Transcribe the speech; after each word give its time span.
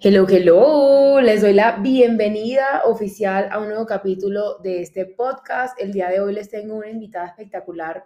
Hello, 0.00 0.26
hello, 0.28 1.20
les 1.20 1.40
doy 1.40 1.54
la 1.54 1.78
bienvenida 1.78 2.82
oficial 2.84 3.48
a 3.50 3.58
un 3.58 3.68
nuevo 3.68 3.86
capítulo 3.86 4.58
de 4.58 4.82
este 4.82 5.06
podcast. 5.06 5.80
El 5.80 5.92
día 5.92 6.08
de 6.08 6.20
hoy 6.20 6.34
les 6.34 6.50
tengo 6.50 6.76
una 6.76 6.90
invitada 6.90 7.28
espectacular 7.28 8.04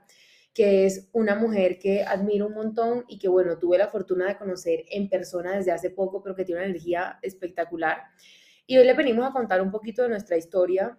que 0.54 0.86
es 0.86 1.08
una 1.12 1.34
mujer 1.34 1.78
que 1.78 2.02
admiro 2.02 2.46
un 2.46 2.54
montón 2.54 3.04
y 3.08 3.18
que, 3.18 3.28
bueno, 3.28 3.58
tuve 3.58 3.78
la 3.78 3.88
fortuna 3.88 4.26
de 4.26 4.36
conocer 4.36 4.84
en 4.90 5.08
persona 5.08 5.56
desde 5.56 5.72
hace 5.72 5.90
poco, 5.90 6.22
pero 6.22 6.34
que 6.34 6.44
tiene 6.44 6.60
una 6.60 6.70
energía 6.70 7.18
espectacular. 7.22 8.02
Y 8.66 8.76
hoy 8.76 8.84
le 8.84 8.94
venimos 8.94 9.24
a 9.28 9.32
contar 9.32 9.62
un 9.62 9.70
poquito 9.70 10.02
de 10.02 10.08
nuestra 10.08 10.36
historia, 10.36 10.98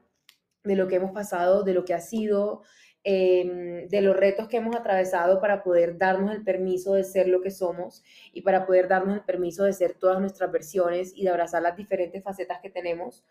de 0.64 0.76
lo 0.76 0.88
que 0.88 0.96
hemos 0.96 1.12
pasado, 1.12 1.64
de 1.64 1.74
lo 1.74 1.84
que 1.84 1.94
ha 1.94 2.02
sido, 2.02 2.64
Em, 3.12 3.88
de 3.88 4.02
los 4.02 4.16
retos 4.16 4.48
que 4.48 4.58
hemos 4.58 4.76
atravesado 4.76 5.42
para 5.42 5.64
poder 5.64 5.98
darnos 5.98 6.32
el 6.32 6.44
permiso 6.44 6.94
de 6.94 7.04
ser 7.04 7.28
lo 7.28 7.42
que 7.42 7.50
somos 7.50 8.04
y 8.34 8.44
para 8.44 8.68
poder 8.68 8.88
darnos 8.88 9.16
el 9.16 9.24
permiso 9.24 9.64
de 9.64 9.74
ser 9.74 9.96
todas 9.96 10.20
nuestras 10.20 10.52
versiones 10.52 11.14
y 11.16 11.24
de 11.24 11.30
abrazar 11.30 11.64
las 11.64 11.76
diferentes 11.76 12.24
facetas 12.24 12.60
que 12.62 12.70
tenemos, 12.70 13.24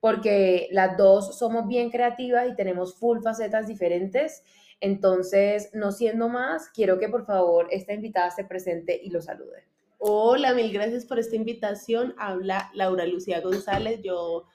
porque 0.00 0.68
las 0.70 0.96
dos 0.96 1.38
somos 1.38 1.68
bien 1.68 1.90
creativas 1.90 2.48
y 2.48 2.56
tenemos 2.56 2.94
full 2.94 3.20
facetas 3.20 3.66
diferentes. 3.66 4.42
Entonces, 4.80 5.68
no 5.74 5.92
siendo 5.92 6.30
más, 6.30 6.70
quiero 6.70 6.98
que 6.98 7.10
por 7.10 7.26
favor 7.26 7.68
esta 7.70 7.92
invitada 7.92 8.30
se 8.30 8.44
presente 8.44 8.98
y 9.02 9.10
lo 9.10 9.20
salude. 9.20 9.64
Hola, 9.98 10.54
mil 10.54 10.72
gracias 10.72 11.04
por 11.04 11.18
esta 11.18 11.36
invitación. 11.36 12.14
Habla 12.16 12.70
Laura 12.72 13.04
Lucía 13.04 13.42
González. 13.42 14.00
Yo 14.02 14.46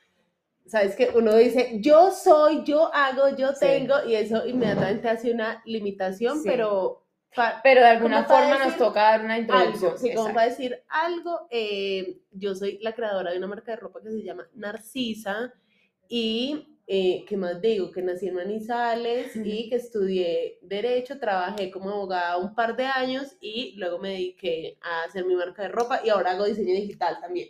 sabes 0.66 0.96
que 0.96 1.12
uno 1.16 1.36
dice, 1.36 1.80
yo 1.82 2.12
soy, 2.12 2.64
yo 2.64 2.94
hago, 2.94 3.36
yo 3.36 3.54
tengo, 3.54 3.96
y 4.08 4.16
eso 4.16 4.46
inmediatamente 4.46 5.10
hace 5.10 5.32
una 5.32 5.62
limitación, 5.66 6.42
pero... 6.44 7.00
Pero 7.64 7.80
de 7.80 7.88
alguna 7.88 8.26
forma 8.26 8.58
nos 8.58 8.76
toca 8.78 9.04
dar 9.04 9.24
una 9.24 9.40
introducción. 9.40 9.98
sí, 9.98 10.14
como 10.14 10.34
para 10.34 10.50
decir 10.50 10.84
algo, 10.90 11.48
eh, 11.50 12.20
yo 12.32 12.54
soy 12.56 12.78
la 12.82 12.94
creadora 12.94 13.32
de 13.32 13.38
una 13.38 13.48
marca 13.48 13.72
de 13.72 13.78
ropa 13.78 14.02
que 14.02 14.12
se 14.12 14.22
llama 14.22 14.50
Narcisa, 14.54 15.54
y 16.10 16.72
eh, 16.88 17.24
¿qué 17.26 17.38
más 17.38 17.62
digo? 17.62 17.90
Que 17.90 18.02
nací 18.02 18.28
en 18.28 18.36
Manizales 18.36 19.34
y 19.34 19.70
que 19.70 19.78
estudié 19.78 20.60
Derecho, 20.62 21.20
trabajé 21.20 21.72
como 21.72 21.90
abogada 21.90 22.38
un 22.38 22.54
par 22.54 22.76
de 22.76 22.84
años 22.84 23.38
y 23.40 23.76
luego 23.78 23.98
me 23.98 24.10
dediqué 24.10 24.78
a 24.82 25.04
hacer 25.04 25.26
mi 25.26 25.36
marca 25.36 25.62
de 25.62 25.70
ropa 25.70 26.02
y 26.04 26.10
ahora 26.10 26.32
hago 26.32 26.44
diseño 26.44 26.74
digital 26.74 27.18
también. 27.22 27.48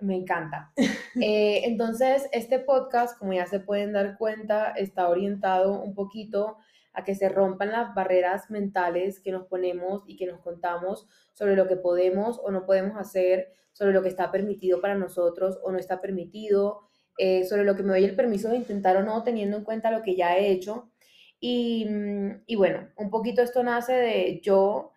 Me 0.00 0.16
encanta. 0.16 0.72
Eh, 1.20 1.62
entonces, 1.64 2.28
este 2.30 2.60
podcast, 2.60 3.18
como 3.18 3.32
ya 3.32 3.46
se 3.46 3.58
pueden 3.58 3.92
dar 3.92 4.16
cuenta, 4.16 4.70
está 4.70 5.08
orientado 5.08 5.82
un 5.82 5.92
poquito 5.92 6.58
a 6.92 7.02
que 7.02 7.16
se 7.16 7.28
rompan 7.28 7.72
las 7.72 7.92
barreras 7.92 8.50
mentales 8.50 9.18
que 9.18 9.32
nos 9.32 9.46
ponemos 9.46 10.04
y 10.06 10.16
que 10.16 10.26
nos 10.26 10.38
contamos 10.40 11.08
sobre 11.32 11.56
lo 11.56 11.66
que 11.66 11.74
podemos 11.74 12.38
o 12.44 12.52
no 12.52 12.66
podemos 12.66 12.96
hacer, 12.96 13.48
sobre 13.72 13.92
lo 13.92 14.02
que 14.02 14.08
está 14.10 14.30
permitido 14.30 14.80
para 14.80 14.94
nosotros 14.94 15.58
o 15.64 15.72
no 15.72 15.78
está 15.78 16.00
permitido, 16.00 16.82
eh, 17.18 17.44
sobre 17.44 17.64
lo 17.64 17.74
que 17.74 17.82
me 17.82 17.90
doy 17.90 18.04
el 18.04 18.14
permiso 18.14 18.48
de 18.48 18.56
intentar 18.56 18.96
o 18.96 19.02
no, 19.02 19.24
teniendo 19.24 19.56
en 19.56 19.64
cuenta 19.64 19.90
lo 19.90 20.02
que 20.02 20.14
ya 20.14 20.36
he 20.36 20.52
hecho. 20.52 20.92
Y, 21.40 21.86
mm, 21.88 22.42
y 22.46 22.54
bueno, 22.54 22.90
un 22.96 23.10
poquito 23.10 23.42
esto 23.42 23.64
nace 23.64 23.94
de 23.94 24.40
yo, 24.40 24.92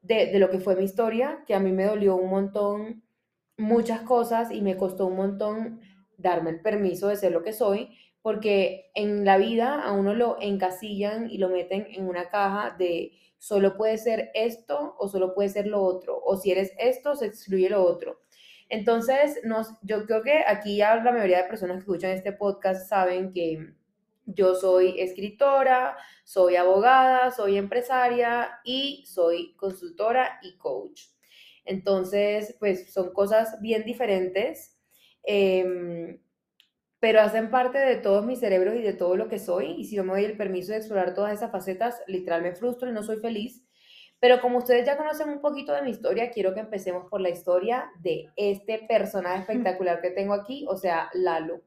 de, 0.00 0.26
de 0.26 0.38
lo 0.38 0.48
que 0.48 0.60
fue 0.60 0.76
mi 0.76 0.84
historia, 0.84 1.42
que 1.46 1.54
a 1.54 1.60
mí 1.60 1.72
me 1.72 1.84
dolió 1.84 2.16
un 2.16 2.30
montón 2.30 3.02
muchas 3.56 4.02
cosas 4.02 4.50
y 4.50 4.60
me 4.62 4.76
costó 4.76 5.06
un 5.06 5.16
montón 5.16 5.80
darme 6.16 6.50
el 6.50 6.60
permiso 6.60 7.08
de 7.08 7.16
ser 7.16 7.32
lo 7.32 7.42
que 7.42 7.52
soy, 7.52 7.96
porque 8.22 8.90
en 8.94 9.24
la 9.24 9.38
vida 9.38 9.82
a 9.82 9.92
uno 9.92 10.14
lo 10.14 10.36
encasillan 10.40 11.30
y 11.30 11.38
lo 11.38 11.48
meten 11.48 11.86
en 11.90 12.08
una 12.08 12.28
caja 12.28 12.74
de 12.78 13.12
solo 13.38 13.76
puede 13.76 13.98
ser 13.98 14.30
esto 14.34 14.96
o 14.98 15.08
solo 15.08 15.34
puede 15.34 15.48
ser 15.48 15.66
lo 15.66 15.82
otro, 15.82 16.20
o 16.24 16.36
si 16.36 16.50
eres 16.50 16.72
esto, 16.78 17.14
se 17.14 17.26
excluye 17.26 17.70
lo 17.70 17.84
otro. 17.84 18.20
Entonces, 18.68 19.40
yo 19.82 20.06
creo 20.06 20.22
que 20.22 20.42
aquí 20.46 20.76
ya 20.78 20.96
la 20.96 21.12
mayoría 21.12 21.42
de 21.42 21.48
personas 21.48 21.76
que 21.76 21.80
escuchan 21.80 22.10
este 22.10 22.32
podcast 22.32 22.88
saben 22.88 23.32
que 23.32 23.74
yo 24.24 24.56
soy 24.56 25.00
escritora, 25.00 25.96
soy 26.24 26.56
abogada, 26.56 27.30
soy 27.30 27.58
empresaria 27.58 28.58
y 28.64 29.04
soy 29.06 29.54
consultora 29.54 30.40
y 30.42 30.56
coach. 30.56 31.15
Entonces, 31.66 32.56
pues 32.58 32.92
son 32.92 33.12
cosas 33.12 33.60
bien 33.60 33.84
diferentes, 33.84 34.78
em, 35.24 36.20
pero 37.00 37.20
hacen 37.20 37.50
parte 37.50 37.78
de 37.78 37.96
todos 37.96 38.24
mis 38.24 38.40
cerebros 38.40 38.74
y 38.76 38.82
de 38.82 38.92
todo 38.94 39.16
lo 39.16 39.28
que 39.28 39.38
soy. 39.38 39.72
Y 39.78 39.84
si 39.84 39.96
yo 39.96 40.04
me 40.04 40.12
doy 40.12 40.24
el 40.24 40.36
permiso 40.36 40.72
de 40.72 40.78
explorar 40.78 41.14
todas 41.14 41.34
esas 41.34 41.52
facetas, 41.52 42.02
literal 42.06 42.42
me 42.42 42.54
frustro 42.54 42.88
y 42.88 42.92
no 42.92 43.02
soy 43.02 43.18
feliz. 43.18 43.66
Pero 44.18 44.40
como 44.40 44.58
ustedes 44.58 44.86
ya 44.86 44.96
conocen 44.96 45.28
un 45.28 45.40
poquito 45.40 45.72
de 45.72 45.82
mi 45.82 45.90
historia, 45.90 46.30
quiero 46.30 46.54
que 46.54 46.60
empecemos 46.60 47.08
por 47.10 47.20
la 47.20 47.28
historia 47.28 47.90
de 48.00 48.30
este 48.36 48.78
personaje 48.88 49.40
espectacular 49.40 50.00
que 50.00 50.10
tengo 50.10 50.32
aquí, 50.32 50.64
o 50.68 50.76
sea, 50.76 51.10
Lalo. 51.12 51.62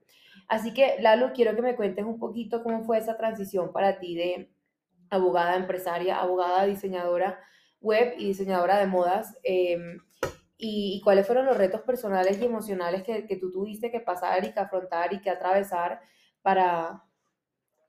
Así 0.48 0.74
que, 0.74 0.96
Lalo, 1.00 1.32
quiero 1.34 1.56
que 1.56 1.62
me 1.62 1.76
cuentes 1.76 2.06
un 2.06 2.18
poquito 2.20 2.64
cómo 2.64 2.84
fue 2.84 2.98
esa 2.98 3.18
transición 3.18 3.72
para 3.72 4.00
ti 4.00 4.16
de 4.16 4.50
abogada, 5.12 5.56
empresaria, 5.56 6.20
abogada, 6.20 6.66
diseñadora, 6.66 7.40
web 7.82 8.14
y 8.18 8.28
diseñadora 8.28 8.78
de 8.78 8.88
modas. 8.88 9.38
Em, 9.44 10.00
y, 10.58 11.02
cuáles 11.04 11.26
fueron 11.26 11.46
los 11.46 11.58
retos 11.58 11.82
personales 11.82 12.40
y 12.42 12.46
emocionales 12.46 13.04
que, 13.04 13.26
que, 13.26 13.38
tú 13.38 13.52
tuviste 13.52 13.92
que 13.92 14.02
pasar 14.02 14.44
y 14.44 14.52
que 14.52 14.60
afrontar 14.60 15.14
y 15.14 15.22
que 15.22 15.30
atravesar 15.30 16.02
para, 16.42 17.04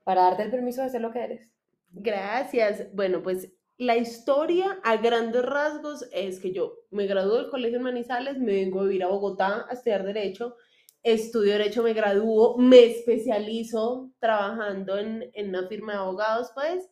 para 0.04 0.22
darte 0.22 0.44
el 0.44 0.50
permiso 0.50 0.82
de 0.82 0.90
ser 0.90 1.00
lo 1.00 1.10
que 1.12 1.24
eres. 1.24 1.50
Gracias. 1.90 2.86
Bueno, 2.94 3.22
pues 3.22 3.52
la 3.80 3.96
historia 3.96 4.78
a 4.84 4.98
grandes 4.98 5.42
rasgos 5.42 6.06
es 6.12 6.38
que 6.38 6.52
yo 6.52 6.74
me 6.90 7.06
gradué 7.06 7.38
del 7.38 7.50
Colegio 7.50 7.78
en 7.78 7.84
Manizales, 7.84 8.38
me 8.38 8.52
vengo 8.52 8.80
a 8.80 8.84
vivir 8.84 9.02
a 9.02 9.08
Bogotá 9.08 9.66
a 9.68 9.72
estudiar 9.72 10.04
Derecho, 10.04 10.56
estudio 11.02 11.52
Derecho, 11.52 11.82
me 11.82 11.94
gradúo, 11.94 12.58
me 12.58 12.84
especializo 12.84 14.10
trabajando 14.18 14.98
en, 14.98 15.30
en 15.32 15.48
una 15.48 15.66
firma 15.66 15.92
de 15.92 15.98
abogados, 15.98 16.50
pues, 16.54 16.90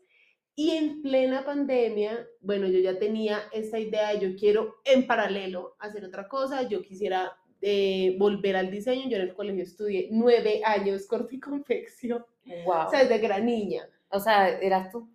y 0.58 0.72
en 0.72 1.02
plena 1.02 1.44
pandemia, 1.44 2.26
bueno, 2.40 2.66
yo 2.66 2.80
ya 2.80 2.98
tenía 2.98 3.44
esta 3.52 3.78
idea 3.78 4.08
de 4.08 4.18
yo 4.18 4.36
quiero 4.36 4.80
en 4.84 5.06
paralelo 5.06 5.76
hacer 5.78 6.04
otra 6.04 6.26
cosa, 6.26 6.62
yo 6.62 6.82
quisiera 6.82 7.32
eh, 7.60 8.16
volver 8.18 8.56
al 8.56 8.68
diseño. 8.68 9.08
Yo 9.08 9.18
en 9.18 9.22
el 9.22 9.34
colegio 9.34 9.62
estudié 9.62 10.08
nueve 10.10 10.62
años 10.64 11.06
corte 11.06 11.36
y 11.36 11.38
confección. 11.38 12.26
Wow. 12.64 12.88
O 12.88 12.90
sea, 12.90 13.04
desde 13.04 13.18
gran 13.18 13.46
niña. 13.46 13.88
O 14.08 14.18
sea, 14.18 14.48
eras 14.58 14.90
tú. 14.90 15.08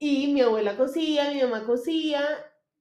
Y 0.00 0.32
mi 0.32 0.40
abuela 0.40 0.76
cosía, 0.76 1.30
mi 1.30 1.42
mamá 1.42 1.64
cosía, 1.64 2.24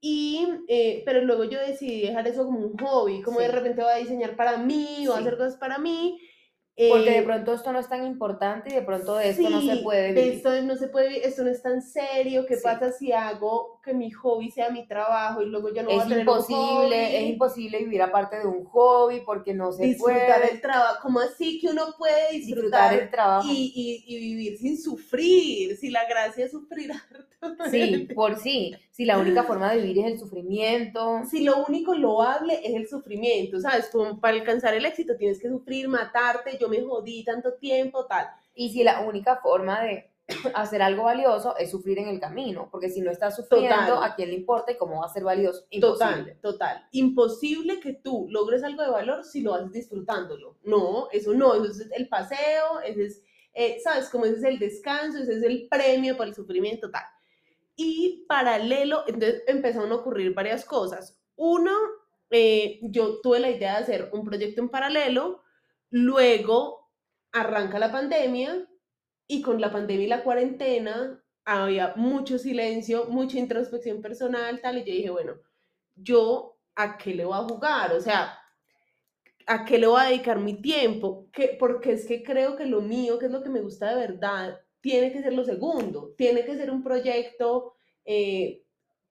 y, 0.02 0.48
eh, 0.70 1.04
pero 1.06 1.22
luego 1.24 1.44
yo 1.44 1.60
decidí 1.60 2.02
dejar 2.02 2.28
eso 2.28 2.46
como 2.46 2.58
un 2.58 2.78
hobby, 2.80 3.22
como 3.22 3.42
de 3.42 3.50
repente 3.50 3.84
voy 3.84 3.92
a 3.92 3.98
diseñar 3.98 4.36
para 4.36 4.58
mí, 4.58 5.08
o 5.08 5.14
a 5.14 5.20
hacer 5.20 5.38
cosas 5.38 5.58
para 5.58 5.78
mí, 5.78 6.20
porque 6.78 7.10
de 7.10 7.18
eh, 7.18 7.24
pronto 7.24 7.54
esto 7.54 7.74
no 7.74 7.80
es 7.80 7.90
tan 7.90 8.06
importante 8.06 8.70
y 8.70 8.74
de 8.74 8.84
pronto 8.84 9.16
de 9.16 9.30
esto 9.30 9.50
no 9.50 9.62
se 9.62 9.78
puede 9.78 10.14
vivir. 10.14 10.34
Esto 10.34 10.62
no 10.62 10.76
se 10.76 10.88
puede 10.88 11.28
esto 11.28 11.44
no 11.44 11.50
es 11.50 11.62
tan 11.62 11.82
serio. 11.82 12.46
¿Qué 12.46 12.58
pasa 12.58 12.92
si 12.92 13.12
hago 13.12 13.77
que 13.88 13.94
mi 13.94 14.12
hobby 14.12 14.52
sea 14.52 14.70
mi 14.70 14.86
trabajo 14.86 15.42
y 15.42 15.46
luego 15.46 15.74
yo 15.74 15.82
no 15.82 15.90
voy 15.90 16.00
a 16.00 16.04
tener 16.04 16.20
imposible, 16.20 17.24
Es 17.24 17.30
imposible 17.30 17.80
vivir 17.80 18.02
aparte 18.02 18.38
de 18.40 18.46
un 18.46 18.66
hobby 18.66 19.22
porque 19.26 19.54
no 19.54 19.72
se 19.72 19.86
disfrutar 19.86 20.42
puede. 20.42 20.52
el 20.52 20.62
trabajo. 20.62 21.00
¿Cómo 21.02 21.22
así 21.22 21.60
que 21.60 21.70
uno 21.70 21.96
puede 21.98 22.34
disfrutar, 22.34 22.94
el 22.94 23.10
trabajo 23.10 23.48
y, 23.50 23.72
y, 23.74 24.04
y, 24.06 24.20
vivir 24.20 24.58
sin 24.58 24.78
sufrir? 24.78 25.78
Si 25.78 25.90
la 25.90 26.06
gracia 26.06 26.46
es 26.46 26.52
sufrir 26.52 26.92
Sí, 27.72 28.10
por 28.14 28.38
sí. 28.38 28.76
Si 28.92 29.06
la 29.06 29.18
única 29.18 29.44
forma 29.44 29.72
de 29.72 29.82
vivir 29.82 30.00
es 30.00 30.12
el 30.12 30.20
sufrimiento. 30.20 31.22
Si 31.30 31.44
lo 31.44 31.66
único 31.66 31.96
loable 31.96 32.60
es 32.64 32.76
el 32.76 32.90
sufrimiento, 32.90 33.60
¿sabes? 33.62 33.90
Como 33.90 34.20
para 34.20 34.36
alcanzar 34.36 34.74
el 34.74 34.86
éxito 34.86 35.16
tienes 35.16 35.40
que 35.40 35.48
sufrir, 35.48 35.88
matarte. 35.88 36.58
Yo 36.60 36.68
me 36.68 36.82
jodí 36.82 37.24
tanto 37.24 37.54
tiempo, 37.54 38.06
tal. 38.06 38.28
Y 38.54 38.70
si 38.72 38.84
la 38.84 39.00
única 39.02 39.38
forma 39.38 39.82
de 39.82 40.10
hacer 40.54 40.82
algo 40.82 41.04
valioso 41.04 41.56
es 41.58 41.72
sufrir 41.72 42.00
en 42.00 42.10
el 42.10 42.20
camino, 42.20 42.68
porque 42.72 42.90
si 42.90 43.02
no 43.02 43.12
estás 43.12 43.36
sufriendo, 43.36 44.02
¿a 44.02 44.16
quién 44.16 44.30
le 44.30 44.36
importa 44.36 44.72
y 44.72 44.78
cómo 44.78 45.00
va 45.00 45.06
a 45.06 45.14
ser 45.14 45.24
valioso? 45.24 45.66
Imposible. 45.70 46.36
Total, 46.36 46.40
total. 46.42 46.88
Imposible 46.92 47.80
que 47.80 47.94
tú 47.94 48.28
logres 48.30 48.64
algo 48.64 48.84
de 48.84 48.90
valor 48.90 49.24
si 49.24 49.42
lo 49.42 49.54
haces 49.54 49.72
disfrutándolo. 49.72 50.58
No, 50.64 51.08
eso 51.12 51.34
no, 51.34 51.56
eso 51.56 51.66
es 51.66 51.92
el 51.92 52.10
paseo, 52.10 52.82
ese 52.86 53.06
es, 53.06 53.24
eh, 53.54 53.80
¿sabes? 53.84 54.10
Como 54.10 54.26
ese 54.26 54.38
es 54.38 54.44
el 54.44 54.60
descanso, 54.60 55.20
ese 55.20 55.38
es 55.38 55.44
el 55.44 55.68
premio 55.70 56.18
por 56.18 56.28
el 56.28 56.36
sufrimiento, 56.36 56.92
tal. 56.92 57.06
Y 57.76 58.26
paralelo, 58.28 59.04
entonces 59.08 59.44
empezaron 59.48 59.92
a 59.92 59.96
ocurrir 59.96 60.34
varias 60.34 60.66
cosas. 60.66 61.20
Uno, 61.36 61.72
eh, 62.32 62.80
yo 62.82 63.22
tuve 63.22 63.40
la 63.40 63.52
idea 63.52 63.78
de 63.78 63.84
hacer 63.84 64.10
un 64.12 64.26
proyecto 64.26 64.62
en 64.62 64.70
paralelo, 64.70 65.44
Luego 65.90 66.92
arranca 67.32 67.80
la 67.80 67.92
pandemia 67.92 68.67
y 69.28 69.42
con 69.42 69.60
la 69.60 69.72
pandemia 69.72 70.06
y 70.06 70.10
la 70.10 70.24
cuarentena 70.24 71.24
había 71.46 71.94
mucho 71.96 72.38
silencio, 72.38 73.06
mucha 73.06 73.40
introspección 73.40 74.02
personal, 74.02 74.60
tal, 74.62 74.78
y 74.78 74.84
yo 74.84 74.94
dije, 74.94 75.10
bueno, 75.10 75.34
yo 75.96 76.58
a 76.76 76.98
qué 76.98 77.14
le 77.14 77.26
voy 77.26 77.38
a 77.38 77.44
jugar, 77.44 77.94
o 77.94 78.02
sea, 78.02 78.38
a 79.46 79.66
qué 79.66 79.78
le 79.78 79.88
voy 79.88 80.02
a 80.02 80.10
dedicar 80.10 80.40
mi 80.40 80.62
tiempo, 80.62 81.30
¿Qué? 81.32 81.56
porque 81.60 81.94
es 81.94 82.06
que 82.06 82.22
creo 82.22 82.56
que 82.58 82.66
lo 82.66 82.82
mío, 82.82 83.18
que 83.18 83.28
es 83.28 83.32
lo 83.32 83.42
que 83.42 83.50
me 83.50 83.62
gusta 83.62 83.90
de 83.90 84.08
verdad, 84.08 84.60
tiene 84.82 85.12
que 85.12 85.22
ser 85.22 85.34
lo 85.34 85.44
segundo, 85.44 86.14
tiene 86.18 86.46
que 86.46 86.56
ser 86.56 86.70
un 86.70 86.84
proyecto 86.84 87.74
eh, 88.06 88.64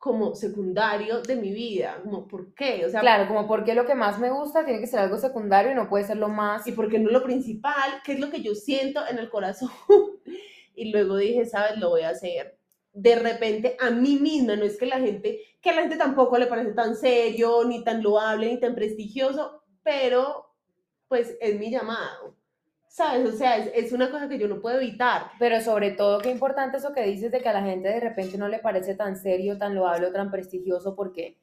como 0.06 0.36
secundario 0.36 1.20
de 1.20 1.34
mi 1.34 1.50
vida, 1.50 2.00
como 2.04 2.28
por 2.28 2.54
qué, 2.54 2.86
o 2.86 2.88
sea, 2.88 3.00
Claro, 3.00 3.26
como 3.26 3.48
porque 3.48 3.74
lo 3.74 3.86
que 3.86 3.96
más 3.96 4.20
me 4.20 4.30
gusta 4.30 4.64
tiene 4.64 4.78
que 4.78 4.86
ser 4.86 5.00
algo 5.00 5.18
secundario 5.18 5.72
y 5.72 5.74
no 5.74 5.88
puede 5.88 6.04
ser 6.04 6.16
lo 6.16 6.28
más. 6.28 6.64
y 6.68 6.72
por 6.72 6.88
qué 6.88 7.00
no 7.00 7.10
lo 7.10 7.24
principal, 7.24 8.00
qué 8.04 8.12
es 8.12 8.20
lo 8.20 8.30
que 8.30 8.40
yo 8.40 8.54
siento 8.54 9.00
en 9.10 9.18
el 9.18 9.28
corazón. 9.28 9.68
y 10.76 10.92
luego 10.92 11.16
dije, 11.16 11.44
sabes, 11.44 11.78
lo 11.78 11.88
voy 11.88 12.02
a 12.02 12.10
hacer. 12.10 12.56
De 12.92 13.16
repente 13.16 13.76
a 13.80 13.90
mí 13.90 14.16
misma, 14.20 14.54
no 14.54 14.64
es 14.64 14.78
que 14.78 14.86
la 14.86 15.00
gente, 15.00 15.40
que 15.60 15.70
a 15.70 15.74
la 15.74 15.80
gente 15.80 15.96
tampoco 15.96 16.38
le 16.38 16.46
parece 16.46 16.72
tan 16.72 16.94
serio, 16.94 17.64
ni 17.64 17.82
tan 17.82 18.00
loable, 18.00 18.46
ni 18.46 18.60
tan 18.60 18.76
prestigioso, 18.76 19.64
pero 19.82 20.54
pues 21.08 21.36
es 21.40 21.58
mi 21.58 21.68
llamado. 21.68 22.36
¿Sabes? 22.96 23.28
O 23.28 23.36
sea, 23.36 23.58
es, 23.58 23.70
es 23.74 23.92
una 23.92 24.10
cosa 24.10 24.26
que 24.26 24.38
yo 24.38 24.48
no 24.48 24.62
puedo 24.62 24.78
evitar. 24.80 25.30
Pero 25.38 25.60
sobre 25.60 25.90
todo, 25.90 26.18
qué 26.18 26.30
importante 26.30 26.78
eso 26.78 26.94
que 26.94 27.02
dices 27.02 27.30
de 27.30 27.42
que 27.42 27.48
a 27.50 27.52
la 27.52 27.60
gente 27.60 27.90
de 27.90 28.00
repente 28.00 28.38
no 28.38 28.48
le 28.48 28.58
parece 28.58 28.94
tan 28.94 29.16
serio, 29.16 29.58
tan 29.58 29.74
loable 29.74 30.06
o 30.06 30.12
tan 30.12 30.30
prestigioso, 30.30 30.96
porque 30.96 31.36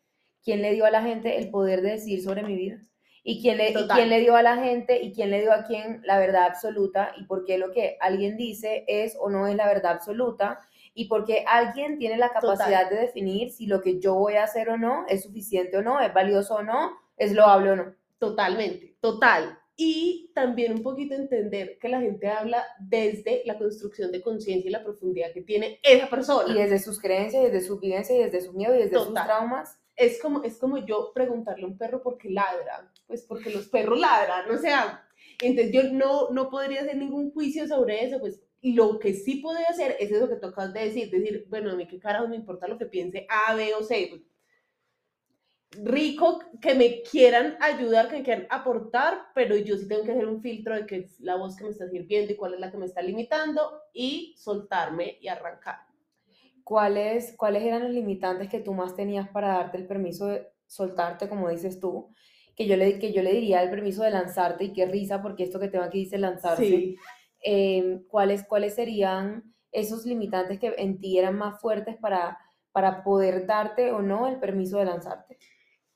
¿quién 0.43 0.63
le 0.63 0.73
dio 0.73 0.83
a 0.83 0.89
la 0.89 1.03
gente 1.03 1.37
el 1.37 1.51
poder 1.51 1.83
de 1.83 1.91
decir 1.91 2.23
sobre 2.23 2.41
mi 2.41 2.55
vida? 2.55 2.79
¿Y 3.23 3.39
quién 3.39 3.57
le, 3.57 3.69
y 3.69 3.87
quién 3.87 4.09
le 4.09 4.19
dio 4.21 4.35
a 4.35 4.41
la 4.41 4.57
gente 4.57 4.99
y 4.99 5.13
quién 5.13 5.29
le 5.29 5.41
dio 5.41 5.53
a 5.53 5.63
quién 5.63 6.01
la 6.05 6.17
verdad 6.17 6.45
absoluta? 6.45 7.13
¿Y 7.17 7.25
por 7.25 7.45
qué 7.45 7.59
lo 7.59 7.71
que 7.71 7.97
alguien 8.01 8.35
dice 8.35 8.83
es 8.87 9.15
o 9.19 9.29
no 9.29 9.45
es 9.45 9.55
la 9.55 9.67
verdad 9.67 9.91
absoluta? 9.91 10.59
¿Y 10.95 11.05
por 11.05 11.23
qué 11.23 11.45
alguien 11.47 11.99
tiene 11.99 12.17
la 12.17 12.31
capacidad 12.31 12.89
de 12.89 12.95
definir 12.95 13.51
si 13.51 13.67
lo 13.67 13.79
que 13.79 13.99
yo 13.99 14.15
voy 14.15 14.37
a 14.37 14.45
hacer 14.45 14.69
o 14.69 14.77
no 14.79 15.05
es 15.07 15.21
suficiente 15.21 15.77
o 15.77 15.83
no, 15.83 15.99
es 15.99 16.11
valioso 16.11 16.55
o 16.55 16.63
no, 16.63 16.97
es 17.15 17.31
loable 17.31 17.69
o 17.69 17.75
no? 17.75 17.93
Totalmente, 18.17 18.97
total. 18.99 19.59
Y 19.75 20.31
también 20.35 20.73
un 20.73 20.83
poquito 20.83 21.15
entender 21.15 21.77
que 21.79 21.89
la 21.89 21.99
gente 21.99 22.27
habla 22.27 22.63
desde 22.79 23.41
la 23.45 23.57
construcción 23.57 24.11
de 24.11 24.21
conciencia 24.21 24.69
y 24.69 24.71
la 24.71 24.83
profundidad 24.83 25.33
que 25.33 25.41
tiene 25.41 25.79
esa 25.81 26.09
persona. 26.09 26.53
Y 26.53 26.57
desde 26.57 26.79
sus 26.79 26.99
creencias, 26.99 27.43
desde 27.43 27.61
su 27.61 27.79
vivencia, 27.79 28.15
desde 28.15 28.41
su 28.41 28.53
miedo, 28.53 28.75
y 28.75 28.79
desde 28.79 28.97
sus 28.97 29.07
Total. 29.07 29.25
traumas. 29.25 29.79
es 29.95 30.21
como, 30.21 30.43
es 30.43 30.57
como 30.57 30.77
yo 30.85 31.11
preguntarle 31.13 31.65
a 31.65 31.67
un 31.67 31.77
perro 31.77 32.01
por 32.01 32.17
qué 32.17 32.29
ladra, 32.29 32.91
pues 33.07 33.23
porque 33.23 33.51
los 33.51 33.67
perros 33.67 33.99
ladran, 33.99 34.49
o 34.49 34.57
sea, 34.57 35.07
entonces 35.41 35.71
yo 35.71 35.83
no, 35.83 36.29
no 36.31 36.49
podría 36.49 36.81
hacer 36.81 36.97
ningún 36.97 37.31
juicio 37.31 37.67
sobre 37.67 38.03
eso, 38.03 38.19
pues 38.19 38.41
lo 38.61 38.97
que 38.97 39.13
sí 39.13 39.35
podría 39.35 39.67
hacer 39.67 39.95
es 39.99 40.11
eso 40.11 40.29
que 40.29 40.37
tú 40.37 40.47
acabas 40.47 40.73
de 40.73 40.85
decir, 40.85 41.11
decir, 41.11 41.45
bueno, 41.49 41.71
a 41.71 41.75
mí 41.75 41.87
qué 41.87 41.99
carajo 41.99 42.27
me 42.27 42.37
importa 42.37 42.67
lo 42.67 42.77
que 42.77 42.85
piense 42.85 43.27
A, 43.29 43.53
B 43.55 43.73
o 43.75 43.83
C, 43.83 44.07
pues, 44.09 44.21
rico 45.81 46.39
que 46.61 46.75
me 46.75 47.01
quieran 47.01 47.57
ayudar, 47.59 48.09
que 48.09 48.17
me 48.17 48.23
quieran 48.23 48.47
aportar, 48.49 49.27
pero 49.33 49.55
yo 49.55 49.77
sí 49.77 49.87
tengo 49.87 50.03
que 50.03 50.11
hacer 50.11 50.27
un 50.27 50.41
filtro 50.41 50.75
de 50.75 50.85
qué 50.85 50.97
es 50.97 51.19
la 51.19 51.35
voz 51.35 51.55
que 51.55 51.63
me 51.63 51.71
está 51.71 51.89
sirviendo 51.89 52.31
y 52.31 52.35
cuál 52.35 52.53
es 52.53 52.59
la 52.59 52.71
que 52.71 52.77
me 52.77 52.85
está 52.85 53.01
limitando 53.01 53.81
y 53.93 54.35
soltarme 54.37 55.17
y 55.21 55.27
arrancar. 55.27 55.77
¿Cuáles, 56.63 57.35
¿Cuáles 57.37 57.63
eran 57.63 57.83
los 57.83 57.91
limitantes 57.91 58.49
que 58.49 58.59
tú 58.59 58.73
más 58.73 58.95
tenías 58.95 59.27
para 59.29 59.49
darte 59.49 59.77
el 59.77 59.87
permiso 59.87 60.27
de 60.27 60.47
soltarte, 60.65 61.27
como 61.27 61.49
dices 61.49 61.79
tú? 61.79 62.09
Que 62.55 62.67
yo 62.67 62.77
le, 62.77 62.99
que 62.99 63.11
yo 63.11 63.21
le 63.21 63.33
diría 63.33 63.63
el 63.63 63.69
permiso 63.69 64.03
de 64.03 64.11
lanzarte 64.11 64.65
y 64.65 64.73
qué 64.73 64.85
risa, 64.85 65.21
porque 65.21 65.43
esto 65.43 65.59
que 65.59 65.67
tengo 65.67 65.83
aquí 65.83 65.99
dice 65.99 66.17
lanzarse. 66.17 66.63
Sí. 66.63 66.97
Eh, 67.41 68.03
¿cuáles, 68.07 68.43
¿Cuáles 68.43 68.75
serían 68.75 69.53
esos 69.71 70.05
limitantes 70.05 70.59
que 70.59 70.73
en 70.77 70.99
ti 70.99 71.17
eran 71.17 71.35
más 71.35 71.59
fuertes 71.59 71.97
para, 71.97 72.37
para 72.71 73.03
poder 73.03 73.45
darte 73.45 73.91
o 73.91 74.01
no 74.01 74.27
el 74.27 74.39
permiso 74.39 74.77
de 74.77 74.85
lanzarte? 74.85 75.37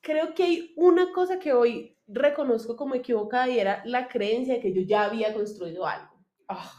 Creo 0.01 0.33
que 0.33 0.43
hay 0.43 0.73
una 0.77 1.11
cosa 1.13 1.39
que 1.39 1.53
hoy 1.53 1.97
reconozco 2.07 2.75
como 2.75 2.95
equivocada 2.95 3.49
y 3.49 3.59
era 3.59 3.81
la 3.85 4.07
creencia 4.07 4.55
de 4.55 4.59
que 4.61 4.73
yo 4.73 4.81
ya 4.81 5.03
había 5.05 5.33
construido 5.33 5.85
algo. 5.85 6.13
Ah, 6.47 6.71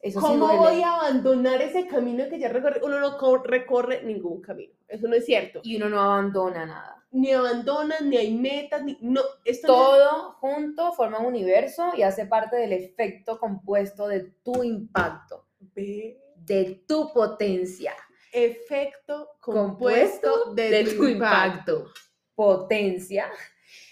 eso 0.00 0.20
¿Cómo 0.20 0.46
voy 0.46 0.82
a 0.82 0.96
abandonar 0.96 1.62
ese 1.62 1.86
camino 1.86 2.28
que 2.28 2.38
ya 2.38 2.48
recorre? 2.48 2.80
Uno 2.84 3.00
no 3.00 3.16
co- 3.16 3.38
recorre 3.38 4.02
ningún 4.02 4.42
camino. 4.42 4.74
Eso 4.86 5.08
no 5.08 5.14
es 5.14 5.24
cierto. 5.24 5.60
Y 5.62 5.76
uno 5.76 5.88
no 5.88 6.00
abandona 6.00 6.66
nada. 6.66 7.06
Ni 7.10 7.30
abandonas, 7.32 8.02
ni 8.02 8.16
hay 8.18 8.34
metas, 8.34 8.84
ni... 8.84 8.98
No, 9.00 9.22
esto 9.44 9.68
no 9.68 9.74
Todo 9.74 10.32
junto 10.40 10.92
forma 10.92 11.20
un 11.20 11.26
universo 11.26 11.92
y 11.96 12.02
hace 12.02 12.26
parte 12.26 12.56
del 12.56 12.72
efecto 12.72 13.38
compuesto 13.38 14.06
de 14.08 14.32
tu 14.42 14.62
impacto, 14.62 15.46
de 15.74 16.84
tu 16.86 17.12
potencia. 17.14 17.94
Efecto 18.34 19.30
compuesto 19.40 20.52
de, 20.54 20.84
tu 20.84 21.06
impacto. 21.06 21.86
Potencia. 22.34 23.30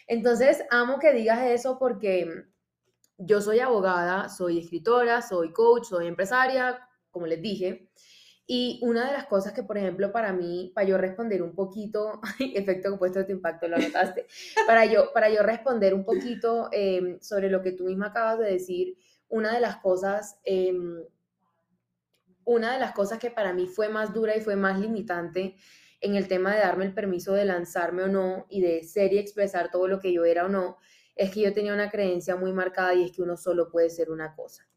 Entonces, 0.06 0.64
amo 0.70 0.98
que 0.98 1.12
digas 1.12 1.42
eso 1.42 1.78
porque 1.78 2.44
yo 3.16 3.40
soy 3.40 3.60
abogada, 3.60 4.28
soy 4.28 4.58
escritora, 4.58 5.22
soy 5.22 5.52
coach, 5.52 5.84
soy 5.84 6.08
empresaria, 6.08 6.78
como 7.10 7.26
les 7.26 7.40
dije. 7.40 7.88
Y 8.46 8.80
una 8.82 9.06
de 9.06 9.12
las 9.12 9.26
cosas 9.26 9.52
que, 9.52 9.62
por 9.62 9.78
ejemplo, 9.78 10.10
para 10.10 10.32
mí, 10.32 10.72
para 10.74 10.86
yo 10.86 10.98
responder 10.98 11.42
un 11.42 11.54
poquito, 11.54 12.20
efecto 12.40 12.90
compuesto 12.90 13.20
de 13.20 13.26
tu 13.26 13.32
impacto, 13.32 13.68
lo 13.68 13.76
anotaste, 13.76 14.26
para 14.66 14.84
yo, 14.86 15.12
para 15.12 15.30
yo 15.30 15.42
responder 15.42 15.94
un 15.94 16.04
poquito 16.04 16.68
em, 16.72 17.20
sobre 17.20 17.48
lo 17.48 17.62
que 17.62 17.72
tú 17.72 17.84
misma 17.84 18.08
acabas 18.08 18.40
de 18.40 18.46
decir, 18.46 18.96
una 19.28 19.54
de 19.54 19.60
las 19.60 19.76
cosas, 19.76 20.40
em, 20.44 21.04
una 22.44 22.72
de 22.72 22.80
las 22.80 22.92
cosas 22.92 23.18
que 23.18 23.30
para 23.30 23.52
mí 23.52 23.66
fue 23.66 23.88
más 23.88 24.12
dura 24.12 24.36
y 24.36 24.40
fue 24.40 24.56
más 24.56 24.78
limitante 24.78 25.56
en 26.00 26.16
el 26.16 26.28
tema 26.28 26.52
de 26.54 26.60
darme 26.60 26.84
el 26.84 26.94
permiso 26.94 27.32
de 27.32 27.44
lanzarme 27.44 28.02
o 28.02 28.08
no 28.08 28.46
y 28.50 28.60
de 28.60 28.82
ser 28.82 29.12
y 29.12 29.18
expresar 29.18 29.70
todo 29.70 29.88
lo 29.88 30.00
que 30.00 30.12
yo 30.12 30.24
era 30.24 30.46
o 30.46 30.48
no, 30.48 30.76
es 31.14 31.30
que 31.30 31.40
yo 31.40 31.52
tenía 31.52 31.72
una 31.72 31.90
creencia 31.90 32.36
muy 32.36 32.52
marcada 32.52 32.94
y 32.94 33.04
es 33.04 33.12
que 33.12 33.22
uno 33.22 33.36
solo 33.36 33.70
puede 33.70 33.88
ser 33.90 34.10
una 34.10 34.34
cosa. 34.34 34.68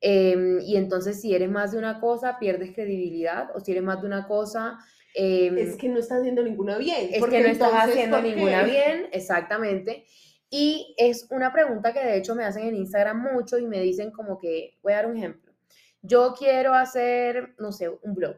Em, 0.00 0.60
y 0.60 0.76
entonces 0.76 1.20
si 1.20 1.34
eres 1.34 1.50
más 1.50 1.72
de 1.72 1.78
una 1.78 2.00
cosa, 2.00 2.38
pierdes 2.38 2.72
credibilidad, 2.74 3.48
o 3.54 3.60
si 3.60 3.72
eres 3.72 3.82
más 3.82 4.00
de 4.00 4.06
una 4.06 4.26
cosa, 4.28 4.78
em, 5.14 5.56
Es 5.58 5.76
que 5.76 5.88
no 5.88 5.98
estás 5.98 6.20
haciendo 6.20 6.42
ninguna 6.42 6.78
bien. 6.78 7.08
es 7.12 7.18
porque 7.18 7.38
que 7.38 7.42
no 7.42 7.48
estás 7.48 7.72
haciendo 7.72 8.20
ninguna 8.20 8.62
bien, 8.62 9.08
exactamente. 9.12 10.04
Y 10.50 10.94
es 10.96 11.26
una 11.30 11.52
pregunta 11.52 11.92
que 11.92 12.00
de 12.00 12.16
hecho 12.16 12.34
me 12.34 12.44
hacen 12.44 12.64
en 12.64 12.76
Instagram 12.76 13.22
mucho 13.34 13.58
y 13.58 13.66
me 13.66 13.80
dicen 13.80 14.10
como 14.10 14.38
que, 14.38 14.78
voy 14.82 14.92
a 14.92 14.96
dar 14.96 15.06
un 15.06 15.16
ejemplo. 15.16 15.47
Yo 16.02 16.34
quiero 16.38 16.74
hacer, 16.74 17.54
no 17.58 17.72
sé, 17.72 17.88
un 17.88 18.14
blog. 18.14 18.36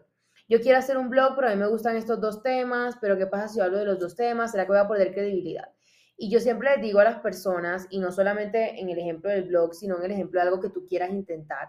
Yo 0.49 0.61
quiero 0.61 0.79
hacer 0.79 0.97
un 0.97 1.11
blog, 1.11 1.37
pero 1.37 1.49
a 1.49 1.51
mí 1.51 1.57
me 1.57 1.69
gustan 1.69 1.97
estos 1.97 2.21
dos 2.21 2.43
temas, 2.43 2.97
pero 3.01 3.17
¿qué 3.17 3.27
pasa 3.27 3.49
si 3.49 3.59
yo 3.59 3.65
hablo 3.65 3.79
de 3.79 3.85
los 3.85 4.01
dos 4.01 4.17
temas? 4.17 4.51
¿Será 4.51 4.65
que 4.65 4.73
voy 4.73 4.81
a 4.81 4.89
perder 4.89 5.13
credibilidad? 5.13 5.71
Y 6.17 6.29
yo 6.29 6.41
siempre 6.41 6.71
les 6.71 6.83
digo 6.83 6.99
a 6.99 7.05
las 7.05 7.21
personas, 7.21 7.87
y 7.89 8.01
no 8.01 8.11
solamente 8.11 8.81
en 8.81 8.91
el 8.91 8.99
ejemplo 8.99 9.31
del 9.31 9.45
blog, 9.45 9.75
sino 9.75 9.97
en 9.99 10.05
el 10.05 10.11
ejemplo 10.11 10.41
de 10.41 10.49
algo 10.49 10.61
que 10.61 10.71
tú 10.71 10.85
quieras 10.87 11.11
intentar, 11.11 11.69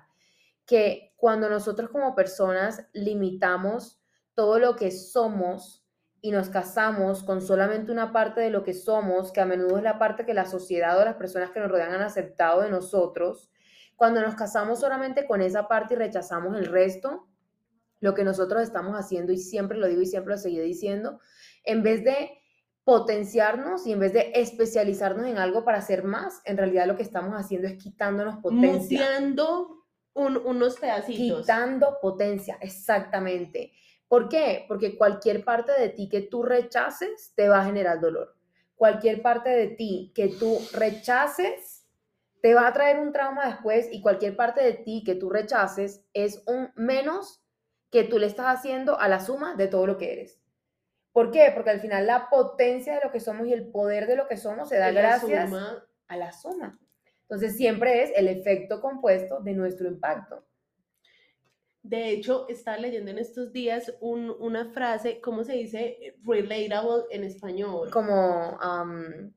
que 0.65 1.13
cuando 1.15 1.47
nosotros 1.47 1.89
como 1.91 2.15
personas 2.15 2.87
limitamos 2.93 4.01
todo 4.33 4.57
lo 4.57 4.75
que 4.75 4.89
somos 4.89 5.85
y 6.19 6.31
nos 6.31 6.49
casamos 6.49 7.23
con 7.23 7.41
solamente 7.41 7.91
una 7.91 8.11
parte 8.11 8.41
de 8.41 8.49
lo 8.49 8.63
que 8.63 8.73
somos, 8.73 9.31
que 9.31 9.41
a 9.41 9.45
menudo 9.45 9.77
es 9.77 9.83
la 9.83 9.99
parte 9.99 10.25
que 10.25 10.33
la 10.33 10.45
sociedad 10.45 10.99
o 10.99 11.05
las 11.05 11.17
personas 11.17 11.51
que 11.51 11.59
nos 11.59 11.69
rodean 11.69 11.93
han 11.93 12.01
aceptado 12.01 12.61
de 12.61 12.71
nosotros, 12.71 13.50
cuando 14.01 14.19
nos 14.21 14.33
casamos 14.33 14.79
solamente 14.79 15.27
con 15.27 15.43
esa 15.43 15.67
parte 15.67 15.93
y 15.93 15.97
rechazamos 15.97 16.57
el 16.57 16.65
resto, 16.65 17.27
lo 17.99 18.15
que 18.15 18.23
nosotros 18.23 18.63
estamos 18.63 18.95
haciendo, 18.95 19.31
y 19.31 19.37
siempre 19.37 19.77
lo 19.77 19.85
digo 19.87 20.01
y 20.01 20.07
siempre 20.07 20.33
lo 20.33 20.39
seguiré 20.39 20.63
diciendo, 20.63 21.19
en 21.63 21.83
vez 21.83 22.03
de 22.03 22.31
potenciarnos 22.83 23.85
y 23.85 23.91
en 23.91 23.99
vez 23.99 24.11
de 24.13 24.31
especializarnos 24.33 25.27
en 25.27 25.37
algo 25.37 25.63
para 25.63 25.77
hacer 25.77 26.03
más, 26.03 26.41
en 26.45 26.57
realidad 26.57 26.87
lo 26.87 26.95
que 26.97 27.03
estamos 27.03 27.35
haciendo 27.35 27.67
es 27.67 27.75
quitándonos 27.77 28.37
potencia. 28.37 29.01
Muteando 29.01 29.83
un- 30.15 30.37
unos 30.37 30.79
pedacitos. 30.79 31.41
Quitando 31.41 31.99
potencia, 32.01 32.57
exactamente. 32.59 33.71
¿Por 34.07 34.29
qué? 34.29 34.65
Porque 34.67 34.97
cualquier 34.97 35.45
parte 35.45 35.73
de 35.79 35.89
ti 35.89 36.09
que 36.09 36.21
tú 36.21 36.41
rechaces 36.41 37.33
te 37.35 37.49
va 37.49 37.61
a 37.61 37.65
generar 37.65 38.01
dolor. 38.01 38.35
Cualquier 38.73 39.21
parte 39.21 39.51
de 39.51 39.67
ti 39.67 40.11
que 40.15 40.29
tú 40.29 40.57
rechaces 40.73 41.70
te 42.41 42.53
va 42.53 42.67
a 42.67 42.73
traer 42.73 42.99
un 42.99 43.11
trauma 43.13 43.45
después 43.47 43.87
y 43.91 44.01
cualquier 44.01 44.35
parte 44.35 44.61
de 44.63 44.73
ti 44.73 45.03
que 45.05 45.15
tú 45.15 45.29
rechaces 45.29 46.03
es 46.13 46.43
un 46.47 46.71
menos 46.75 47.43
que 47.91 48.03
tú 48.03 48.17
le 48.19 48.25
estás 48.27 48.47
haciendo 48.47 48.99
a 48.99 49.07
la 49.07 49.19
suma 49.19 49.55
de 49.55 49.67
todo 49.67 49.85
lo 49.85 49.97
que 49.97 50.13
eres. 50.13 50.41
¿Por 51.11 51.31
qué? 51.31 51.51
Porque 51.53 51.69
al 51.71 51.81
final 51.81 52.07
la 52.07 52.29
potencia 52.29 52.95
de 52.95 53.01
lo 53.03 53.11
que 53.11 53.19
somos 53.19 53.45
y 53.47 53.53
el 53.53 53.67
poder 53.69 54.07
de 54.07 54.15
lo 54.15 54.27
que 54.27 54.37
somos 54.37 54.69
se 54.69 54.77
da 54.77 54.91
gracias 54.91 55.49
suma 55.49 55.85
a 56.07 56.17
la 56.17 56.31
suma. 56.31 56.79
Entonces 57.23 57.55
siempre 57.57 58.03
es 58.03 58.11
el 58.15 58.27
efecto 58.27 58.81
compuesto 58.81 59.39
de 59.41 59.53
nuestro 59.53 59.87
impacto. 59.87 60.45
De 61.83 62.09
hecho, 62.09 62.45
estaba 62.47 62.77
leyendo 62.77 63.09
en 63.11 63.17
estos 63.17 63.51
días 63.51 63.91
un- 64.01 64.35
una 64.39 64.69
frase, 64.71 65.19
¿cómo 65.19 65.43
se 65.43 65.53
dice? 65.53 66.15
Relatable 66.23 67.03
en 67.09 67.23
español. 67.23 67.89
Como, 67.91 68.57
am, 68.61 69.33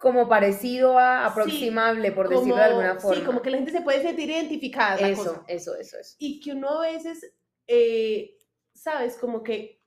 como 0.00 0.30
parecido 0.30 0.98
a 0.98 1.26
aproximable, 1.26 2.10
por 2.12 2.30
decirlo 2.30 2.56
de 2.56 2.62
alguna 2.62 2.88
Como- 2.96 3.00
forma. 3.02 3.16
Sí, 3.18 3.22
como 3.26 3.42
que 3.42 3.50
la 3.50 3.58
gente 3.58 3.70
se 3.70 3.82
puede 3.82 4.00
sentir 4.00 4.30
identificada. 4.30 4.96
eso, 5.06 5.24
cosa. 5.34 5.44
eso, 5.46 5.76
eso, 5.76 5.98
eso. 5.98 6.16
Y 6.18 6.40
que 6.40 6.52
uno 6.52 6.70
a 6.80 6.86
veces, 6.86 7.34
eh, 7.66 8.34
sabes, 8.72 9.18
como 9.18 9.42
que 9.42 9.82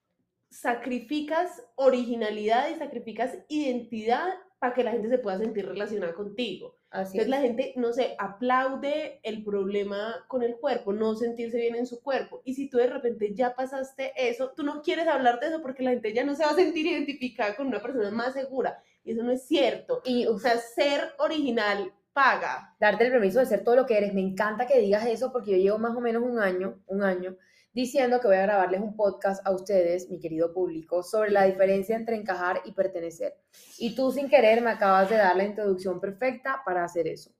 sacrificas 0.51 1.63
originalidad 1.73 2.69
y 2.69 2.75
sacrificas 2.75 3.35
identidad 3.49 4.29
para 4.59 4.75
que 4.75 4.83
la 4.83 4.91
gente 4.91 5.09
se 5.09 5.17
pueda 5.17 5.39
sentir 5.39 5.65
relacionada 5.65 6.13
contigo. 6.13 6.77
Así 6.91 7.17
Entonces 7.17 7.23
es. 7.23 7.29
la 7.29 7.41
gente, 7.41 7.73
no 7.75 7.91
sé, 7.91 8.15
aplaude 8.19 9.19
el 9.23 9.43
problema 9.43 10.23
con 10.27 10.43
el 10.43 10.57
cuerpo, 10.57 10.93
no 10.93 11.15
sentirse 11.15 11.57
bien 11.57 11.75
en 11.75 11.87
su 11.87 12.03
cuerpo. 12.03 12.43
Y 12.45 12.53
si 12.53 12.69
tú 12.69 12.77
de 12.77 12.85
repente 12.85 13.33
ya 13.33 13.55
pasaste 13.55 14.13
eso, 14.15 14.53
tú 14.55 14.61
no 14.61 14.83
quieres 14.83 15.07
hablar 15.07 15.39
de 15.39 15.47
eso 15.47 15.61
porque 15.63 15.81
la 15.81 15.89
gente 15.89 16.13
ya 16.13 16.23
no 16.23 16.35
se 16.35 16.45
va 16.45 16.51
a 16.51 16.55
sentir 16.55 16.85
identificada 16.85 17.55
con 17.55 17.65
una 17.65 17.81
persona 17.81 18.11
más 18.11 18.33
segura. 18.33 18.79
Y 19.03 19.11
eso 19.11 19.23
no 19.23 19.31
es 19.31 19.45
cierto. 19.45 20.01
Y 20.05 20.27
O 20.27 20.39
sea, 20.39 20.57
ser 20.57 21.13
original 21.19 21.93
paga. 22.13 22.75
darte 22.79 23.05
el 23.05 23.11
permiso 23.11 23.39
de 23.39 23.47
ser 23.47 23.63
todo 23.63 23.75
lo 23.75 23.85
que 23.85 23.97
eres. 23.97 24.13
Me 24.13 24.21
encanta 24.21 24.67
que 24.67 24.79
digas 24.79 25.05
eso 25.07 25.31
porque 25.31 25.51
yo 25.51 25.57
llevo 25.57 25.79
más 25.79 25.95
o 25.95 26.01
menos 26.01 26.23
un 26.23 26.39
año, 26.39 26.79
un 26.85 27.03
año, 27.03 27.35
diciendo 27.73 28.19
que 28.19 28.27
voy 28.27 28.37
a 28.37 28.43
grabarles 28.43 28.81
un 28.81 28.95
podcast 28.95 29.45
a 29.45 29.51
ustedes, 29.51 30.09
mi 30.09 30.19
querido 30.19 30.53
público, 30.53 31.01
sobre 31.01 31.31
la 31.31 31.45
diferencia 31.45 31.95
entre 31.95 32.15
encajar 32.15 32.61
y 32.65 32.73
pertenecer. 32.73 33.33
Y 33.79 33.95
tú 33.95 34.11
sin 34.11 34.29
querer 34.29 34.61
me 34.61 34.69
acabas 34.69 35.09
de 35.09 35.17
dar 35.17 35.35
la 35.35 35.43
introducción 35.43 35.99
perfecta 35.99 36.61
para 36.63 36.83
hacer 36.83 37.07
eso. 37.07 37.31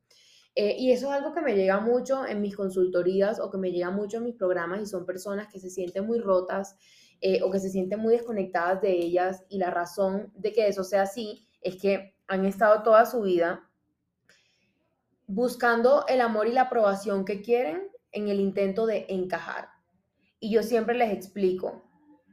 Eh, 0.56 0.76
y 0.78 0.92
eso 0.92 1.08
es 1.08 1.14
algo 1.14 1.34
que 1.34 1.42
me 1.42 1.56
llega 1.56 1.80
mucho 1.80 2.28
en 2.28 2.42
mis 2.42 2.56
consultorías 2.56 3.40
o 3.40 3.50
que 3.50 3.58
me 3.58 3.72
llega 3.72 3.90
mucho 3.90 4.18
en 4.18 4.24
mis 4.24 4.36
programas 4.36 4.82
y 4.82 4.86
son 4.86 5.06
personas 5.06 5.48
que 5.52 5.60
se 5.60 5.72
sienten 5.72 6.06
muy 6.06 6.20
rotas 6.20 6.76
eh, 7.22 7.42
o 7.42 7.50
que 7.50 7.60
se 7.60 7.70
sienten 7.70 8.00
muy 8.00 8.14
desconectadas 8.14 8.80
de 8.82 8.92
ellas 8.92 9.44
y 9.50 9.58
la 9.58 9.72
razón 9.72 10.32
de 10.36 10.52
que 10.52 10.68
eso 10.68 10.84
sea 10.84 11.04
así 11.04 11.48
es 11.64 11.82
que 11.82 12.16
han 12.28 12.46
estado 12.46 12.84
toda 12.84 13.06
su 13.06 13.22
vida 13.22 13.70
buscando 15.28 16.06
el 16.08 16.22
amor 16.22 16.48
y 16.48 16.52
la 16.52 16.64
aprobación 16.64 17.26
que 17.26 17.42
quieren 17.42 17.90
en 18.12 18.28
el 18.28 18.40
intento 18.40 18.86
de 18.86 19.06
encajar. 19.10 19.70
Y 20.40 20.52
yo 20.52 20.62
siempre 20.62 20.96
les 20.96 21.12
explico, 21.12 21.84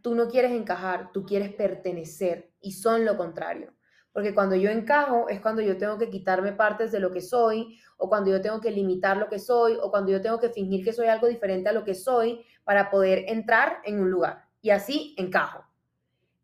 tú 0.03 0.15
no 0.15 0.29
quieres 0.29 0.53
encajar, 0.53 1.11
tú 1.13 1.25
quieres 1.25 1.55
pertenecer 1.55 2.53
y 2.61 2.73
son 2.73 3.05
lo 3.05 3.17
contrario. 3.17 3.73
Porque 4.13 4.35
cuando 4.35 4.57
yo 4.57 4.71
encajo 4.71 5.29
es 5.29 5.41
cuando 5.41 5.63
yo 5.63 5.79
tengo 5.79 5.97
que 5.97 6.11
quitarme 6.11 6.53
partes 6.53 6.91
de 6.91 6.99
lo 6.99 7.13
que 7.13 7.21
soy, 7.21 7.79
o 7.97 8.09
cuando 8.09 8.31
yo 8.31 8.41
tengo 8.41 8.61
que 8.61 8.73
limitar 8.73 9.17
lo 9.17 9.29
que 9.29 9.39
soy, 9.39 9.79
o 9.81 9.91
cuando 9.91 10.11
yo 10.11 10.21
tengo 10.21 10.41
que 10.41 10.51
fingir 10.51 10.85
que 10.85 10.93
soy 10.93 11.07
algo 11.07 11.29
diferente 11.29 11.69
a 11.69 11.73
lo 11.73 11.85
que 11.85 11.95
soy 11.95 12.45
para 12.65 12.91
poder 12.91 13.25
entrar 13.29 13.81
en 13.85 14.01
un 14.01 14.11
lugar. 14.11 14.47
Y 14.61 14.71
así 14.71 15.15
encajo. 15.17 15.65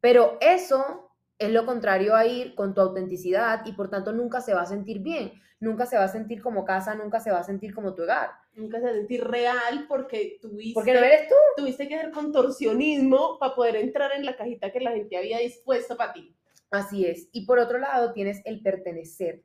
Pero 0.00 0.38
eso 0.40 1.05
es 1.38 1.50
lo 1.50 1.66
contrario 1.66 2.14
a 2.14 2.26
ir 2.26 2.55
con 2.55 2.75
tu 2.75 2.81
autenticidad 2.81 3.64
y 3.66 3.73
por 3.73 3.90
tanto 3.90 4.12
nunca 4.12 4.40
se 4.40 4.55
va 4.55 4.62
a 4.62 4.66
sentir 4.66 5.00
bien, 5.00 5.33
nunca 5.61 5.87
se 5.87 5.97
va 5.97 6.05
a 6.05 6.09
sentir 6.09 6.43
como 6.43 6.64
casa, 6.64 6.95
nunca 6.95 7.21
se 7.21 7.31
va 7.31 7.40
a 7.40 7.45
sentir 7.45 7.75
como 7.75 7.95
tu 7.95 8.02
hogar. 8.02 8.31
Nunca 8.55 8.78
se 8.78 8.85
va 8.85 8.90
a 8.90 8.95
sentir 8.95 9.23
real 9.25 9.87
porque 9.88 10.38
tuviste, 10.40 10.75
Porque 10.75 10.95
no 10.95 11.00
eres 11.00 11.28
tú. 11.28 11.35
tuviste 11.57 11.88
que 11.88 11.95
hacer 11.97 12.11
contorsionismo 12.11 13.38
para 13.38 13.55
poder 13.55 13.76
entrar 13.76 14.12
en 14.12 14.25
la 14.25 14.37
cajita 14.37 14.73
que 14.73 14.81
la 14.81 14.93
gente 14.93 15.16
había 15.16 15.38
dispuesto 15.38 15.97
para 15.97 16.12
ti. 16.14 16.35
Así 16.71 17.07
es. 17.07 17.28
Y 17.33 17.47
por 17.47 17.59
otro 17.59 17.78
lado 17.78 18.12
tienes 18.12 18.40
el 18.45 18.62
pertenecer. 18.62 19.43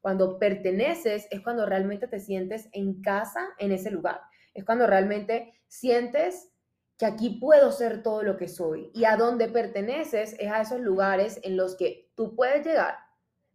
Cuando 0.00 0.38
perteneces 0.38 1.26
es 1.30 1.40
cuando 1.42 1.66
realmente 1.66 2.06
te 2.06 2.20
sientes 2.20 2.68
en 2.72 3.00
casa 3.02 3.48
en 3.58 3.72
ese 3.72 3.90
lugar. 3.90 4.20
Es 4.54 4.64
cuando 4.64 4.86
realmente 4.86 5.52
sientes 5.68 6.49
que 7.00 7.06
aquí 7.06 7.30
puedo 7.30 7.72
ser 7.72 8.02
todo 8.02 8.22
lo 8.22 8.36
que 8.36 8.46
soy. 8.46 8.90
Y 8.92 9.06
a 9.06 9.16
donde 9.16 9.48
perteneces 9.48 10.36
es 10.38 10.52
a 10.52 10.60
esos 10.60 10.80
lugares 10.80 11.40
en 11.42 11.56
los 11.56 11.74
que 11.74 12.10
tú 12.14 12.36
puedes 12.36 12.62
llegar 12.62 12.98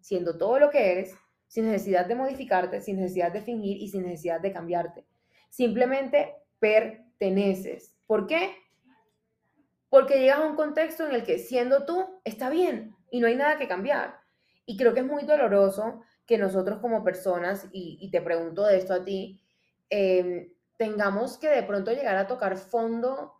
siendo 0.02 0.36
todo 0.36 0.58
lo 0.58 0.72
que 0.72 0.92
eres, 0.92 1.16
sin 1.48 1.66
necesidad 1.66 2.08
de 2.08 2.16
modificarte, 2.16 2.82
sin 2.82 2.98
necesidad 2.98 3.32
de 3.32 3.42
fingir 3.42 3.78
y 3.78 3.88
sin 3.88 4.02
necesidad 4.02 4.42
de 4.42 4.52
cambiarte. 4.52 5.06
Simplemente 5.52 6.34
perteneces. 6.58 7.96
¿Por 8.08 8.26
qué? 8.26 8.56
Porque 9.90 10.20
llegas 10.20 10.40
a 10.40 10.48
un 10.48 10.56
contexto 10.56 11.06
en 11.06 11.14
el 11.14 11.24
que 11.24 11.38
siendo 11.38 11.86
tú 11.86 12.20
está 12.24 12.50
bien 12.50 12.96
y 13.12 13.20
no 13.20 13.28
hay 13.28 13.36
nada 13.36 13.60
que 13.60 13.68
cambiar. 13.68 14.16
Y 14.66 14.76
creo 14.76 14.96
que 14.96 15.02
es 15.02 15.06
muy 15.06 15.24
doloroso 15.24 16.02
que 16.26 16.40
nosotros 16.40 16.80
como 16.80 17.04
personas, 17.04 17.68
y, 17.72 18.10
te 18.10 18.22
pregunto 18.22 18.64
de 18.64 18.78
esto 18.78 18.96
a 18.96 19.06
ti, 19.06 19.40
eh, 19.92 20.52
tengamos 20.78 21.38
que 21.38 21.50
de 21.50 21.62
pronto 21.62 21.92
llegar 21.92 22.16
a 22.16 22.26
tocar 22.26 22.58
fondo 22.58 23.35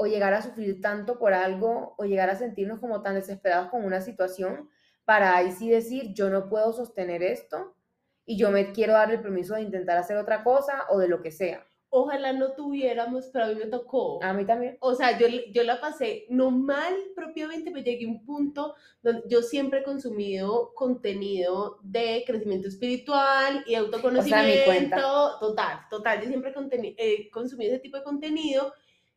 o 0.00 0.06
llegar 0.06 0.32
a 0.32 0.40
sufrir 0.40 0.80
tanto 0.80 1.18
por 1.18 1.34
algo 1.34 1.94
o 1.98 2.04
llegar 2.06 2.30
a 2.30 2.34
sentirnos 2.34 2.80
como 2.80 3.02
tan 3.02 3.16
desesperados 3.16 3.68
con 3.68 3.84
una 3.84 4.00
situación 4.00 4.70
para 5.04 5.36
ahí 5.36 5.52
sí 5.52 5.68
decir, 5.68 6.14
yo 6.14 6.30
no 6.30 6.48
puedo 6.48 6.72
sostener 6.72 7.22
esto 7.22 7.74
y 8.24 8.38
yo 8.38 8.50
me 8.50 8.72
quiero 8.72 8.94
dar 8.94 9.10
el 9.10 9.20
permiso 9.20 9.56
de 9.56 9.60
intentar 9.60 9.98
hacer 9.98 10.16
otra 10.16 10.42
cosa 10.42 10.86
o 10.88 10.98
de 10.98 11.08
lo 11.08 11.20
que 11.20 11.30
sea. 11.30 11.66
Ojalá 11.90 12.32
no 12.32 12.52
tuviéramos, 12.52 13.28
pero 13.30 13.44
a 13.44 13.48
mí 13.48 13.56
me 13.56 13.66
tocó. 13.66 14.22
A 14.22 14.32
mí 14.32 14.46
también. 14.46 14.78
O 14.80 14.94
sea, 14.94 15.18
yo, 15.18 15.26
yo 15.52 15.64
la 15.64 15.82
pasé 15.82 16.24
no 16.30 16.50
mal 16.50 16.94
propiamente, 17.14 17.70
pero 17.70 17.84
llegué 17.84 18.06
a 18.06 18.08
un 18.08 18.24
punto 18.24 18.74
donde 19.02 19.24
yo 19.28 19.42
siempre 19.42 19.80
he 19.80 19.82
consumido 19.82 20.72
contenido 20.74 21.78
de 21.82 22.24
crecimiento 22.26 22.68
espiritual 22.68 23.64
y 23.66 23.74
autoconocimiento. 23.74 24.64
cuenta. 24.64 24.96
Total, 25.40 25.80
total. 25.90 26.22
Yo 26.22 26.28
siempre 26.28 26.54
he 26.96 27.30
consumido 27.30 27.70
ese 27.70 27.82
tipo 27.82 27.98
de 27.98 28.02
contenido 28.02 28.72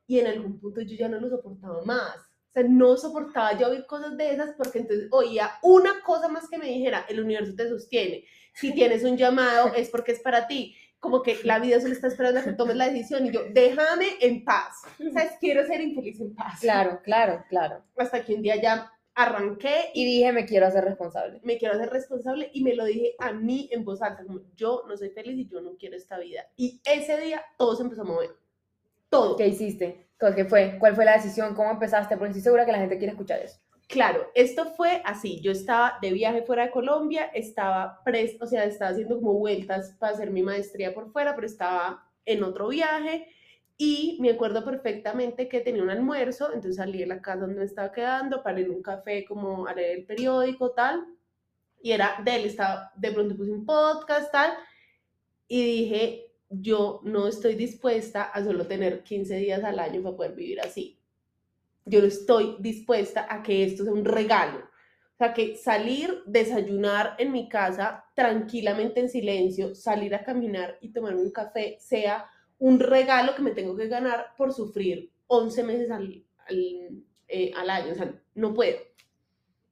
y 0.07 0.19
en 0.19 0.27
algún 0.27 0.59
punto 0.59 0.81
yo 0.81 0.95
ya 0.95 1.07
no 1.07 1.19
lo 1.19 1.29
soportaba 1.29 1.83
más. 1.83 2.17
O 2.17 2.53
sea, 2.53 2.63
no 2.63 2.97
soportaba 2.97 3.57
yo 3.57 3.69
oír 3.69 3.85
cosas 3.85 4.15
de 4.15 4.31
esas 4.31 4.55
porque 4.55 4.79
entonces 4.79 5.07
oía 5.11 5.51
una 5.63 6.01
cosa 6.03 6.27
más 6.27 6.47
que 6.49 6.57
me 6.57 6.67
dijera, 6.67 7.05
el 7.09 7.19
universo 7.19 7.55
te 7.55 7.67
sostiene. 7.67 8.25
Si 8.53 8.73
tienes 8.73 9.03
un 9.03 9.17
llamado 9.17 9.73
es 9.73 9.89
porque 9.89 10.11
es 10.11 10.19
para 10.19 10.47
ti 10.47 10.75
como 11.03 11.21
que 11.21 11.37
la 11.43 11.59
vida 11.59 11.81
solo 11.81 11.93
está 11.93 12.07
esperando 12.07 12.39
a 12.39 12.43
que 12.43 12.53
tomes 12.53 12.77
la 12.77 12.87
decisión 12.87 13.25
y 13.25 13.31
yo, 13.31 13.41
déjame 13.51 14.07
en 14.21 14.45
paz. 14.45 14.83
¿Sabes? 15.13 15.33
Quiero 15.39 15.65
ser 15.67 15.81
infeliz 15.81 16.21
en 16.21 16.33
paz. 16.33 16.61
Claro, 16.61 17.01
claro, 17.03 17.43
claro. 17.49 17.83
Hasta 17.97 18.23
que 18.23 18.33
un 18.33 18.41
día 18.41 18.55
ya 18.61 18.89
arranqué 19.13 19.91
Y 19.93 20.01
y 20.01 20.05
dije, 20.05 20.31
me 20.31 20.45
quiero 20.45 20.65
hacer 20.65 20.85
responsable. 20.85 21.41
me 21.43 21.57
quiero 21.57 21.75
hacer 21.75 21.89
responsable 21.89 22.49
y 22.53 22.63
me 22.63 22.73
lo 22.73 22.85
dije 22.85 23.15
a 23.19 23.33
mí 23.33 23.69
en 23.71 23.83
voz 23.83 24.01
alta, 24.01 24.23
como 24.23 24.39
yo 24.55 24.83
no 24.87 24.95
soy 24.95 25.09
feliz 25.09 25.37
y 25.37 25.47
yo 25.47 25.59
no 25.59 25.75
quiero 25.75 25.97
esta 25.97 26.17
vida. 26.19 26.45
Y 26.55 26.81
ese 26.85 27.19
día 27.19 27.43
todo 27.57 27.75
se 27.75 27.83
empezó 27.83 28.03
a 28.03 28.05
mover. 28.05 28.29
Todo. 29.13 29.35
¿Qué 29.35 29.47
hiciste? 29.47 30.07
¿Cuál 30.19 30.33
qué 30.33 30.45
fue? 30.45 30.77
¿Cuál 30.79 30.95
fue 30.95 31.05
la 31.05 31.13
decisión? 31.13 31.53
¿Cómo 31.53 31.69
empezaste? 31.69 32.17
Porque 32.17 32.31
estoy 32.31 32.41
segura 32.41 32.65
que 32.65 32.71
la 32.71 32.79
gente 32.79 32.97
quiere 32.97 33.11
escuchar 33.11 33.41
eso. 33.41 33.59
Claro, 33.87 34.31
esto 34.33 34.73
fue 34.75 35.03
así. 35.05 35.39
Yo 35.41 35.51
estaba 35.51 35.99
de 36.01 36.11
viaje 36.11 36.41
fuera 36.41 36.63
de 36.65 36.71
Colombia, 36.71 37.25
estaba 37.25 38.01
pres, 38.03 38.41
o 38.41 38.47
sea, 38.47 38.63
estaba 38.63 38.89
haciendo 38.89 39.17
como 39.17 39.33
vueltas 39.33 39.95
para 39.99 40.13
hacer 40.13 40.31
mi 40.31 40.41
maestría 40.41 40.95
por 40.95 41.11
fuera, 41.11 41.35
pero 41.35 41.45
estaba 41.45 42.09
en 42.25 42.43
otro 42.43 42.69
viaje 42.69 43.27
y 43.77 44.17
me 44.19 44.31
acuerdo 44.31 44.65
perfectamente 44.65 45.47
que 45.47 45.59
tenía 45.59 45.83
un 45.83 45.91
almuerzo, 45.91 46.47
entonces 46.47 46.77
salí 46.77 46.97
de 46.97 47.05
la 47.05 47.21
casa 47.21 47.41
donde 47.41 47.59
me 47.59 47.65
estaba 47.65 47.91
quedando, 47.91 48.41
paré 48.41 48.63
en 48.63 48.71
un 48.71 48.81
café 48.81 49.25
como 49.25 49.67
a 49.67 49.75
leer 49.75 49.99
el 49.99 50.05
periódico, 50.05 50.71
tal, 50.71 51.05
y 51.83 51.91
era 51.91 52.15
de 52.23 52.35
él, 52.35 52.45
estaba, 52.45 52.91
de 52.95 53.11
pronto 53.11 53.35
puse 53.35 53.51
un 53.51 53.63
podcast, 53.63 54.31
tal, 54.31 54.53
y 55.47 55.63
dije, 55.63 56.22
yo 56.59 57.01
no 57.03 57.27
estoy 57.27 57.55
dispuesta 57.55 58.23
a 58.23 58.43
solo 58.43 58.65
tener 58.65 59.03
15 59.03 59.35
días 59.37 59.63
al 59.63 59.79
año 59.79 60.01
para 60.01 60.15
poder 60.15 60.35
vivir 60.35 60.61
así 60.61 60.99
yo 61.85 62.01
no 62.01 62.07
estoy 62.07 62.55
dispuesta 62.59 63.27
a 63.29 63.43
que 63.43 63.63
esto 63.63 63.83
sea 63.83 63.93
un 63.93 64.05
regalo. 64.05 64.59
O 64.59 65.17
sea, 65.17 65.33
que 65.33 65.55
salir, 65.55 66.23
desayunar 66.25 67.15
en 67.19 67.31
mi 67.31 67.47
casa 67.47 68.05
tranquilamente 68.15 68.99
en 68.99 69.09
silencio, 69.09 69.75
salir 69.75 70.15
a 70.15 70.23
caminar 70.23 70.77
y 70.81 70.89
tomarme 70.91 71.21
un 71.21 71.31
café 71.31 71.77
sea 71.79 72.25
un 72.57 72.79
regalo 72.79 73.35
que 73.35 73.41
me 73.41 73.51
tengo 73.51 73.75
que 73.75 73.87
ganar 73.87 74.33
por 74.37 74.53
sufrir 74.53 75.11
11 75.27 75.63
meses 75.63 75.91
al, 75.91 76.23
al, 76.47 77.03
eh, 77.27 77.51
al 77.55 77.69
año. 77.69 77.91
O 77.91 77.95
sea, 77.95 78.13
no 78.35 78.53
puedo. 78.53 78.77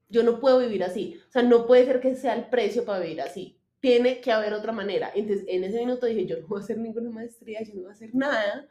Yo 0.09 0.23
no 0.23 0.39
puedo 0.39 0.59
vivir 0.59 0.83
así. 0.83 1.19
O 1.27 1.31
sea, 1.31 1.41
no 1.41 1.65
puede 1.65 1.85
ser 1.85 2.01
que 2.01 2.15
sea 2.15 2.35
el 2.35 2.45
precio 2.45 2.85
para 2.85 2.99
vivir 2.99 3.21
así. 3.21 3.57
Tiene 3.81 4.21
que 4.21 4.31
haber 4.31 4.53
otra 4.53 4.71
manera. 4.71 5.11
Entonces, 5.13 5.45
en 5.49 5.63
ese 5.65 5.79
minuto 5.79 6.05
dije, 6.05 6.25
yo 6.25 6.37
no 6.39 6.47
voy 6.47 6.61
a 6.61 6.63
hacer 6.63 6.77
ninguna 6.77 7.09
maestría, 7.09 7.61
yo 7.63 7.73
no 7.73 7.81
voy 7.81 7.89
a 7.89 7.93
hacer 7.93 8.11
nada. 8.13 8.65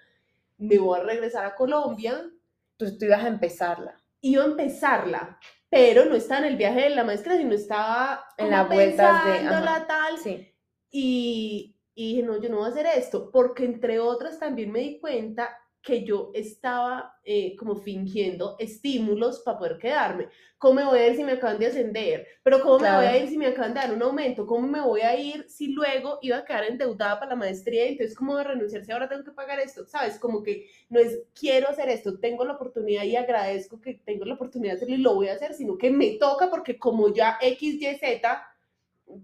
Me 0.57 0.79
voy 0.79 0.99
a 0.99 1.03
regresar 1.03 1.45
a 1.45 1.55
Colombia, 1.55 2.31
Entonces 2.73 2.99
tú 2.99 3.05
ibas 3.05 3.23
a 3.25 3.29
empezarla. 3.29 3.97
iba 4.23 4.43
a 4.45 4.47
empezarla, 4.47 5.39
pero 5.69 6.05
no 6.07 6.15
estaba 6.15 6.41
en 6.47 6.53
el 6.53 6.57
viaje 6.57 6.83
de 6.83 6.91
la 6.91 7.05
maestra, 7.05 7.37
sino 7.37 7.55
estaba 7.55 8.25
En 8.39 8.51
las 8.51 8.69
vueltas 8.69 9.25
de- 9.25 9.47
ajá. 9.49 9.87
tal, 9.87 10.19
Sí. 10.19 10.55
y, 10.91 11.77
y 11.95 12.09
dije, 12.15 12.23
no, 12.27 12.41
yo 12.41 12.49
no 12.49 12.57
voy 12.59 12.67
a 12.67 12.69
hacer 12.71 12.87
esto, 12.87 13.31
porque 13.31 13.65
entre 13.65 13.99
otras 13.99 14.39
también 14.39 14.71
me 14.73 14.81
di 14.81 14.99
cuenta 15.01 15.57
que 15.83 16.05
yo 16.05 16.31
estaba 16.35 17.19
eh, 17.25 17.57
como 17.57 17.75
fingiendo 17.75 18.57
estímulos 18.59 19.41
para 19.41 19.59
poder 19.59 19.79
quedarme. 19.79 20.29
¿Cómo 20.59 20.75
me 20.75 20.85
voy 20.85 20.99
a 20.99 21.09
ir 21.09 21.17
si 21.17 21.25
me 21.25 21.33
acaban 21.33 21.59
de 21.59 21.67
ascender? 21.67 22.27
Pero 22.43 22.61
¿cómo 22.61 22.81
me 22.81 22.95
voy 22.95 23.07
a 23.07 23.17
ir 23.17 23.29
si 23.29 23.39
me 23.39 23.47
acaban 23.47 23.73
de 23.73 23.81
dar 23.81 23.95
un 23.95 24.03
aumento? 24.03 24.47
¿Cómo 24.47 24.69
me 24.69 24.81
voy 24.81 25.01
a 25.01 25.19
ir 25.19 25.49
si 25.49 25.69
luego 25.69 26.19
iba 26.21 26.37
a 26.37 26.45
quedar 26.45 26.65
endeudada 26.65 27.19
para 27.19 27.31
la 27.31 27.37
maestría? 27.37 27.87
Entonces, 27.87 28.15
¿cómo 28.15 28.33
voy 28.33 28.43
a 28.43 28.49
renunciar 28.49 28.85
si 28.85 28.93
ahora 28.93 29.09
tengo 29.09 29.25
que 29.25 29.31
pagar 29.31 29.59
esto? 29.59 29.87
¿Sabes? 29.87 30.19
Como 30.19 30.43
que 30.43 30.67
no 30.91 31.01
es 31.01 31.21
quiero 31.35 31.69
hacer 31.71 31.89
esto, 31.89 32.19
tengo 32.19 32.45
la 32.45 32.55
oportunidad 32.55 33.05
y 33.05 33.17
agradezco 33.17 33.81
que 33.81 33.95
tengo 33.95 34.27
la 34.27 34.35
oportunidad 34.35 34.73
de 34.73 34.77
hacerlo 34.77 34.95
y 34.95 34.99
lo 34.99 35.15
voy 35.15 35.29
a 35.29 35.35
hacer, 35.35 35.55
sino 35.55 35.79
que 35.79 35.91
me 35.91 36.11
toca 36.19 36.51
porque 36.51 36.79
como 36.79 37.13
ya 37.13 37.39
X, 37.41 37.81
Y, 37.81 37.95
Z, 37.97 38.47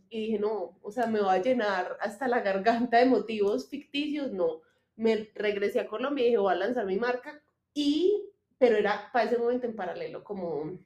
y 0.08 0.20
dije, 0.20 0.38
no, 0.38 0.78
o 0.82 0.90
sea, 0.90 1.06
me 1.06 1.20
va 1.20 1.34
a 1.34 1.42
llenar 1.42 1.96
hasta 2.00 2.28
la 2.28 2.40
garganta 2.40 2.98
de 2.98 3.06
motivos 3.06 3.68
ficticios, 3.68 4.32
no. 4.32 4.62
Me 4.96 5.30
regresé 5.34 5.80
a 5.80 5.86
Colombia 5.86 6.22
y 6.22 6.26
dije, 6.26 6.38
voy 6.38 6.52
a 6.52 6.56
lanzar 6.56 6.86
mi 6.86 6.96
marca 6.96 7.40
y 7.74 8.26
pero 8.58 8.76
era 8.76 9.10
para 9.12 9.26
ese 9.26 9.38
momento 9.38 9.66
en 9.66 9.76
paralelo, 9.76 10.24
como, 10.24 10.78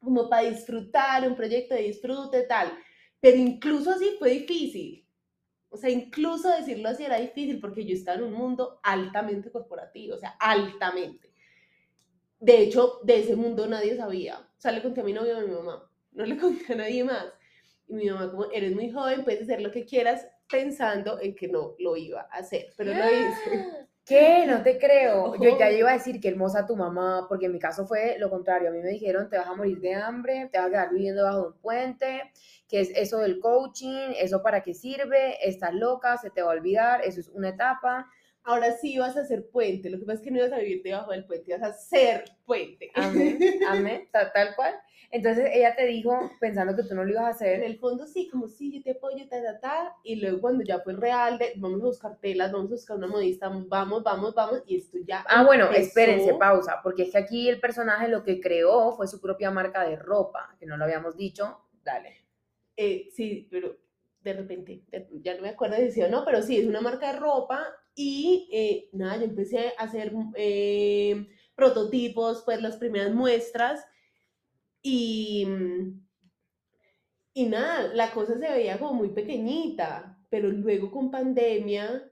como 0.00 0.28
para 0.28 0.48
disfrutar, 0.48 1.26
un 1.26 1.34
proyecto 1.34 1.74
de 1.74 1.82
disfrute, 1.82 2.42
tal. 2.42 2.72
Pero 3.20 3.36
incluso 3.36 3.90
así 3.90 4.16
fue 4.18 4.30
difícil. 4.30 5.06
O 5.68 5.76
sea, 5.76 5.90
incluso 5.90 6.48
decirlo 6.50 6.88
así 6.88 7.04
era 7.04 7.18
difícil 7.18 7.60
porque 7.60 7.84
yo 7.84 7.94
estaba 7.94 8.18
en 8.18 8.24
un 8.24 8.32
mundo 8.32 8.80
altamente 8.82 9.50
corporativo, 9.50 10.16
o 10.16 10.18
sea, 10.18 10.30
altamente. 10.40 11.32
De 12.40 12.62
hecho, 12.62 13.00
de 13.04 13.20
ese 13.20 13.36
mundo 13.36 13.66
nadie 13.66 13.96
sabía. 13.96 14.38
O 14.38 14.60
sea, 14.60 14.72
le 14.72 14.82
conté 14.82 15.00
a 15.00 15.04
mi 15.04 15.12
novio 15.12 15.36
a 15.36 15.40
mi 15.40 15.52
mamá, 15.52 15.90
no 16.12 16.24
le 16.24 16.36
conté 16.38 16.72
a 16.72 16.76
nadie 16.76 17.04
más. 17.04 17.26
Y 17.88 17.94
mi 17.94 18.10
mamá, 18.10 18.30
como 18.30 18.50
eres 18.52 18.74
muy 18.74 18.90
joven, 18.90 19.24
puedes 19.24 19.42
hacer 19.42 19.60
lo 19.60 19.72
que 19.72 19.84
quieras, 19.84 20.26
pensando 20.50 21.20
en 21.20 21.34
que 21.34 21.48
no 21.48 21.74
lo 21.78 21.96
iba 21.96 22.22
a 22.30 22.38
hacer, 22.38 22.72
pero 22.76 22.92
lo 22.92 23.04
hice. 23.04 23.88
¿Qué? 24.04 24.44
No 24.44 24.62
te 24.62 24.76
creo. 24.76 25.36
Yo 25.36 25.56
ya 25.56 25.70
iba 25.70 25.90
a 25.90 25.92
decir 25.92 26.20
que 26.20 26.28
hermosa 26.28 26.66
tu 26.66 26.74
mamá, 26.74 27.26
porque 27.28 27.46
en 27.46 27.52
mi 27.52 27.60
caso 27.60 27.86
fue 27.86 28.16
lo 28.18 28.28
contrario. 28.28 28.70
A 28.70 28.72
mí 28.72 28.80
me 28.80 28.88
dijeron, 28.88 29.30
te 29.30 29.38
vas 29.38 29.46
a 29.46 29.54
morir 29.54 29.78
de 29.80 29.94
hambre, 29.94 30.48
te 30.50 30.58
vas 30.58 30.66
a 30.66 30.70
quedar 30.70 30.90
viviendo 30.90 31.22
bajo 31.22 31.46
un 31.46 31.60
puente, 31.60 32.32
que 32.68 32.80
es 32.80 32.90
eso 32.96 33.18
del 33.18 33.38
coaching, 33.38 34.12
eso 34.18 34.42
para 34.42 34.62
qué 34.62 34.74
sirve, 34.74 35.36
estás 35.48 35.74
loca, 35.74 36.16
se 36.16 36.30
te 36.30 36.42
va 36.42 36.50
a 36.50 36.56
olvidar, 36.56 37.02
eso 37.04 37.20
es 37.20 37.28
una 37.28 37.50
etapa. 37.50 38.10
Ahora 38.42 38.72
sí 38.72 38.98
vas 38.98 39.16
a 39.16 39.20
hacer 39.20 39.48
puente, 39.50 39.90
lo 39.90 39.98
que 39.98 40.06
pasa 40.06 40.18
es 40.18 40.24
que 40.24 40.30
no 40.30 40.38
ibas 40.38 40.52
a 40.52 40.58
vivir 40.58 40.82
debajo 40.82 41.12
del 41.12 41.24
puente, 41.24 41.50
ibas 41.50 41.62
a 41.62 41.72
ser 41.72 42.24
puente. 42.46 42.90
Amén, 42.94 43.38
amén, 43.68 44.08
tal, 44.10 44.32
tal 44.32 44.54
cual. 44.56 44.74
Entonces 45.12 45.50
ella 45.52 45.74
te 45.74 45.86
dijo, 45.86 46.30
pensando 46.38 46.76
que 46.76 46.84
tú 46.84 46.94
no 46.94 47.04
lo 47.04 47.10
ibas 47.10 47.24
a 47.24 47.28
hacer. 47.30 47.54
En 47.54 47.64
el 47.64 47.78
fondo 47.78 48.06
sí, 48.06 48.28
como 48.28 48.46
sí, 48.46 48.72
yo 48.72 48.82
te 48.82 48.92
apoyo, 48.92 49.28
ta, 49.28 49.42
ta, 49.42 49.60
ta. 49.60 49.96
Y 50.04 50.16
luego 50.16 50.40
cuando 50.40 50.62
ya 50.62 50.78
fue 50.80 50.94
real, 50.94 51.36
de, 51.36 51.52
vamos 51.56 51.82
a 51.82 51.86
buscar 51.86 52.16
telas, 52.18 52.52
vamos 52.52 52.68
a 52.68 52.74
buscar 52.74 52.96
una 52.96 53.08
modista, 53.08 53.48
vamos, 53.48 54.04
vamos, 54.04 54.34
vamos. 54.34 54.62
Y 54.66 54.76
esto 54.76 54.98
ya. 55.04 55.24
Ah, 55.28 55.44
bueno, 55.44 55.68
espérense, 55.72 56.34
pausa. 56.34 56.80
Porque 56.82 57.02
es 57.02 57.10
que 57.10 57.18
aquí 57.18 57.48
el 57.48 57.60
personaje 57.60 58.06
lo 58.06 58.22
que 58.22 58.40
creó 58.40 58.92
fue 58.92 59.08
su 59.08 59.20
propia 59.20 59.50
marca 59.50 59.84
de 59.84 59.96
ropa, 59.96 60.54
que 60.60 60.66
no 60.66 60.76
lo 60.76 60.84
habíamos 60.84 61.16
dicho. 61.16 61.58
Dale. 61.82 62.24
Eh, 62.76 63.08
sí, 63.12 63.48
pero 63.50 63.76
de 64.20 64.32
repente, 64.32 64.84
ya 65.22 65.34
no 65.34 65.42
me 65.42 65.48
acuerdo 65.48 65.76
si 65.76 65.90
sí 65.90 66.02
o 66.02 66.08
no, 66.08 66.24
pero 66.24 66.40
sí, 66.40 66.58
es 66.58 66.66
una 66.66 66.80
marca 66.80 67.12
de 67.12 67.18
ropa. 67.18 67.66
Y 67.94 68.48
eh, 68.52 68.88
nada, 68.92 69.16
yo 69.18 69.24
empecé 69.24 69.74
a 69.76 69.82
hacer 69.84 70.12
eh, 70.34 71.26
prototipos, 71.54 72.42
pues 72.44 72.62
las 72.62 72.76
primeras 72.76 73.12
muestras 73.12 73.84
y, 74.82 75.46
mm, 75.46 76.00
y 77.34 77.46
nada, 77.46 77.92
la 77.94 78.10
cosa 78.12 78.38
se 78.38 78.48
veía 78.48 78.78
como 78.78 78.94
muy 78.94 79.10
pequeñita, 79.10 80.18
pero 80.28 80.48
luego 80.48 80.90
con 80.90 81.10
pandemia 81.10 82.06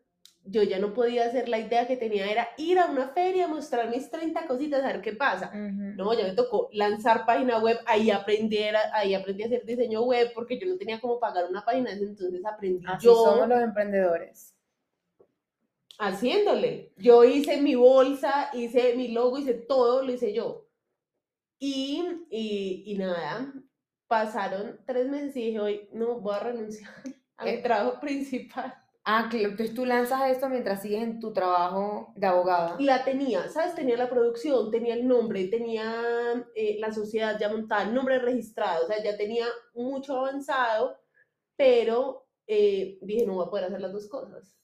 yo 0.45 0.63
ya 0.63 0.79
no 0.79 0.95
podía 0.95 1.27
hacer 1.27 1.49
la 1.49 1.59
idea 1.59 1.87
que 1.87 1.97
tenía 1.97 2.31
era 2.31 2.49
ir 2.57 2.79
a 2.79 2.87
una 2.87 3.09
feria, 3.09 3.49
mostrar 3.49 3.91
mis 3.91 4.11
30 4.11 4.47
cositas, 4.47 4.83
a 4.83 4.87
ver 4.87 5.03
qué 5.03 5.13
pasa. 5.13 5.51
No, 5.53 6.15
ya 6.15 6.25
me 6.25 6.33
tocó 6.33 6.71
lanzar 6.73 7.27
página 7.27 7.59
web, 7.59 7.79
ahí 7.87 8.11
aprendí, 8.11 8.59
ahí 8.93 9.15
aprendí 9.15 9.43
a 9.43 9.47
hacer 9.47 9.65
diseño 9.65 10.03
web 10.03 10.31
porque 10.35 10.59
yo 10.59 10.67
no 10.67 10.79
tenía 10.79 11.01
como 11.01 11.21
pagar 11.21 11.47
una 11.51 11.65
página, 11.65 11.93
entonces 11.93 12.45
aprendí 12.47 12.85
Así 12.87 13.07
yo. 13.07 13.15
somos 13.15 13.49
los 13.49 13.61
emprendedores. 13.61 14.55
Haciéndole. 15.99 16.93
Yo 16.97 17.25
hice 17.25 17.61
mi 17.61 17.75
bolsa, 17.75 18.51
hice 18.53 18.95
mi 18.97 19.09
logo, 19.09 19.39
hice 19.39 19.55
todo, 19.55 20.03
lo 20.03 20.13
hice 20.13 20.33
yo. 20.33 20.69
Y, 21.61 22.25
y, 22.31 22.97
nada, 22.97 23.53
pasaron 24.07 24.79
tres 24.87 25.09
meses 25.09 25.37
y 25.37 25.47
dije, 25.47 25.61
hoy 25.61 25.89
no, 25.93 26.21
voy 26.21 26.37
a 26.37 26.41
renunciar 26.41 26.93
a 27.37 27.45
mi 27.45 27.51
eh, 27.51 27.63
trabajo 27.63 27.99
principal. 28.01 28.73
Ah, 29.11 29.29
entonces 29.33 29.75
tú 29.75 29.87
lanzas 29.87 30.31
esto 30.31 30.51
mientras 30.51 30.83
sigues 30.83 31.03
en 31.03 31.19
tu 31.19 31.33
trabajo 31.33 32.13
de 32.15 32.27
abogada. 32.27 32.77
La 32.79 33.05
tenía, 33.05 33.49
¿sabes? 33.49 33.75
Tenía 33.75 33.97
la 33.97 34.11
producción, 34.11 34.71
tenía 34.71 34.93
el 34.93 35.09
nombre, 35.09 35.49
tenía 35.49 36.47
eh, 36.55 36.77
la 36.79 36.93
sociedad 36.93 37.39
ya 37.41 37.49
montada, 37.49 37.85
el 37.85 37.95
nombre 37.95 38.19
registrado, 38.19 38.85
o 38.85 38.87
sea, 38.87 39.03
ya 39.03 39.17
tenía 39.17 39.47
mucho 39.73 40.19
avanzado, 40.19 41.01
pero 41.57 42.29
eh, 42.47 42.99
dije, 43.01 43.27
no 43.27 43.35
voy 43.35 43.47
a 43.47 43.51
poder 43.51 43.65
hacer 43.65 43.81
las 43.81 43.93
dos 43.95 44.09
cosas. 44.09 44.55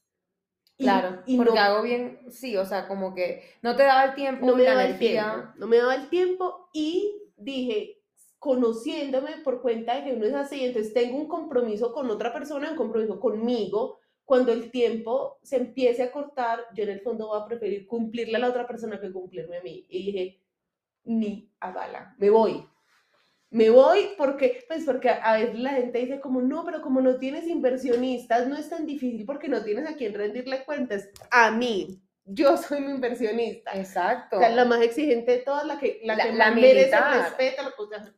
Claro, 0.77 1.23
y 1.27 1.37
porque 1.37 1.59
hago 1.59 1.83
bien, 1.83 2.19
sí, 2.31 2.57
o 2.57 2.67
sea, 2.67 2.89
como 2.89 3.15
que 3.15 3.43
no 3.63 3.77
te 3.77 3.85
daba 3.85 4.07
el 4.07 4.15
tiempo, 4.15 4.45
no 4.45 4.57
me 4.57 4.65
daba 4.65 4.85
el 4.85 4.99
tiempo, 4.99 5.53
no 5.57 5.67
me 5.69 5.77
daba 5.77 5.95
el 5.95 6.09
tiempo 6.09 6.69
y 6.73 7.17
dije, 7.37 8.03
conociéndome 8.41 9.39
por 9.45 9.63
cuenta 9.63 9.95
de 9.95 10.05
que 10.05 10.13
uno 10.15 10.27
es 10.27 10.35
así, 10.35 10.65
entonces 10.65 10.93
tengo 10.93 11.17
un 11.17 11.29
compromiso 11.29 11.93
con 11.93 12.11
otra 12.11 12.33
persona, 12.33 12.73
un 12.73 12.77
compromiso 12.77 13.21
conmigo, 13.21 14.01
cuando 14.25 14.53
el 14.53 14.71
tiempo 14.71 15.39
se 15.43 15.57
empiece 15.57 16.03
a 16.03 16.11
cortar, 16.11 16.65
yo 16.75 16.85
en 16.85 16.91
el 16.91 17.01
fondo 17.01 17.29
voy 17.29 17.41
a 17.41 17.47
preferir 17.47 17.87
cumplirle 17.87 18.37
a 18.37 18.41
la 18.41 18.49
otra 18.49 18.67
persona 18.67 19.01
que 19.01 19.13
cumplirme 19.13 19.59
a 19.59 19.63
mí. 19.63 19.87
Y 19.89 20.07
dije, 20.07 20.41
ni 21.05 21.51
a 21.61 21.71
bala, 21.71 22.15
me 22.19 22.31
voy 22.31 22.67
me 23.55 23.71
voy 23.71 24.15
porque, 24.19 24.65
pues 24.67 24.85
porque 24.85 25.09
a 25.09 25.35
veces 25.35 25.61
la 25.61 25.71
gente 25.71 26.01
dice 26.01 26.21
como, 26.21 26.43
no, 26.43 26.65
pero 26.65 26.83
como 26.83 27.01
no 27.01 27.19
tienes 27.19 27.47
inversionistas, 27.47 28.49
no 28.49 28.57
es 28.57 28.69
tan 28.69 28.85
difícil 28.85 29.25
porque 29.25 29.49
no 29.49 29.63
tienes 29.63 29.89
a 29.89 29.95
quien 29.95 30.13
rendirle 30.13 30.65
cuentas. 30.65 31.09
A 31.31 31.53
mí, 31.53 32.03
yo 32.25 32.57
soy 32.57 32.81
mi 32.81 32.91
inversionista. 32.91 33.71
Exacto. 33.75 34.39
O 34.39 34.41
sea, 34.41 34.49
la 34.49 34.65
más 34.65 34.83
exigente 34.83 35.31
de 35.31 35.39
todas, 35.39 35.65
la 35.67 35.79
que, 35.79 36.01
la, 36.03 36.17
que 36.17 36.33
más 36.33 36.53
merece 36.53 36.97
respeto. 36.99 37.63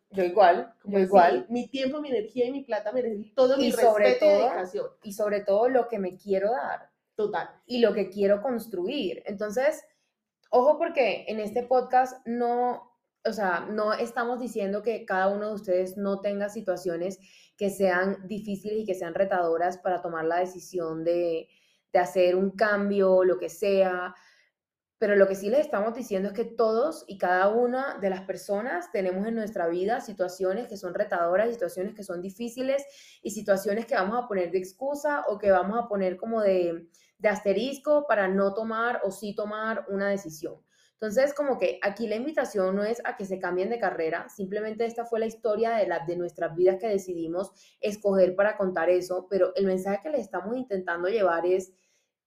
yo 0.09 0.25
igual, 0.25 0.75
yo 0.85 0.99
igual. 1.01 1.44
Mi 1.51 1.68
tiempo, 1.68 2.01
mi 2.01 2.09
energía 2.09 2.46
y 2.46 2.53
mi 2.53 2.64
plata 2.64 2.90
merecen 2.92 3.35
todo 3.35 3.59
mi 3.59 3.66
y 3.66 3.72
sobre 3.72 4.05
respeto 4.05 4.25
todo, 4.25 4.38
y 4.38 4.42
dedicación. 4.42 4.87
Y 5.03 5.12
sobre 5.12 5.40
todo 5.40 5.68
lo 5.68 5.87
que 5.88 5.99
me 5.99 6.16
quiero 6.16 6.51
dar. 6.51 6.90
Total. 7.14 7.51
Y 7.66 7.81
lo 7.81 7.92
que 7.92 8.09
quiero 8.09 8.40
construir. 8.40 9.22
Entonces, 9.27 9.85
ojo 10.49 10.79
porque 10.79 11.27
en 11.29 11.40
este 11.40 11.62
podcast 11.62 12.27
no 12.27 12.96
o 13.27 13.33
sea, 13.33 13.67
no 13.71 13.93
estamos 13.93 14.41
diciendo 14.41 14.83
que 14.83 15.05
cada 15.05 15.29
uno 15.29 15.49
de 15.49 15.55
ustedes 15.55 15.97
no 15.97 16.21
tenga 16.21 16.49
situaciones 16.49 17.19
que 17.57 17.71
sean 17.71 18.27
difíciles 18.27 18.79
y 18.79 18.85
que 18.85 18.95
sean 18.95 19.15
retadoras 19.15 19.79
para 19.79 20.03
tomar 20.03 20.25
la 20.25 20.39
decisión 20.39 21.05
de, 21.05 21.49
de 21.93 21.99
hacer 21.99 22.37
un 22.37 22.51
cambio, 22.51 23.25
lo 23.25 23.39
que 23.39 23.49
sea. 23.49 24.15
Pero 24.99 25.17
lo 25.17 25.27
que 25.29 25.35
sí 25.35 25.51
les 25.51 25.61
estamos 25.61 25.95
diciendo 25.95 26.29
es 26.29 26.35
que 26.35 26.45
todos 26.45 27.05
y 27.07 27.19
cada 27.19 27.49
una 27.49 27.99
de 27.99 28.11
las 28.11 28.23
personas 28.23 28.91
tenemos 28.93 29.27
en 29.27 29.35
nuestra 29.35 29.69
vida 29.69 30.01
situaciones 30.01 30.69
que 30.69 30.77
son 30.77 30.95
retadoras, 30.95 31.51
situaciones 31.51 31.95
que 31.95 32.03
son 32.03 32.23
difíciles 32.23 32.85
y 33.23 33.31
situaciones 33.31 33.87
que 33.87 33.95
vamos 33.95 34.23
a 34.23 34.27
poner 34.27 34.51
de 34.51 34.59
excusa 34.59 35.25
o 35.29 35.39
que 35.39 35.51
vamos 35.51 35.79
a 35.79 35.89
poner 35.89 36.17
como 36.17 36.41
de, 36.41 36.89
de 37.19 37.29
asterisco 37.29 38.07
para 38.07 38.29
no 38.29 38.55
tomar 38.55 39.01
o 39.05 39.11
sí 39.11 39.35
tomar 39.35 39.85
una 39.89 40.09
decisión. 40.09 40.65
Entonces, 41.01 41.35
como 41.35 41.59
que 41.59 41.79
aquí 41.83 42.07
la 42.07 42.17
invitación 42.17 42.75
no 42.75 42.83
es 42.83 43.03
a 43.05 43.17
que 43.17 43.27
se 43.27 43.39
cambien 43.39 43.69
de 43.69 43.79
carrera, 43.79 44.29
simplemente 44.31 44.87
esta 44.87 45.05
fue 45.05 45.21
la 45.21 45.27
historia 45.27 45.77
de, 45.77 45.87
la, 45.87 46.07
de 46.07 46.17
nuestras 46.17 46.57
vidas 46.57 46.79
que 46.81 46.89
decidimos 46.89 47.53
escoger 47.81 48.35
para 48.35 48.57
contar 48.57 48.89
eso, 48.89 49.27
pero 49.29 49.55
el 49.57 49.67
mensaje 49.67 50.01
que 50.03 50.11
les 50.11 50.23
estamos 50.23 50.57
intentando 50.57 51.09
llevar 51.09 51.45
es, 51.45 51.73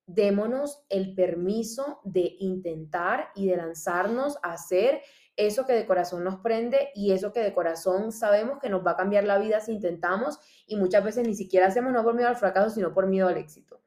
démonos 0.06 0.84
el 0.90 1.16
permiso 1.16 2.00
de 2.04 2.36
intentar 2.40 3.30
y 3.36 3.48
de 3.48 3.58
lanzarnos 3.58 4.38
a 4.44 4.54
hacer 4.54 5.02
eso 5.36 5.66
que 5.66 5.74
de 5.74 5.86
corazón 5.86 6.24
nos 6.24 6.42
prende 6.42 6.90
y 6.94 7.12
eso 7.12 7.32
que 7.32 7.40
de 7.40 7.54
corazón 7.54 8.12
sabemos 8.12 8.60
que 8.60 8.70
nos 8.70 8.86
va 8.86 8.92
a 8.92 8.98
cambiar 8.98 9.24
la 9.24 9.38
vida 9.38 9.62
si 9.62 9.72
intentamos 9.72 10.40
y 10.68 10.76
muchas 10.76 11.04
veces 11.04 11.26
ni 11.26 11.34
siquiera 11.34 11.68
hacemos 11.68 11.94
no 11.94 12.04
por 12.04 12.14
miedo 12.14 12.28
al 12.28 12.36
fracaso, 12.36 12.70
sino 12.70 12.94
por 12.94 13.08
miedo 13.08 13.28
al 13.28 13.38
éxito. 13.38 13.82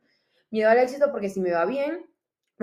Miedo 0.50 0.70
al 0.70 0.78
éxito 0.78 1.10
porque 1.10 1.28
si 1.28 1.40
me 1.40 1.52
va 1.52 1.66
bien, 1.66 2.06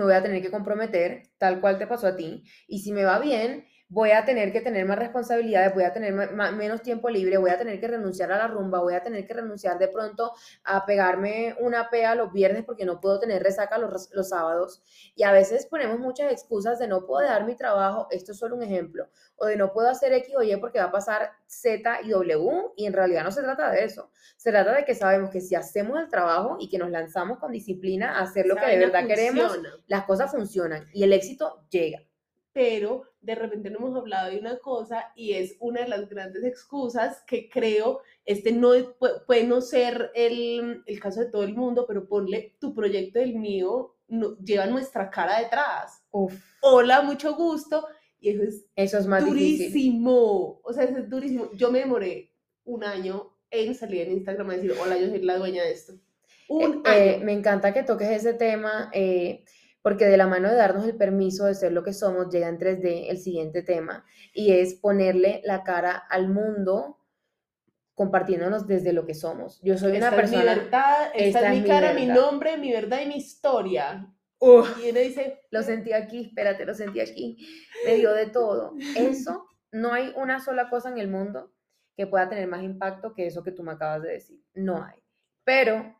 me 0.00 0.06
voy 0.12 0.14
a 0.14 0.22
tener 0.22 0.42
que 0.42 0.50
comprometer, 0.50 1.22
tal 1.38 1.60
cual 1.60 1.78
te 1.78 1.86
pasó 1.86 2.08
a 2.08 2.16
ti, 2.16 2.44
y 2.68 2.80
si 2.80 2.92
me 2.92 3.04
va 3.04 3.18
bien, 3.20 3.64
voy 3.90 4.12
a 4.12 4.24
tener 4.24 4.52
que 4.52 4.60
tener 4.60 4.86
más 4.86 4.98
responsabilidades, 4.98 5.74
voy 5.74 5.82
a 5.82 5.92
tener 5.92 6.14
menos 6.14 6.80
tiempo 6.80 7.10
libre, 7.10 7.36
voy 7.38 7.50
a 7.50 7.58
tener 7.58 7.80
que 7.80 7.88
renunciar 7.88 8.30
a 8.30 8.38
la 8.38 8.46
rumba, 8.46 8.80
voy 8.80 8.94
a 8.94 9.02
tener 9.02 9.26
que 9.26 9.34
renunciar 9.34 9.78
de 9.78 9.88
pronto 9.88 10.32
a 10.64 10.86
pegarme 10.86 11.56
una 11.58 11.90
pea 11.90 12.14
los 12.14 12.32
viernes 12.32 12.64
porque 12.64 12.84
no 12.84 13.00
puedo 13.00 13.18
tener 13.18 13.42
resaca 13.42 13.78
los, 13.78 14.10
los 14.12 14.28
sábados. 14.28 14.82
Y 15.16 15.24
a 15.24 15.32
veces 15.32 15.66
ponemos 15.66 15.98
muchas 15.98 16.30
excusas 16.32 16.78
de 16.78 16.86
no 16.86 17.04
puedo 17.04 17.26
dar 17.26 17.44
mi 17.44 17.56
trabajo, 17.56 18.06
esto 18.10 18.30
es 18.30 18.38
solo 18.38 18.54
un 18.54 18.62
ejemplo, 18.62 19.08
o 19.36 19.46
de 19.46 19.56
no 19.56 19.72
puedo 19.72 19.88
hacer 19.88 20.12
X 20.12 20.36
o 20.36 20.42
Y 20.42 20.56
porque 20.56 20.78
va 20.78 20.86
a 20.86 20.92
pasar 20.92 21.32
Z 21.46 22.02
y 22.04 22.10
W, 22.10 22.72
y 22.76 22.86
en 22.86 22.92
realidad 22.92 23.24
no 23.24 23.32
se 23.32 23.42
trata 23.42 23.72
de 23.72 23.84
eso. 23.84 24.12
Se 24.36 24.50
trata 24.52 24.72
de 24.72 24.84
que 24.84 24.94
sabemos 24.94 25.30
que 25.30 25.40
si 25.40 25.56
hacemos 25.56 25.98
el 25.98 26.08
trabajo 26.08 26.58
y 26.60 26.68
que 26.68 26.78
nos 26.78 26.90
lanzamos 26.90 27.40
con 27.40 27.50
disciplina 27.50 28.18
a 28.18 28.22
hacer 28.22 28.46
lo 28.46 28.54
que 28.54 28.66
de 28.66 28.78
verdad 28.78 29.06
queremos, 29.06 29.58
las 29.88 30.04
cosas 30.04 30.30
funcionan 30.30 30.86
y 30.92 31.02
el 31.02 31.12
éxito 31.12 31.66
llega 31.70 32.04
pero 32.52 33.04
de 33.20 33.34
repente 33.34 33.70
no 33.70 33.78
hemos 33.78 33.96
hablado 33.96 34.30
de 34.30 34.38
una 34.38 34.58
cosa 34.58 35.12
y 35.14 35.34
es 35.34 35.56
una 35.60 35.82
de 35.82 35.88
las 35.88 36.08
grandes 36.08 36.42
excusas 36.44 37.22
que 37.26 37.48
creo, 37.48 38.00
este 38.24 38.52
no 38.52 38.72
puede, 39.26 39.44
no 39.44 39.60
ser 39.60 40.10
el, 40.14 40.82
el, 40.86 41.00
caso 41.00 41.20
de 41.20 41.30
todo 41.30 41.44
el 41.44 41.54
mundo, 41.54 41.84
pero 41.86 42.08
ponle 42.08 42.56
tu 42.58 42.74
proyecto 42.74 43.18
del 43.18 43.34
mío, 43.34 43.94
no, 44.08 44.36
lleva 44.38 44.66
nuestra 44.66 45.10
cara 45.10 45.38
detrás. 45.40 46.02
Hola, 46.60 47.02
mucho 47.02 47.34
gusto. 47.34 47.86
Y 48.20 48.30
eso 48.30 48.42
es, 48.42 48.66
eso 48.76 48.98
es 48.98 49.06
más 49.06 49.24
durísimo. 49.24 50.60
O 50.62 50.72
sea, 50.72 50.84
eso 50.84 50.98
es 50.98 51.08
durísimo. 51.08 51.50
Yo 51.54 51.70
me 51.70 51.78
demoré 51.78 52.32
un 52.64 52.84
año 52.84 53.34
en 53.50 53.74
salir 53.74 54.02
en 54.02 54.12
Instagram 54.12 54.50
a 54.50 54.54
decir, 54.54 54.74
hola, 54.80 54.98
yo 54.98 55.08
soy 55.08 55.22
la 55.22 55.38
dueña 55.38 55.62
de 55.62 55.72
esto. 55.72 55.94
Un 56.48 56.82
eh, 56.86 57.16
eh, 57.16 57.20
me 57.24 57.32
encanta 57.32 57.72
que 57.72 57.82
toques 57.82 58.10
ese 58.10 58.34
tema. 58.34 58.90
Eh, 58.92 59.44
porque 59.82 60.06
de 60.06 60.16
la 60.16 60.26
mano 60.26 60.48
de 60.48 60.56
darnos 60.56 60.84
el 60.84 60.96
permiso 60.96 61.46
de 61.46 61.54
ser 61.54 61.72
lo 61.72 61.82
que 61.82 61.92
somos, 61.92 62.30
llega 62.30 62.48
en 62.48 62.58
3D 62.58 63.06
el 63.08 63.18
siguiente 63.18 63.62
tema, 63.62 64.04
y 64.34 64.52
es 64.52 64.74
ponerle 64.74 65.40
la 65.44 65.62
cara 65.64 65.96
al 65.96 66.28
mundo 66.28 66.98
compartiéndonos 67.94 68.66
desde 68.66 68.92
lo 68.92 69.04
que 69.04 69.14
somos. 69.14 69.60
Yo 69.62 69.76
soy 69.76 69.96
una 69.98 70.10
persona... 70.10 70.42
Es 70.42 70.48
mi 70.48 70.62
verdad, 70.62 71.10
esta, 71.14 71.52
es 71.52 71.60
mi 71.60 71.68
cara, 71.68 71.92
mi 71.92 72.06
nombre, 72.06 72.56
mi 72.56 72.72
verdad 72.72 73.02
y 73.02 73.06
mi 73.06 73.16
historia. 73.16 74.10
Uf, 74.38 74.82
Y 74.82 74.88
uno 74.88 75.00
dice, 75.00 75.42
lo 75.50 75.62
sentí 75.62 75.92
aquí, 75.92 76.28
espérate, 76.28 76.64
lo 76.64 76.72
sentí 76.72 77.00
aquí. 77.00 77.46
Me 77.84 77.96
dio 77.96 78.14
de 78.14 78.26
todo. 78.26 78.72
Eso, 78.96 79.46
no 79.70 79.92
hay 79.92 80.14
una 80.16 80.40
sola 80.40 80.70
cosa 80.70 80.88
en 80.88 80.96
el 80.96 81.08
mundo 81.08 81.52
que 81.94 82.06
pueda 82.06 82.30
tener 82.30 82.48
más 82.48 82.62
impacto 82.62 83.12
que 83.12 83.26
eso 83.26 83.42
que 83.42 83.52
tú 83.52 83.62
me 83.62 83.72
acabas 83.72 84.02
de 84.02 84.12
decir. 84.12 84.42
No 84.54 84.82
hay. 84.82 85.02
Pero, 85.44 85.99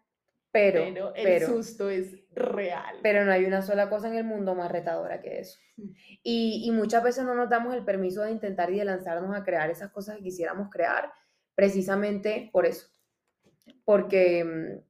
pero, 0.52 0.82
pero 0.84 1.14
el 1.14 1.22
pero, 1.24 1.46
susto 1.48 1.88
es 1.90 2.12
real. 2.32 2.96
pero 3.02 3.24
no 3.24 3.32
hay 3.32 3.44
una 3.44 3.62
sola 3.62 3.88
cosa 3.88 4.08
en 4.08 4.16
el 4.16 4.24
mundo 4.24 4.54
más 4.54 4.70
retadora 4.70 5.20
que 5.20 5.38
eso. 5.40 5.58
Mm. 5.76 5.90
Y, 6.22 6.62
y 6.66 6.70
muchas 6.72 7.02
veces 7.04 7.24
no 7.24 7.34
nos 7.34 7.48
damos 7.48 7.74
el 7.74 7.84
permiso 7.84 8.22
de 8.22 8.32
intentar 8.32 8.70
y 8.72 8.78
de 8.78 8.84
lanzarnos 8.84 9.34
a 9.36 9.44
crear 9.44 9.70
esas 9.70 9.90
cosas 9.92 10.16
que 10.16 10.24
quisiéramos 10.24 10.68
crear, 10.70 11.12
precisamente 11.54 12.50
por 12.52 12.66
eso. 12.66 12.88
Porque 13.84 14.44
mm, 14.44 14.80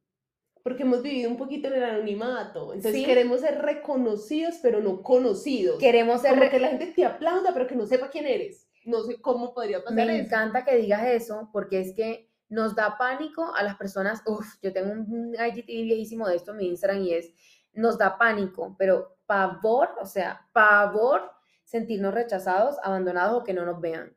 Porque 0.63 0.83
hemos 0.83 1.03
vivido 1.03 1.31
un 1.31 1.37
poquito 1.39 1.69
en 1.69 1.75
el 1.75 1.85
anonimato. 1.85 2.73
Entonces 2.75 3.01
Sí. 3.01 3.07
queremos 3.07 3.41
ser 3.41 3.59
reconocidos, 3.63 4.57
pero 4.63 4.81
no 4.81 5.03
conocidos. 5.03 5.79
queremos 5.79 6.21
ser... 6.23 6.39
Como 6.39 6.51
que 6.51 6.61
la 6.61 6.69
gente 6.69 6.87
te 6.95 7.05
aplauda, 7.05 7.53
pero 7.55 7.67
que 7.67 7.75
no 7.77 7.87
sepa 7.87 8.11
quién 8.11 8.27
eres. 8.27 8.69
No 8.85 9.03
sé 9.03 9.21
cómo 9.21 9.53
podría 9.55 9.83
pasar 9.83 9.95
Me 10.07 10.17
eso. 10.17 10.25
encanta 10.27 10.65
que 10.65 10.77
digas 10.77 11.07
eso 11.07 11.49
porque 11.53 11.81
es 11.81 11.95
que 11.95 12.30
nos 12.51 12.75
da 12.75 12.99
pánico 12.99 13.55
a 13.55 13.63
las 13.63 13.77
personas. 13.77 14.23
Uf, 14.27 14.57
yo 14.61 14.73
tengo 14.73 14.93
un 14.93 15.35
IGTV 15.35 15.85
viejísimo 15.85 16.29
de 16.29 16.37
esto 16.37 16.51
en 16.51 16.59
mi 16.59 16.69
Instagram 16.69 17.03
y 17.03 17.15
es, 17.15 17.33
nos 17.73 17.97
da 17.97 18.19
pánico, 18.19 18.77
pero 18.79 19.17
pavor, 19.25 19.95
o 20.01 20.05
sea, 20.05 20.47
pavor 20.53 21.31
sentirnos 21.65 22.13
rechazados, 22.13 22.77
abandonados 22.83 23.41
o 23.41 23.45
que 23.45 23.55
no 23.55 23.65
nos 23.65 23.81
vean. 23.81 24.15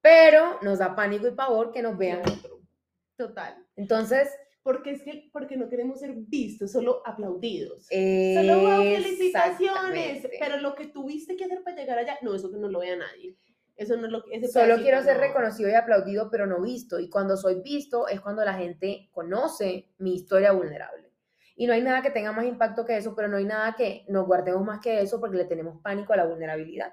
Pero 0.00 0.58
nos 0.62 0.80
da 0.80 0.94
pánico 0.94 1.28
y 1.28 1.30
pavor 1.30 1.72
que 1.72 1.80
nos 1.82 1.96
vean. 1.96 2.22
Total. 3.16 3.56
Entonces, 3.76 4.28
Porque 4.62 4.90
es 4.90 5.02
que 5.02 5.30
porque 5.32 5.56
no 5.56 5.68
queremos 5.68 6.00
ser 6.00 6.12
vistos, 6.14 6.72
solo 6.72 7.00
aplaudidos. 7.06 7.86
Solo 7.86 8.60
wow, 8.60 8.82
felicitaciones. 8.82 10.28
Pero 10.38 10.58
lo 10.58 10.74
que 10.74 10.88
tuviste 10.88 11.36
que 11.36 11.44
hacer 11.44 11.62
para 11.62 11.76
llegar 11.76 11.98
allá, 11.98 12.18
no, 12.22 12.34
eso 12.34 12.50
que 12.50 12.58
no 12.58 12.68
lo 12.68 12.80
vea 12.80 12.96
nadie. 12.96 13.36
Eso 13.78 13.96
no 13.96 14.06
es 14.06 14.12
lo 14.12 14.22
que. 14.24 14.46
Solo 14.48 14.76
quiero 14.76 15.00
ser 15.02 15.14
no. 15.16 15.22
reconocido 15.22 15.70
y 15.70 15.74
aplaudido, 15.74 16.28
pero 16.30 16.46
no 16.46 16.60
visto. 16.60 16.98
Y 16.98 17.08
cuando 17.08 17.36
soy 17.36 17.62
visto 17.62 18.08
es 18.08 18.20
cuando 18.20 18.44
la 18.44 18.54
gente 18.54 19.08
conoce 19.12 19.88
mi 19.98 20.14
historia 20.16 20.50
vulnerable. 20.52 21.10
Y 21.56 21.66
no 21.66 21.72
hay 21.72 21.80
nada 21.82 22.02
que 22.02 22.10
tenga 22.10 22.32
más 22.32 22.44
impacto 22.44 22.84
que 22.84 22.96
eso, 22.96 23.14
pero 23.16 23.28
no 23.28 23.36
hay 23.36 23.44
nada 23.44 23.74
que 23.76 24.04
nos 24.08 24.26
guardemos 24.26 24.64
más 24.64 24.80
que 24.80 25.00
eso 25.00 25.20
porque 25.20 25.36
le 25.36 25.44
tenemos 25.44 25.80
pánico 25.80 26.12
a 26.12 26.16
la 26.16 26.24
vulnerabilidad. 26.24 26.92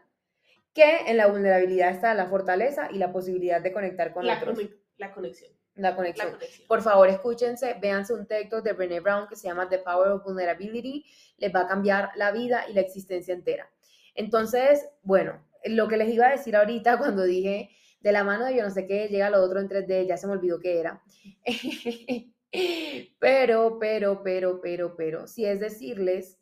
Que 0.73 1.07
en 1.07 1.17
la 1.17 1.27
vulnerabilidad 1.27 1.89
está 1.89 2.13
la 2.13 2.27
fortaleza 2.27 2.89
y 2.91 2.97
la 2.99 3.11
posibilidad 3.11 3.61
de 3.61 3.73
conectar 3.73 4.13
con 4.13 4.25
La, 4.25 4.37
otros. 4.37 4.59
la 4.97 5.11
conexión. 5.13 5.51
La 5.75 5.89
La 5.89 5.95
conexión. 5.95 6.31
conexión. 6.31 6.67
Por 6.67 6.81
favor, 6.81 7.09
escúchense, 7.09 7.75
véanse 7.81 8.13
un 8.13 8.27
texto 8.27 8.61
de 8.61 8.73
Brené 8.73 8.99
Brown 9.01 9.27
que 9.27 9.35
se 9.35 9.47
llama 9.47 9.67
The 9.69 9.79
Power 9.79 10.09
of 10.09 10.23
Vulnerability. 10.23 11.05
Les 11.37 11.53
va 11.53 11.61
a 11.61 11.67
cambiar 11.67 12.11
la 12.15 12.31
vida 12.31 12.65
y 12.69 12.73
la 12.73 12.81
existencia 12.81 13.33
entera. 13.33 13.69
Entonces, 14.15 14.87
bueno, 15.03 15.43
lo 15.65 15.87
que 15.87 15.97
les 15.97 16.13
iba 16.13 16.27
a 16.27 16.31
decir 16.31 16.55
ahorita 16.55 16.97
cuando 16.99 17.23
dije 17.23 17.69
de 17.99 18.11
la 18.11 18.23
mano 18.23 18.45
de 18.45 18.55
yo 18.55 18.63
no 18.63 18.69
sé 18.69 18.85
qué, 18.85 19.07
llega 19.07 19.29
lo 19.29 19.41
otro 19.41 19.59
en 19.59 19.67
3D, 19.67 20.07
ya 20.07 20.17
se 20.17 20.27
me 20.27 20.33
olvidó 20.33 20.59
qué 20.59 20.79
era. 20.79 21.01
Pero, 23.19 23.79
pero, 23.79 24.23
pero, 24.23 24.61
pero, 24.61 24.95
pero, 24.95 25.27
si 25.27 25.45
es 25.45 25.59
decirles 25.59 26.39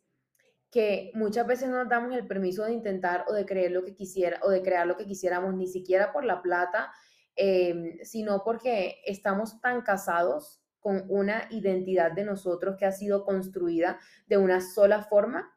que 0.69 1.11
muchas 1.13 1.45
veces 1.47 1.69
no 1.69 1.77
nos 1.77 1.89
damos 1.89 2.15
el 2.15 2.27
permiso 2.27 2.65
de 2.65 2.73
intentar 2.73 3.25
o 3.27 3.33
de 3.33 3.45
creer 3.45 3.71
lo 3.71 3.83
que 3.83 3.95
quisiera 3.95 4.39
o 4.43 4.49
de 4.49 4.61
crear 4.61 4.87
lo 4.87 4.97
que 4.97 5.05
quisiéramos, 5.05 5.55
ni 5.55 5.67
siquiera 5.67 6.11
por 6.11 6.25
la 6.25 6.41
plata, 6.41 6.91
em, 7.35 7.97
sino 8.03 8.43
porque 8.43 9.01
estamos 9.05 9.61
tan 9.61 9.81
casados 9.81 10.61
con 10.79 11.05
una 11.09 11.47
identidad 11.49 12.11
de 12.11 12.25
nosotros 12.25 12.75
que 12.77 12.85
ha 12.85 12.91
sido 12.91 13.23
construida 13.23 13.99
de 14.27 14.37
una 14.37 14.61
sola 14.61 15.03
forma, 15.03 15.55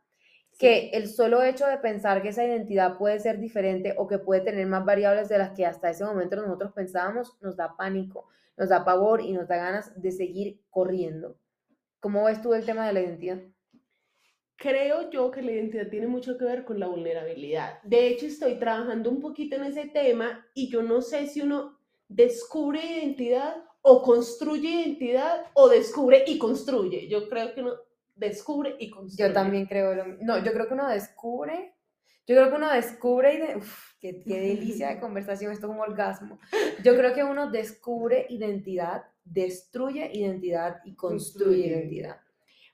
que 0.58 0.90
el 0.94 1.08
solo 1.08 1.42
hecho 1.42 1.66
de 1.66 1.78
pensar 1.78 2.22
que 2.22 2.28
esa 2.28 2.44
identidad 2.44 2.96
puede 2.96 3.20
ser 3.20 3.38
diferente 3.38 3.94
o 3.98 4.06
que 4.06 4.18
puede 4.18 4.40
tener 4.40 4.66
más 4.66 4.84
variables 4.84 5.28
de 5.28 5.38
las 5.38 5.50
que 5.50 5.66
hasta 5.66 5.90
ese 5.90 6.04
momento 6.04 6.36
nosotros 6.36 6.72
pensábamos, 6.72 7.36
nos 7.42 7.56
da 7.56 7.76
pánico, 7.76 8.28
nos 8.56 8.70
da 8.70 8.84
pavor 8.84 9.20
y 9.20 9.32
nos 9.32 9.48
da 9.48 9.56
ganas 9.56 10.00
de 10.00 10.10
seguir 10.12 10.60
corriendo. 10.70 11.36
¿Cómo 12.00 12.24
ves 12.24 12.40
tú 12.40 12.54
el 12.54 12.64
tema 12.64 12.86
de 12.86 12.94
la 12.94 13.00
identidad? 13.00 13.38
Creo 14.56 15.10
yo 15.10 15.30
que 15.30 15.42
la 15.42 15.52
identidad 15.52 15.88
tiene 15.88 16.06
mucho 16.06 16.38
que 16.38 16.46
ver 16.46 16.64
con 16.64 16.80
la 16.80 16.86
vulnerabilidad. 16.86 17.82
De 17.82 18.08
hecho, 18.08 18.24
estoy 18.24 18.54
trabajando 18.54 19.10
un 19.10 19.20
poquito 19.20 19.56
en 19.56 19.64
ese 19.64 19.86
tema 19.86 20.46
y 20.54 20.70
yo 20.70 20.82
no 20.82 21.02
sé 21.02 21.26
si 21.26 21.42
uno 21.42 21.78
descubre 22.08 22.80
identidad 22.82 23.56
o 23.82 24.02
construye 24.02 24.70
identidad 24.70 25.44
o 25.52 25.68
descubre 25.68 26.24
y 26.26 26.38
construye. 26.38 27.08
Yo 27.08 27.28
creo 27.28 27.54
que 27.54 27.60
uno 27.60 27.74
descubre 28.16 28.74
y 28.78 28.90
construye. 28.90 29.28
Yo 29.28 29.32
también 29.32 29.66
creo 29.66 29.94
lo 29.94 30.04
mi- 30.06 30.16
No, 30.24 30.38
yo 30.42 30.52
creo 30.52 30.66
que 30.66 30.74
uno 30.74 30.88
descubre, 30.88 31.74
yo 32.26 32.34
creo 32.34 32.48
que 32.50 32.56
uno 32.56 32.72
descubre 32.72 33.34
y 33.34 33.38
de... 33.38 33.56
Uf, 33.56 33.92
qué, 34.00 34.20
qué 34.26 34.40
delicia 34.40 34.88
de 34.88 35.00
conversación, 35.00 35.52
esto 35.52 35.66
es 35.68 35.72
un 35.72 35.80
orgasmo. 35.80 36.38
Yo 36.82 36.96
creo 36.96 37.14
que 37.14 37.22
uno 37.22 37.50
descubre 37.50 38.26
identidad, 38.30 39.04
destruye 39.24 40.10
identidad 40.12 40.78
y 40.84 40.94
construye 40.94 41.44
Construye. 41.54 41.66
identidad. 41.68 42.16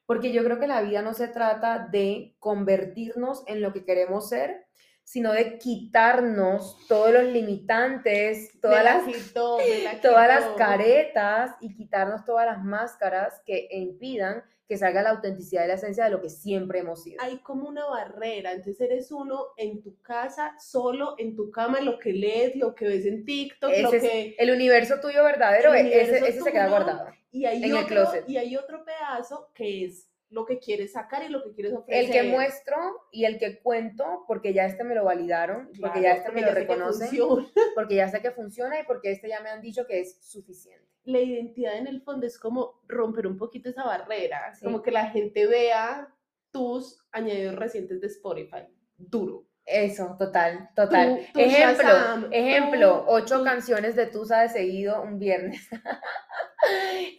Porque 0.06 0.32
yo 0.32 0.42
creo 0.44 0.58
que 0.58 0.66
la 0.66 0.82
vida 0.82 1.00
no 1.02 1.14
se 1.14 1.28
trata 1.28 1.86
de 1.90 2.34
convertirnos 2.38 3.44
en 3.46 3.62
lo 3.62 3.72
que 3.72 3.84
queremos 3.84 4.28
ser, 4.28 4.66
sino 5.04 5.32
de 5.32 5.58
quitarnos 5.58 6.76
todos 6.88 7.12
los 7.12 7.24
limitantes, 7.24 8.58
todas 8.60 8.84
la 8.84 8.94
las 8.98 9.04
quitó, 9.04 9.58
la 9.58 10.00
todas 10.00 10.28
las 10.28 10.44
caretas 10.56 11.54
y 11.60 11.74
quitarnos 11.74 12.24
todas 12.24 12.46
las 12.46 12.62
máscaras 12.64 13.40
que 13.44 13.68
impidan 13.72 14.42
que 14.72 14.78
salga 14.78 15.02
la 15.02 15.10
autenticidad 15.10 15.66
y 15.66 15.68
la 15.68 15.74
esencia 15.74 16.04
de 16.04 16.10
lo 16.10 16.22
que 16.22 16.30
siempre 16.30 16.78
hemos 16.78 17.02
sido. 17.02 17.20
Hay 17.20 17.40
como 17.40 17.68
una 17.68 17.84
barrera, 17.84 18.52
entonces 18.52 18.80
eres 18.80 19.12
uno 19.12 19.48
en 19.58 19.82
tu 19.82 20.00
casa, 20.00 20.54
solo 20.58 21.14
en 21.18 21.36
tu 21.36 21.50
cama, 21.50 21.82
lo 21.82 21.98
que 21.98 22.14
lees, 22.14 22.56
lo 22.56 22.74
que 22.74 22.86
ves 22.86 23.04
en 23.04 23.26
TikTok, 23.26 23.70
lo 23.70 23.88
Ese 23.88 23.96
es 23.98 24.02
que... 24.02 24.36
el 24.38 24.50
universo 24.50 24.98
tuyo 24.98 25.22
verdadero, 25.24 25.74
El 25.74 25.88
ese, 25.88 26.04
universo 26.04 26.24
ese 26.24 26.40
se 26.40 26.52
queda 26.52 26.64
tuyo 26.68 26.76
guardado. 26.76 27.06
Y 27.30 27.44
hay, 27.44 27.58
en 27.58 27.64
el 27.64 27.76
otro, 27.76 27.86
closet. 27.86 28.24
y 28.26 28.38
hay 28.38 28.56
otro 28.56 28.82
pedazo 28.82 29.50
que 29.52 29.84
es 29.84 30.08
lo 30.32 30.44
que 30.46 30.58
quieres 30.58 30.92
sacar 30.92 31.22
y 31.22 31.28
lo 31.28 31.42
que 31.44 31.52
quieres 31.52 31.72
ofrecer. 31.74 32.04
El 32.06 32.10
que 32.10 32.22
muestro 32.24 32.76
y 33.12 33.24
el 33.26 33.38
que 33.38 33.60
cuento, 33.60 34.24
porque 34.26 34.52
ya 34.52 34.64
este 34.66 34.82
me 34.82 34.94
lo 34.94 35.04
validaron, 35.04 35.66
porque 35.80 36.00
ya 36.00 36.14
Claro, 36.14 36.16
este 36.16 36.24
porque 36.30 36.40
me 36.40 36.46
lo 36.46 36.52
reconocen, 36.54 37.10
porque 37.76 37.94
ya 37.94 38.08
sé 38.08 38.20
que 38.20 38.30
funciona 38.32 38.80
y 38.80 38.84
porque 38.84 39.12
este 39.12 39.28
ya 39.28 39.40
me 39.40 39.50
han 39.50 39.60
dicho 39.60 39.86
que 39.86 40.00
es 40.00 40.18
suficiente. 40.24 40.88
La 41.04 41.20
identidad 41.20 41.76
en 41.76 41.86
el 41.86 42.00
fondo 42.02 42.26
es 42.26 42.38
como 42.38 42.80
romper 42.88 43.26
un 43.26 43.36
poquito 43.36 43.68
esa 43.70 43.84
barrera, 43.84 44.54
Sí. 44.54 44.64
como 44.64 44.82
que 44.82 44.90
la 44.90 45.06
gente 45.10 45.46
vea 45.46 46.08
tus 46.50 47.04
añadidos 47.12 47.56
recientes 47.56 48.00
de 48.00 48.06
Spotify. 48.06 48.66
Duro. 48.96 49.46
Eso, 49.64 50.16
total, 50.18 50.70
total. 50.74 51.18
Tu- 51.26 51.32
tu 51.34 51.38
ejemplo, 51.40 51.84
Shazam, 51.84 52.28
ejemplo, 52.32 53.04
tu- 53.04 53.10
ocho 53.12 53.44
canciones 53.44 53.94
de 53.94 54.06
Tusa 54.06 54.40
de 54.42 54.48
seguido 54.48 55.00
un 55.02 55.18
viernes. 55.20 55.68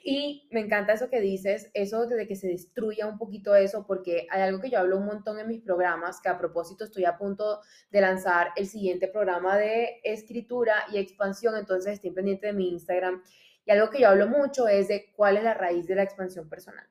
y 0.03 0.47
me 0.51 0.62
encanta 0.62 0.93
eso 0.93 1.10
que 1.10 1.19
dices, 1.19 1.69
eso 1.73 2.08
de 2.08 2.27
que 2.27 2.36
se 2.36 2.47
destruya 2.47 3.08
un 3.08 3.17
poquito 3.17 3.56
eso, 3.56 3.86
porque 3.86 4.27
hay 4.29 4.41
algo 4.41 4.62
que 4.62 4.69
yo 4.69 4.79
hablo 4.79 4.97
un 4.97 5.06
montón 5.06 5.39
en 5.39 5.47
mis 5.47 5.62
programas, 5.62 6.21
que 6.21 6.29
a 6.29 6.38
propósito 6.38 6.84
estoy 6.86 7.06
a 7.06 7.17
punto 7.17 7.62
de 7.89 8.01
lanzar 8.01 8.49
el 8.56 8.67
siguiente 8.67 9.08
programa 9.08 9.58
de 9.58 9.99
escritura 10.03 10.86
y 10.91 10.97
expansión, 10.97 11.56
entonces 11.58 11.93
estoy 11.93 12.12
pendiente 12.12 12.47
de 12.47 12.53
mi 12.53 12.69
Instagram. 12.69 13.21
Y 13.65 13.71
algo 13.71 13.89
que 13.89 14.01
yo 14.01 14.10
hablo 14.10 14.27
mucho 14.27 14.67
es 14.67 14.88
de 14.89 15.12
cuál 15.15 15.38
es 15.38 15.43
la 15.43 15.53
raíz 15.53 15.88
de 15.88 15.95
la 15.95 16.03
expansión 16.03 16.49
personal. 16.49 16.86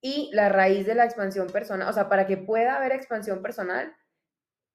Y 0.00 0.30
la 0.32 0.48
raíz 0.48 0.86
de 0.86 0.94
la 0.94 1.04
expansión 1.04 1.48
personal, 1.48 1.88
o 1.88 1.92
sea, 1.92 2.08
para 2.08 2.26
que 2.26 2.36
pueda 2.36 2.76
haber 2.76 2.92
expansión 2.92 3.42
personal, 3.42 3.92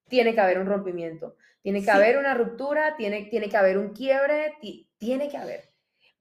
tiene 0.10 0.34
que 0.34 0.42
haber 0.42 0.60
un 0.60 0.66
rompimiento, 0.68 1.38
tiene 1.62 1.80
que 1.80 1.86
Sí. 1.86 1.92
haber 1.92 2.18
una 2.18 2.34
ruptura, 2.34 2.98
tiene, 2.98 3.28
tiene 3.28 3.48
que 3.48 3.56
haber 3.56 3.78
un 3.78 3.94
quiebre, 3.94 4.56
ti- 4.60 4.90
tiene 4.98 5.30
que 5.30 5.38
haber. 5.38 5.71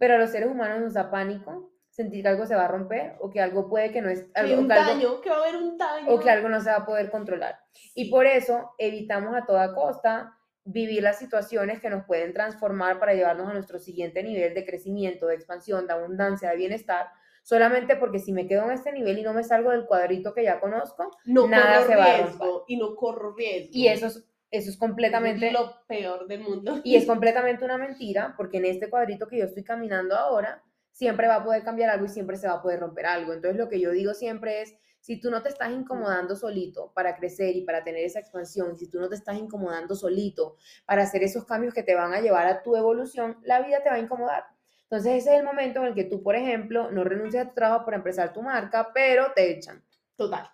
Pero 0.01 0.15
a 0.15 0.19
los 0.19 0.31
seres 0.31 0.49
humanos 0.51 0.81
nos 0.81 0.95
da 0.95 1.11
pánico 1.11 1.71
sentir 1.91 2.23
que 2.23 2.29
algo 2.29 2.47
se 2.47 2.55
va 2.57 2.65
a 2.65 2.69
romper 2.69 3.17
o 3.21 3.31
que 3.31 3.41
algo 3.41 3.69
puede 3.69 3.93
que 3.93 4.01
no 4.01 4.09
es, 4.09 4.23
Que 4.23 4.31
algo, 4.35 4.63
un 4.63 4.67
que 4.69 4.73
algo- 4.75 4.91
daño, 4.95 5.21
que 5.21 5.29
va 5.31 5.37
a 5.37 5.39
haber 5.41 5.57
un 5.57 5.77
daño. 5.77 6.09
o 6.11 6.19
que 6.19 6.31
algo 6.31 6.49
no 6.49 6.61
se 6.61 6.71
va 6.71 6.77
a 6.79 6.87
poder 6.87 7.11
controlar. 7.11 7.59
Y 7.95 8.11
por 8.11 8.27
eso 8.27 8.73
evitamos 8.79 9.37
a 9.37 9.45
toda 9.45 9.75
costa 9.75 10.37
vivir 10.65 11.03
las 11.03 11.19
situaciones 11.19 11.81
que 11.81 11.91
nos 11.91 12.05
pueden 12.07 12.33
transformar 12.33 12.99
para 12.99 13.13
llevarnos 13.15 13.49
a 13.49 13.53
nuestro 13.53 13.79
siguiente 13.79 14.23
nivel 14.23 14.55
de 14.55 14.65
crecimiento, 14.65 15.27
de 15.27 15.35
expansión, 15.35 15.87
de 15.87 15.93
abundancia, 15.93 16.51
de 16.51 16.57
bienestar, 16.57 17.09
solamente 17.43 17.97
porque 17.97 18.19
si 18.21 18.33
me 18.33 18.47
quedo 18.47 18.65
en 18.65 18.71
este 18.73 18.93
nivel 18.93 19.19
y 19.19 19.23
no 19.23 19.33
me 19.33 19.43
salgo 19.43 19.71
del 19.71 19.87
cuadrito 19.87 20.33
que 20.33 20.45
ya 20.45 20.61
conozco, 20.61 21.11
no 21.25 21.49
nada 21.49 21.79
corro 21.79 21.87
se 21.89 21.97
va 21.97 22.05
a 22.05 22.17
riesgo 22.19 22.65
y 22.69 22.77
no 22.77 22.95
corro 22.95 23.35
riesgo. 23.35 23.71
y 23.73 23.89
eso 23.89 24.07
es, 24.07 24.30
eso 24.51 24.71
es 24.71 24.77
completamente 24.77 25.53
lo 25.53 25.87
peor 25.87 26.27
del 26.27 26.41
mundo. 26.41 26.81
y 26.85 26.97
es 26.97 27.07
completamente 27.07 27.65
una 27.65 27.79
mentira, 27.79 28.35
porque 28.37 28.59
en 28.59 28.67
este 28.67 28.91
cuadrito 28.91 29.27
que 29.29 29.39
yo 29.39 29.45
estoy 29.45 29.65
caminando 29.65 30.17
ahora, 30.17 30.63
siempre 30.93 31.29
va 31.29 31.37
a 31.37 31.45
poder 31.45 31.63
cambiar 31.63 31.91
algo 31.91 32.07
y 32.07 32.09
siempre 32.09 32.37
se 32.37 32.49
va 32.49 32.55
a 32.55 32.63
poder 32.63 32.81
romper 32.81 33.07
algo. 33.07 33.33
Entonces, 33.33 33.57
lo 33.59 33.69
que 33.69 33.81
yo 33.81 33.91
digo 33.91 34.15
siempre 34.15 34.63
es, 34.63 34.75
Si 35.03 35.19
tú 35.19 35.31
no 35.31 35.43
te 35.43 35.49
estás 35.49 35.71
incomodando 35.71 36.37
solito 36.37 36.93
para 36.95 37.17
crecer 37.17 37.57
y 37.57 37.65
para 37.65 37.83
tener 37.83 38.05
esa 38.05 38.21
expansión, 38.21 38.77
si 38.77 38.91
tú 38.91 39.01
no 39.01 39.09
te 39.09 39.15
estás 39.15 39.39
incomodando 39.39 39.95
solito 39.95 40.57
para 40.85 41.05
hacer 41.05 41.23
esos 41.23 41.47
cambios 41.47 41.73
que 41.73 41.83
te 41.83 41.95
van 41.95 42.13
a 42.13 42.21
llevar 42.21 42.47
a 42.47 42.63
tu 42.63 42.77
evolución, 42.77 43.39
la 43.43 43.63
vida 43.63 43.83
te 43.83 43.89
va 43.89 43.97
a 43.97 43.99
incomodar. 43.99 44.45
Entonces 44.83 45.23
ese 45.23 45.31
es 45.33 45.39
el 45.39 45.45
momento 45.47 45.81
en 45.81 45.87
el 45.87 45.95
que 45.95 46.05
tú, 46.05 46.23
por 46.23 46.37
ejemplo, 46.37 46.91
no 46.91 47.03
renuncias 47.05 47.47
a 47.47 47.49
tu 47.49 47.55
trabajo 47.55 47.87
para 47.87 47.97
empezar 47.97 48.35
tu 48.35 48.43
marca, 48.43 48.91
pero 48.93 49.33
te 49.35 49.51
echan. 49.51 49.83
Total. 50.17 50.51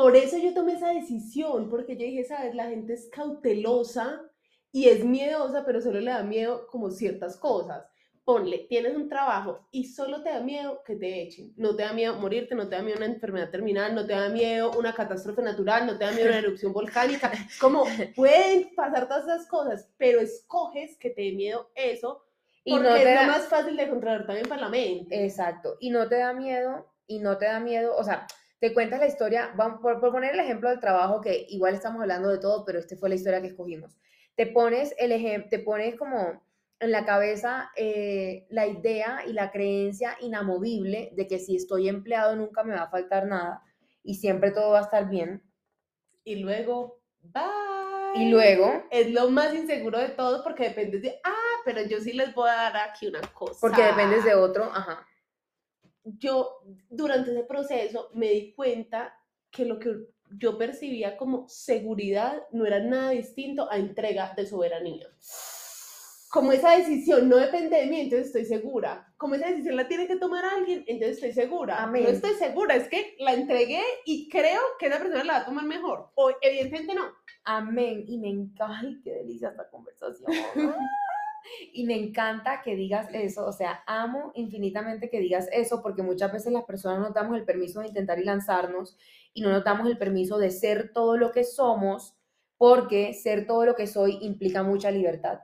Por 0.00 0.16
eso 0.16 0.38
yo 0.38 0.54
tomé 0.54 0.74
esa 0.74 0.94
decisión, 0.94 1.68
porque 1.68 1.94
yo 1.94 2.06
dije, 2.06 2.24
sabes, 2.24 2.54
la 2.54 2.68
gente 2.68 2.94
es 2.94 3.08
cautelosa 3.12 4.22
y 4.72 4.88
es 4.88 5.04
miedosa, 5.04 5.64
pero 5.66 5.82
solo 5.82 6.00
le 6.00 6.10
da 6.10 6.22
miedo 6.22 6.66
como 6.68 6.90
ciertas 6.90 7.36
cosas. 7.36 7.84
Ponle, 8.24 8.66
tienes 8.68 8.96
un 8.96 9.10
trabajo 9.10 9.66
y 9.70 9.84
solo 9.84 10.22
te 10.22 10.30
da 10.30 10.40
miedo 10.40 10.82
que 10.86 10.96
te 10.96 11.22
echen. 11.22 11.52
No 11.56 11.76
te 11.76 11.82
da 11.82 11.92
miedo 11.92 12.14
morirte, 12.14 12.54
no 12.54 12.66
te 12.66 12.76
da 12.76 12.82
miedo 12.82 12.96
una 12.96 13.06
enfermedad 13.06 13.50
terminal, 13.50 13.94
no 13.94 14.06
te 14.06 14.14
da 14.14 14.30
miedo 14.30 14.70
una 14.78 14.94
catástrofe 14.94 15.42
natural, 15.42 15.86
no 15.86 15.98
te 15.98 16.04
da 16.06 16.12
miedo 16.12 16.28
una 16.28 16.38
erupción 16.38 16.72
volcánica. 16.72 17.30
Como 17.60 17.84
pueden 18.16 18.74
pasar 18.74 19.06
todas 19.06 19.24
esas 19.24 19.46
cosas, 19.46 19.86
pero 19.98 20.20
escoges 20.20 20.96
que 20.96 21.10
te 21.10 21.22
dé 21.22 21.32
miedo 21.32 21.70
eso 21.74 22.24
y 22.64 22.72
porque 22.72 22.88
no 22.88 22.94
te 22.94 23.14
es 23.14 23.20
lo 23.20 23.26
más 23.26 23.48
fácil 23.48 23.76
de 23.76 23.88
controlar 23.88 24.26
también 24.26 24.48
para 24.48 24.62
la 24.62 24.68
mente. 24.70 25.24
Exacto. 25.24 25.76
Y 25.78 25.90
no 25.90 26.08
te 26.08 26.16
da 26.16 26.32
miedo, 26.32 26.86
y 27.06 27.18
no 27.18 27.36
te 27.36 27.46
da 27.46 27.58
miedo, 27.58 27.96
o 27.96 28.04
sea, 28.04 28.26
te 28.60 28.74
cuentas 28.74 29.00
la 29.00 29.06
historia, 29.06 29.52
vamos, 29.56 29.80
por, 29.80 29.98
poner 30.00 30.34
el 30.34 30.40
ejemplo 30.40 30.68
del 30.68 30.80
trabajo, 30.80 31.22
que 31.22 31.46
igual 31.48 31.74
estamos 31.74 32.02
hablando 32.02 32.28
de 32.28 32.38
todo, 32.38 32.64
pero 32.64 32.78
esta 32.78 32.94
fue 32.96 33.08
la 33.08 33.14
historia 33.14 33.40
que 33.40 33.48
escogimos. 33.48 33.96
Te 34.36 34.46
pones 34.46 34.94
el 34.98 35.48
te 35.48 35.58
pones 35.58 35.96
como 35.96 36.42
en 36.78 36.90
la 36.92 37.04
cabeza 37.04 37.70
eh, 37.74 38.46
la 38.50 38.66
idea 38.66 39.22
y 39.26 39.32
la 39.32 39.50
creencia 39.50 40.16
inamovible 40.20 41.10
de 41.14 41.26
que 41.26 41.38
si 41.38 41.56
estoy 41.56 41.88
empleado 41.88 42.36
nunca 42.36 42.62
me 42.62 42.74
va 42.74 42.82
a 42.82 42.90
faltar 42.90 43.26
nada 43.26 43.62
y 44.02 44.14
siempre 44.14 44.50
todo 44.50 44.72
va 44.72 44.80
a 44.80 44.82
estar 44.82 45.08
bien. 45.08 45.42
Y 46.24 46.36
luego, 46.36 47.00
bye. 47.22 47.42
Y 48.14 48.30
luego. 48.30 48.84
Es 48.90 49.10
lo 49.10 49.30
más 49.30 49.54
inseguro 49.54 49.98
de 49.98 50.10
todo 50.10 50.42
porque 50.42 50.64
depende 50.64 51.00
de, 51.00 51.20
ah, 51.24 51.56
pero 51.64 51.82
yo 51.82 51.98
sí 52.00 52.12
les 52.12 52.34
voy 52.34 52.48
a 52.50 52.54
dar 52.54 52.76
aquí 52.76 53.06
una 53.06 53.20
cosa. 53.32 53.58
Porque 53.60 53.82
dependes 53.82 54.24
de 54.24 54.34
otro, 54.34 54.64
ajá 54.64 55.06
yo 56.18 56.62
durante 56.88 57.30
ese 57.32 57.44
proceso 57.44 58.10
me 58.14 58.30
di 58.30 58.52
cuenta 58.52 59.14
que 59.50 59.64
lo 59.64 59.78
que 59.78 60.06
yo 60.38 60.56
percibía 60.56 61.16
como 61.16 61.48
seguridad 61.48 62.42
no 62.52 62.66
era 62.66 62.80
nada 62.80 63.10
distinto 63.10 63.70
a 63.70 63.78
entrega 63.78 64.32
de 64.36 64.46
soberanía. 64.46 65.06
Como 66.30 66.52
esa 66.52 66.76
decisión 66.76 67.28
no 67.28 67.38
depende 67.38 67.76
de 67.76 67.86
mí, 67.86 68.02
entonces 68.02 68.28
estoy 68.28 68.44
segura. 68.44 69.12
Como 69.16 69.34
esa 69.34 69.48
decisión 69.48 69.74
la 69.74 69.88
tiene 69.88 70.06
que 70.06 70.14
tomar 70.14 70.44
alguien, 70.44 70.84
entonces 70.86 71.16
estoy 71.16 71.32
segura. 71.32 71.84
No 71.86 71.96
estoy 71.96 72.34
segura, 72.34 72.76
es 72.76 72.88
que 72.88 73.16
la 73.18 73.34
entregué 73.34 73.82
y 74.04 74.28
creo 74.28 74.60
que 74.78 74.86
esa 74.86 74.98
persona 74.98 75.24
la 75.24 75.32
va 75.32 75.38
a 75.40 75.44
tomar 75.44 75.64
mejor. 75.64 76.12
O 76.14 76.30
evidentemente 76.40 76.94
no. 76.94 77.10
Amén. 77.44 78.04
Y 78.06 78.18
me 78.18 78.28
encanta, 78.28 79.00
qué 79.02 79.10
delicia 79.10 79.48
esta 79.48 79.68
conversación. 79.70 80.30
Y 81.72 81.84
me 81.84 81.94
encanta 81.94 82.62
que 82.62 82.76
digas 82.76 83.08
eso, 83.12 83.46
o 83.46 83.52
sea, 83.52 83.82
amo 83.86 84.32
infinitamente 84.34 85.10
que 85.10 85.20
digas 85.20 85.48
eso 85.52 85.82
porque 85.82 86.02
muchas 86.02 86.32
veces 86.32 86.52
las 86.52 86.64
personas 86.64 87.00
no 87.00 87.10
damos 87.10 87.36
el 87.36 87.44
permiso 87.44 87.80
de 87.80 87.88
intentar 87.88 88.18
y 88.18 88.24
lanzarnos 88.24 88.96
y 89.32 89.42
no 89.42 89.50
nos 89.50 89.64
damos 89.64 89.88
el 89.88 89.98
permiso 89.98 90.38
de 90.38 90.50
ser 90.50 90.92
todo 90.92 91.16
lo 91.16 91.32
que 91.32 91.44
somos 91.44 92.16
porque 92.58 93.14
ser 93.14 93.46
todo 93.46 93.64
lo 93.64 93.74
que 93.74 93.86
soy 93.86 94.18
implica 94.20 94.62
mucha 94.62 94.90
libertad. 94.90 95.40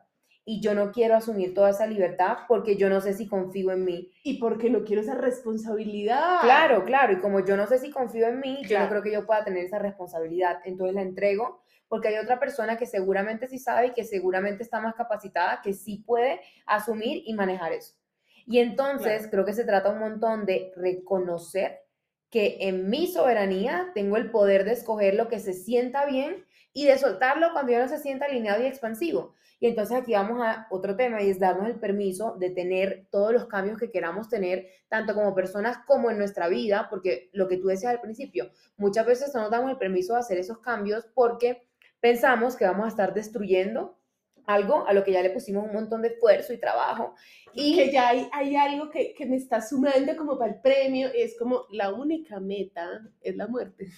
Y 0.49 0.61
yo 0.61 0.75
no 0.75 0.93
quiero 0.93 1.17
asumir 1.17 1.55
toda 1.55 1.71
esa 1.71 1.87
libertad 1.87 2.39
porque 2.47 2.77
yo 2.77 2.89
no 2.89 3.01
sé 3.01 3.15
si 3.15 3.27
confío 3.27 3.73
en 3.73 3.85
mí. 3.85 4.13
Y 4.23 4.39
porque 4.39 4.71
no 4.71 4.85
quiero 4.85 5.03
esa 5.03 5.17
responsabilidad. 5.17 6.41
Claro, 6.43 6.85
claro. 6.85 7.15
Y 7.15 7.19
como 7.19 7.45
yo 7.45 7.57
no 7.57 7.67
sé 7.67 7.79
si 7.79 7.91
confío 7.91 8.29
en 8.29 8.39
mí, 8.39 8.63
yo 8.69 8.79
no 8.79 8.89
creo 8.89 9.03
que 9.03 9.13
yo 9.13 9.27
pueda 9.27 9.45
tener 9.45 9.65
esa 9.65 9.81
responsabilidad. 9.81 10.61
Entonces 10.65 10.95
la 10.95 11.03
entrego 11.03 11.63
porque 11.89 12.09
hay 12.09 12.19
otra 12.19 12.39
persona 12.41 12.77
que 12.77 12.87
seguramente 12.87 13.47
sí 13.47 13.59
sabe 13.59 13.89
y 13.89 13.93
que 13.93 14.05
seguramente 14.05 14.63
está 14.63 14.81
más 14.81 14.95
capacitada, 14.95 15.61
que 15.63 15.73
sí 15.73 16.03
puede 16.07 16.41
asumir 16.67 17.23
y 17.27 17.35
manejar 17.35 17.73
eso. 17.73 17.95
Y 18.47 18.61
entonces 18.61 19.29
creo 19.31 19.45
que 19.45 19.53
se 19.53 19.65
trata 19.65 19.91
un 19.91 19.99
montón 19.99 20.47
de 20.47 20.73
reconocer 20.77 21.81
que 22.31 22.59
en 22.61 22.89
mi 22.91 23.07
soberanía 23.07 23.91
tengo 23.95 24.17
el 24.17 24.31
poder 24.31 24.65
de 24.65 24.73
escoger 24.73 25.15
lo 25.15 25.29
que 25.29 25.41
se 25.41 25.53
sienta 25.53 26.07
bien 26.07 26.45
y 26.73 26.85
de 26.85 26.99
soltarlo 26.99 27.49
cuando 27.53 27.73
ya 27.73 27.81
no 27.81 27.89
se 27.89 27.99
sienta 27.99 28.27
alineado 28.27 28.63
y 28.63 28.67
expansivo. 28.67 29.35
Y 29.59 29.67
entonces 29.67 29.97
aquí 29.97 30.13
vamos 30.13 30.43
a 30.43 30.67
otro 30.71 30.97
tema 30.97 31.23
y 31.23 31.31
es 31.31 31.39
darnos 31.39 31.67
el 31.67 31.81
permiso 31.81 32.37
de 32.39 32.51
tener 32.51 33.09
todos 33.11 33.33
los 33.33 33.47
cambios 33.47 33.79
que 33.79 33.91
queramos 33.91 34.29
tener, 34.29 34.69
tanto 34.89 35.15
como 35.15 35.35
personas 35.35 35.79
como 35.87 36.11
en 36.11 36.19
nuestra 36.19 36.49
vida, 36.49 36.89
porque 36.91 37.31
lo 37.33 37.49
que 37.49 37.57
tú 37.57 37.69
decías 37.69 37.93
al 37.93 38.03
principio, 38.03 38.51
muchas 38.77 39.07
veces 39.07 39.35
no 39.35 39.41
nos 39.41 39.51
damos 39.51 39.71
el 39.71 39.79
permiso 39.79 40.13
de 40.13 40.21
hacer 40.21 40.37
esos 40.37 40.59
cambios 40.59 41.09
porque 41.15 41.66
pensamos 42.07 42.55
que 42.55 42.65
vamos 42.65 42.85
a 42.85 42.89
estar 42.89 43.13
destruyendo 43.13 43.99
algo 44.47 44.87
a 44.87 44.93
lo 44.93 45.03
que 45.03 45.11
ya 45.11 45.23
le 45.23 45.31
pusimos 45.31 45.65
un 45.65 45.73
montón 45.73 46.03
de 46.03 46.09
esfuerzo 46.09 46.53
y 46.53 46.59
trabajo. 46.59 47.17
Y 47.53 47.75
que 47.75 47.91
ya 47.91 48.11
hay, 48.11 48.29
hay 48.33 48.55
algo 48.55 48.91
que, 48.91 49.13
que, 49.13 49.27
me 49.27 49.35
está 49.35 49.61
sumando 49.61 50.17
como 50.17 50.39
para 50.39 50.53
el 50.53 50.61
premio, 50.61 51.09
es 51.13 51.37
como 51.37 51.65
la 51.71 51.93
única 51.93 52.39
meta 52.39 53.01
es 53.21 53.35
la 53.35 53.49
muerte. 53.49 53.89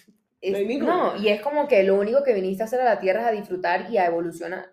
no, 0.81 1.17
y 1.17 1.29
es 1.29 1.43
como 1.43 1.69
que 1.69 1.83
lo 1.83 2.01
único 2.01 2.23
que 2.23 2.33
viniste 2.33 2.63
a 2.63 2.67
hacer 2.67 2.81
a 2.81 2.85
la 2.85 2.99
Tierra 2.99 3.21
es 3.21 3.27
a 3.27 3.33
disfrutar 3.33 3.91
y 3.91 3.99
a 3.99 4.07
evolucionar. 4.07 4.65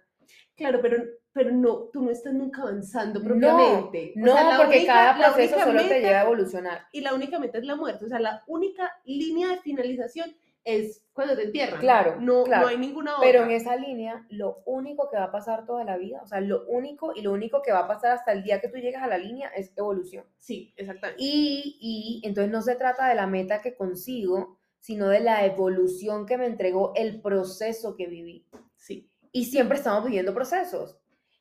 Claro, 0.55 0.79
pero, 0.81 1.03
pero 1.33 1.51
no, 1.51 1.89
tú 1.91 2.03
no 2.03 2.11
estás 2.11 2.33
nunca 2.33 2.61
avanzando 2.61 3.21
propiamente. 3.21 4.13
No, 4.15 4.33
porque 4.57 4.85
cada 4.85 5.17
proceso 5.17 5.59
solo 5.59 5.81
te 5.85 5.99
lleva 5.99 6.21
a 6.21 6.23
evolucionar. 6.23 6.87
Y 6.93 7.01
la 7.01 7.13
única 7.13 7.37
meta 7.37 7.57
es 7.57 7.65
la 7.65 7.75
muerte, 7.75 8.05
o 8.05 8.07
sea, 8.07 8.19
la 8.21 8.43
única 8.47 8.89
línea 9.03 9.49
de 9.49 9.57
finalización 9.57 10.33
es 10.65 11.03
cuando 11.13 11.35
te 11.35 11.43
entierran. 11.43 11.79
Claro, 11.79 12.19
no, 12.19 12.43
claro. 12.43 12.63
no 12.63 12.67
hay 12.67 12.77
ninguna 12.77 13.15
otra. 13.17 13.25
Pero 13.25 13.43
en 13.45 13.51
esa 13.51 13.77
línea, 13.77 14.25
lo 14.29 14.63
único 14.65 15.09
que 15.09 15.17
va 15.17 15.25
a 15.25 15.31
pasar 15.31 15.65
toda 15.65 15.85
la 15.85 15.95
vida, 15.95 16.21
o 16.21 16.27
sea, 16.27 16.41
lo 16.41 16.65
único 16.67 17.13
y 17.15 17.21
lo 17.21 17.31
único 17.31 17.61
que 17.61 17.71
va 17.71 17.79
a 17.79 17.87
pasar 17.87 18.11
hasta 18.11 18.33
el 18.33 18.43
día 18.43 18.59
que 18.59 18.67
tú 18.67 18.77
llegas 18.77 19.03
a 19.03 19.07
la 19.07 19.17
línea 19.17 19.49
es 19.55 19.71
evolución. 19.77 20.25
Sí, 20.37 20.73
exactamente. 20.75 21.23
Y, 21.23 21.77
y 21.79 22.27
entonces 22.27 22.51
no 22.51 22.61
se 22.61 22.75
trata 22.75 23.07
de 23.07 23.15
la 23.15 23.27
meta 23.27 23.61
que 23.61 23.75
consigo, 23.75 24.57
sino 24.79 25.07
de 25.07 25.21
la 25.21 25.45
evolución 25.45 26.25
que 26.25 26.37
me 26.37 26.47
entregó 26.47 26.91
el 26.95 27.21
proceso 27.21 27.95
que 27.95 28.07
viví. 28.07 28.45
Sí. 28.75 29.09
Y 29.31 29.45
siempre 29.45 29.77
estamos 29.77 30.03
viviendo 30.03 30.33
procesos 30.33 30.97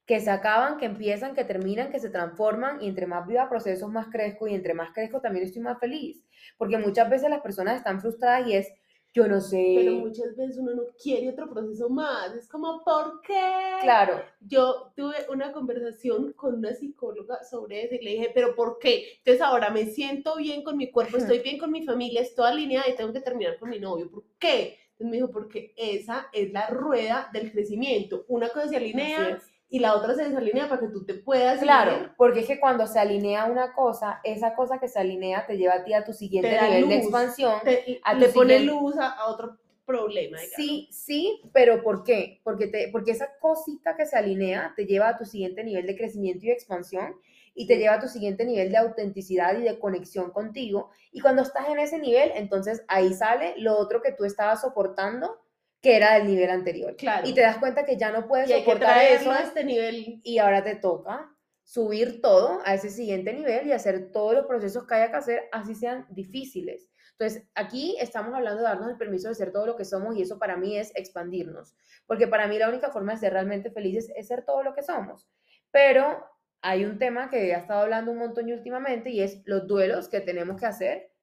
que 0.07 0.21
se 0.21 0.31
acaban, 0.31 0.77
que 0.77 0.85
empiezan, 0.85 1.35
que 1.35 1.45
terminan, 1.45 1.91
que 1.91 1.99
se 1.99 2.11
transforman 2.11 2.83
y 2.83 2.89
entre 2.89 3.07
más 3.07 3.27
viva 3.27 3.49
procesos 3.49 3.91
más 3.91 4.09
crezco 4.09 4.47
y 4.47 4.55
entre 4.55 4.75
más 4.75 4.93
crezco 4.93 5.21
también 5.21 5.47
estoy 5.47 5.63
más 5.63 5.79
feliz. 5.79 6.25
Porque 6.59 6.77
muchas 6.77 7.09
veces 7.09 7.31
las 7.31 7.41
personas 7.41 7.77
están 7.77 8.01
frustradas 8.01 8.47
y 8.47 8.55
es, 8.55 8.69
yo 9.15 9.29
no 9.29 9.41
sé. 9.41 9.75
Pero 9.77 9.93
muchas 9.93 10.37
veces 10.37 10.59
uno 10.59 10.75
no 10.75 10.83
quiere 11.01 11.29
otro 11.29 11.49
proceso 11.49 11.89
más. 11.89 12.35
Es 12.35 12.49
como, 12.49 12.83
¿por 12.83 13.21
qué? 13.23 13.77
Claro. 13.81 14.21
Yo 14.41 14.93
tuve 14.97 15.15
una 15.31 15.53
conversación 15.53 16.33
con 16.33 16.57
una 16.57 16.75
psicóloga 16.75 17.43
sobre 17.45 17.85
eso 17.85 17.95
y 17.95 18.05
le 18.05 18.11
dije, 18.11 18.33
¿pero 18.35 18.57
por 18.57 18.79
qué? 18.81 19.19
Entonces 19.19 19.41
ahora 19.41 19.71
me 19.71 19.87
siento 19.87 20.37
bien 20.37 20.65
con 20.65 20.77
mi 20.77 20.91
cuerpo, 20.91 21.17
estoy 21.17 21.39
bien 21.39 21.59
con 21.59 21.71
mi 21.71 21.85
familia, 21.85 22.23
estoy 22.23 22.51
alineada 22.51 22.89
y 22.89 22.97
tengo 22.97 23.13
que 23.13 23.21
terminar 23.21 23.57
con 23.59 23.71
mi 23.71 23.79
novio. 23.79 24.11
¿Por 24.11 24.25
qué? 24.39 24.79
Entonces 24.91 25.11
me 25.11 25.17
dijo, 25.17 25.31
porque 25.31 25.73
esa 25.77 26.29
es 26.33 26.53
la 26.53 26.69
rueda 26.69 27.31
del 27.33 27.53
crecimiento. 27.53 28.25
Una 28.27 28.49
cosa 28.49 28.69
se 28.69 28.77
alinea 28.77 29.41
y 29.75 29.81
la 29.81 29.97
otra 29.97 30.15
se 30.15 30.23
desalinea 30.23 30.69
para 30.69 30.83
que 30.83 30.87
tú 30.87 31.05
te 31.05 31.15
puedas 31.15 31.59
Claro, 31.59 32.15
porque 32.17 32.41
es 32.41 32.47
que 32.47 32.61
cuando 32.61 32.87
se 32.87 33.01
alinea 33.01 33.47
una 33.47 33.73
cosa, 33.73 34.21
esa 34.23 34.55
cosa 34.55 34.79
que 34.79 34.87
se 34.87 35.01
alinea 35.01 35.47
te 35.49 35.57
lleva 35.57 35.75
a 35.75 35.85
ti 35.85 35.93
a 35.93 36.05
tu 36.05 36.13
siguiente 36.13 36.57
nivel 36.63 36.89
de 36.89 36.97
expansión. 36.99 37.59
Te, 37.65 38.01
a 38.05 38.17
te 38.17 38.29
pone 38.29 38.61
luz 38.61 38.95
a, 38.97 39.27
otro 39.27 39.59
problema. 39.85 40.39
Sí, 40.55 40.89
sí, 40.93 41.41
pero 41.53 41.83
¿por 41.83 42.05
qué? 42.05 42.41
Porque, 42.45 42.69
te, 42.69 42.89
porque 42.93 43.11
esa 43.11 43.29
cosita 43.41 43.97
que 43.97 44.07
se 44.07 44.17
alinea 44.17 44.75
te 44.77 44.87
lleva 44.87 45.09
a 45.09 45.19
tu 45.19 45.25
siguiente 45.25 45.65
nivel 45.65 45.89
de 45.89 45.97
crecimiento 45.97 46.47
y 46.47 46.53
expansión 46.53 47.17
y 47.53 47.67
te 47.67 47.77
lleva 47.77 47.95
a 47.95 48.01
tu 48.01 48.07
siguiente 48.07 48.45
nivel 48.45 48.71
de 48.71 48.77
autenticidad 48.77 49.59
y 49.59 49.63
de 49.63 49.81
conexión 49.81 50.31
contigo. 50.31 50.91
Y 51.11 51.19
cuando 51.19 51.43
estás 51.43 51.69
en 51.69 51.81
ese 51.81 51.99
nivel, 51.99 52.31
entonces 52.37 52.85
ahí 52.87 53.13
sale 53.13 53.55
lo 53.59 53.77
otro 53.77 54.03
que 54.03 54.13
tú 54.13 54.25
estabas 54.25 54.61
soportando 54.61 55.41
que 55.85 55.97
era 55.97 56.15
del 56.15 56.27
nivel 56.27 56.49
anterior. 56.49 56.97
Claro. 56.97 57.29
Y 57.29 57.35
te 57.35 57.43
das 57.43 57.59
cuenta 57.59 57.85
que 57.85 57.99
ya 57.99 58.11
no 58.11 58.27
puedes 58.27 58.51
soportar 58.51 59.03
eso. 59.03 59.31
A 59.31 59.41
este 59.41 59.65
nivel. 59.65 60.23
Y 60.25 60.39
ahora 60.39 60.65
te 60.65 60.77
toca 60.77 61.31
subir 61.63 62.23
todo 62.23 62.61
a 62.65 62.73
ese 62.73 62.89
siguiente 62.89 63.35
nivel 63.35 63.67
y 63.67 63.73
hacer 63.73 64.11
todos 64.11 64.33
los 64.33 64.47
procesos 64.47 64.87
que 64.87 64.95
haya 64.95 65.11
que 65.11 65.17
hacer, 65.19 65.43
así 65.53 65.75
sean 65.75 66.07
difíciles. 66.09 66.89
Entonces, 67.13 67.47
aquí 67.55 67.99
estamos 68.01 68.33
hablando 68.35 68.63
de 68.63 68.69
darnos 68.69 68.89
el 68.89 68.97
permiso 68.97 69.29
de 69.29 69.35
ser 69.35 69.53
todo 69.53 69.67
lo 69.67 69.77
que 69.77 69.85
somos 69.85 70.17
y 70.17 70.23
eso 70.23 70.39
para 70.39 70.57
mí 70.57 70.75
es 70.79 70.91
expandirnos, 70.95 71.77
porque 72.07 72.29
para 72.29 72.49
mí 72.49 72.59
la 72.59 72.71
única 72.71 72.91
forma 72.91 73.13
de 73.13 73.19
ser 73.19 73.35
realmente 73.35 73.71
felices 73.71 74.11
es 74.17 74.29
ser 74.29 74.43
todo 74.47 74.63
lo 74.63 74.73
que 74.73 74.83
somos. 74.83 75.29
Pero 75.71 76.25
hay 76.63 76.87
un 76.87 76.99
tema 76.99 77.29
que 77.29 77.51
he 77.51 77.53
estado 77.53 77.81
hablando 77.81 78.11
un 78.11 78.19
montón 78.19 78.51
últimamente 78.51 79.11
y 79.11 79.21
es 79.21 79.43
los 79.45 79.67
duelos 79.67 80.09
que 80.09 80.23
tenemos 80.23 80.59
que 80.59 80.67
hacer 80.67 81.14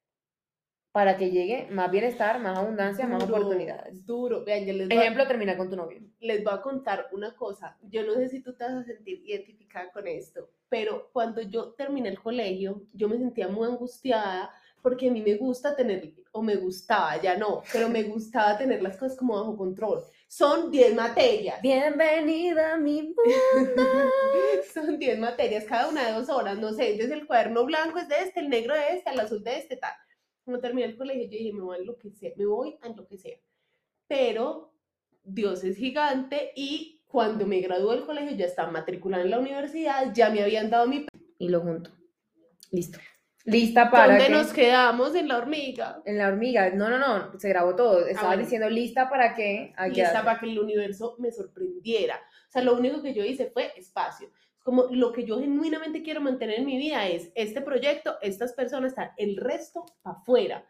para 0.92 1.16
que 1.16 1.32
llegue 1.32 1.68
más 1.72 1.90
bienestar, 1.90 2.40
más 2.40 2.58
abundancia, 2.58 3.08
más 3.08 3.24
oportunidades. 3.24 4.06
Duro. 4.06 4.44
Vean, 4.44 4.66
yo 4.66 4.74
les 4.74 4.90
Ejemplo, 4.90 5.26
termina 5.26 5.56
con 5.56 5.70
tu 5.70 5.76
novio. 5.76 6.02
Les 6.20 6.44
voy 6.44 6.54
a 6.54 6.62
contar 6.62 7.08
una 7.14 7.34
cosa. 7.36 7.78
Yo 7.84 8.04
no 8.04 8.14
sé 8.16 8.28
si 8.28 8.42
tú 8.42 8.54
te 8.54 8.66
vas 8.66 8.74
a 8.74 8.84
sentir 8.84 9.22
identificada 9.26 9.90
con 9.92 10.06
esto, 10.08 10.50
pero 10.68 11.10
cuando 11.14 11.42
yo 11.42 11.74
terminé 11.74 12.10
el 12.10 12.20
colegio, 12.20 12.84
yo 12.94 13.08
me 13.08 13.18
sentía 13.18 13.48
muy 13.48 13.68
angustiada 13.68 14.52
porque 14.82 15.08
a 15.08 15.12
mí 15.12 15.22
me 15.22 15.36
gusta 15.36 15.76
tener, 15.76 16.12
o 16.32 16.42
me 16.42 16.56
gustaba, 16.56 17.22
ya 17.22 17.38
no, 17.38 17.62
pero 17.72 17.88
me 17.88 18.04
gustaba 18.04 18.58
tener 18.58 18.82
las 18.82 18.98
cosas 18.98 19.16
como 19.16 19.36
bajo 19.36 19.56
control. 19.56 20.04
Son 20.28 20.72
10 20.72 20.96
materias. 20.96 21.62
Bienvenida 21.62 22.74
a 22.74 22.78
mi 22.78 23.02
mundo. 23.04 23.22
Son 24.74 24.98
10 24.98 25.20
materias, 25.20 25.66
cada 25.66 25.88
una 25.90 26.08
de 26.08 26.14
dos 26.14 26.30
horas, 26.30 26.58
no 26.58 26.74
sé, 26.74 26.94
entonces 26.94 27.16
el 27.18 27.28
cuaderno 27.28 27.66
blanco 27.66 28.00
es 28.00 28.08
de 28.08 28.16
este, 28.24 28.40
el 28.40 28.50
negro 28.50 28.74
de 28.74 28.96
este, 28.96 29.12
el 29.12 29.20
azul 29.20 29.44
de 29.44 29.58
este, 29.58 29.78
tal. 29.78 29.94
Cuando 30.44 30.62
terminé 30.62 30.88
el 30.88 30.98
colegio, 30.98 31.24
yo 31.24 31.30
dije, 31.30 31.54
me 31.54 31.62
voy 31.62 31.78
a 31.78 31.80
enloquecer, 31.80 32.34
me 32.38 32.46
voy 32.46 32.78
a 32.82 32.88
enloquecer. 32.88 33.42
Pero 34.08 34.74
Dios 35.24 35.64
es 35.64 35.78
gigante 35.78 36.52
y 36.56 37.04
cuando 37.08 37.46
me 37.46 37.60
gradué 37.60 37.96
del 37.96 38.06
colegio, 38.06 38.36
ya 38.36 38.46
estaba 38.46 38.72
matriculada 38.72 39.24
en 39.24 39.32
la 39.32 39.40
universidad, 39.40 40.14
ya 40.14 40.30
me 40.30 40.42
habían 40.42 40.70
dado 40.70 40.88
mi... 40.88 41.06
Y 41.38 41.50
lo 41.50 41.62
junto. 41.62 41.92
Listo. 42.72 43.00
Lista 43.46 43.90
para. 43.90 44.08
¿Dónde 44.08 44.28
que- 44.28 44.32
nos 44.32 44.54
quedamos? 44.54 45.16
En 45.16 45.28
la 45.28 45.38
hormiga. 45.38 46.02
En 46.06 46.18
la 46.18 46.28
hormiga. 46.28 46.70
No, 46.72 46.90
no, 46.90 47.00
no. 47.00 47.40
Se 47.40 47.50
grabó 47.50 47.76
todo. 47.76 48.06
Estaba 48.06 48.30
bueno. 48.30 48.44
diciendo 48.44 48.70
lista 48.70 49.10
para 49.10 49.34
que. 49.34 49.74
Lista 49.90 50.24
para 50.24 50.40
que 50.40 50.46
el 50.46 50.60
universo 50.60 51.16
me 51.18 51.32
sorprendiera. 51.32 52.18
O 52.48 52.52
sea, 52.52 52.64
lo 52.64 52.76
único 52.76 53.02
que 53.02 53.14
yo 53.14 53.24
hice 53.24 53.48
fue 53.48 53.72
espacio. 53.76 54.30
Como 54.64 54.84
lo 54.92 55.12
que 55.12 55.26
yo 55.26 55.40
genuinamente 55.40 56.04
quiero 56.04 56.22
mantener 56.22 56.60
en 56.60 56.66
mi 56.66 56.78
vida 56.78 57.08
es 57.08 57.32
este 57.36 57.62
proyecto, 57.62 58.18
estas 58.22 58.54
personas, 58.54 58.96
tal, 58.96 59.12
el 59.18 59.38
resto 59.38 59.86
afuera. 60.04 60.66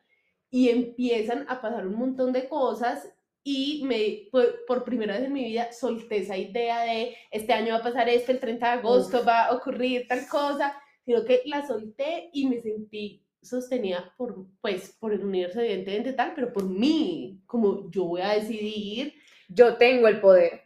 Y 0.50 0.70
empiezan 0.70 1.46
a 1.50 1.62
pasar 1.62 1.88
un 1.88 1.96
montón 1.96 2.34
de 2.34 2.48
cosas 2.48 3.10
y 3.44 3.82
me, 3.86 4.30
por, 4.32 4.66
por 4.66 4.84
primera 4.84 5.16
vez 5.16 5.24
en 5.24 5.34
mi 5.34 5.46
vida 5.46 5.72
solté 5.72 6.18
esa 6.18 6.38
idea 6.38 6.82
de 6.82 7.16
este 7.32 7.54
año 7.54 7.74
va 7.74 7.80
a 7.80 7.84
pasar 7.84 8.08
esto, 8.08 8.32
el 8.32 8.40
30 8.40 8.66
de 8.66 8.80
agosto 8.80 9.24
va 9.26 9.46
a 9.46 9.56
ocurrir 9.56 10.08
tal 10.08 10.28
cosa, 10.28 10.76
sino 11.04 11.26
que 11.26 11.42
la 11.46 11.66
solté 11.66 12.30
y 12.34 12.48
me 12.48 12.62
sentí 12.62 13.26
sostenida 13.42 14.14
por, 14.18 14.46
pues, 14.62 14.96
por 15.00 15.14
el 15.14 15.26
universo 15.26 15.60
evidentemente 15.60 16.14
tal, 16.14 16.34
pero 16.36 16.54
por 16.54 16.68
mí, 16.70 17.42
como 17.48 17.90
yo 17.90 18.06
voy 18.06 18.22
a 18.22 18.34
decidir 18.34 19.16
Yo 19.50 19.76
tengo 19.78 20.08
el 20.08 20.22
poder. 20.22 20.61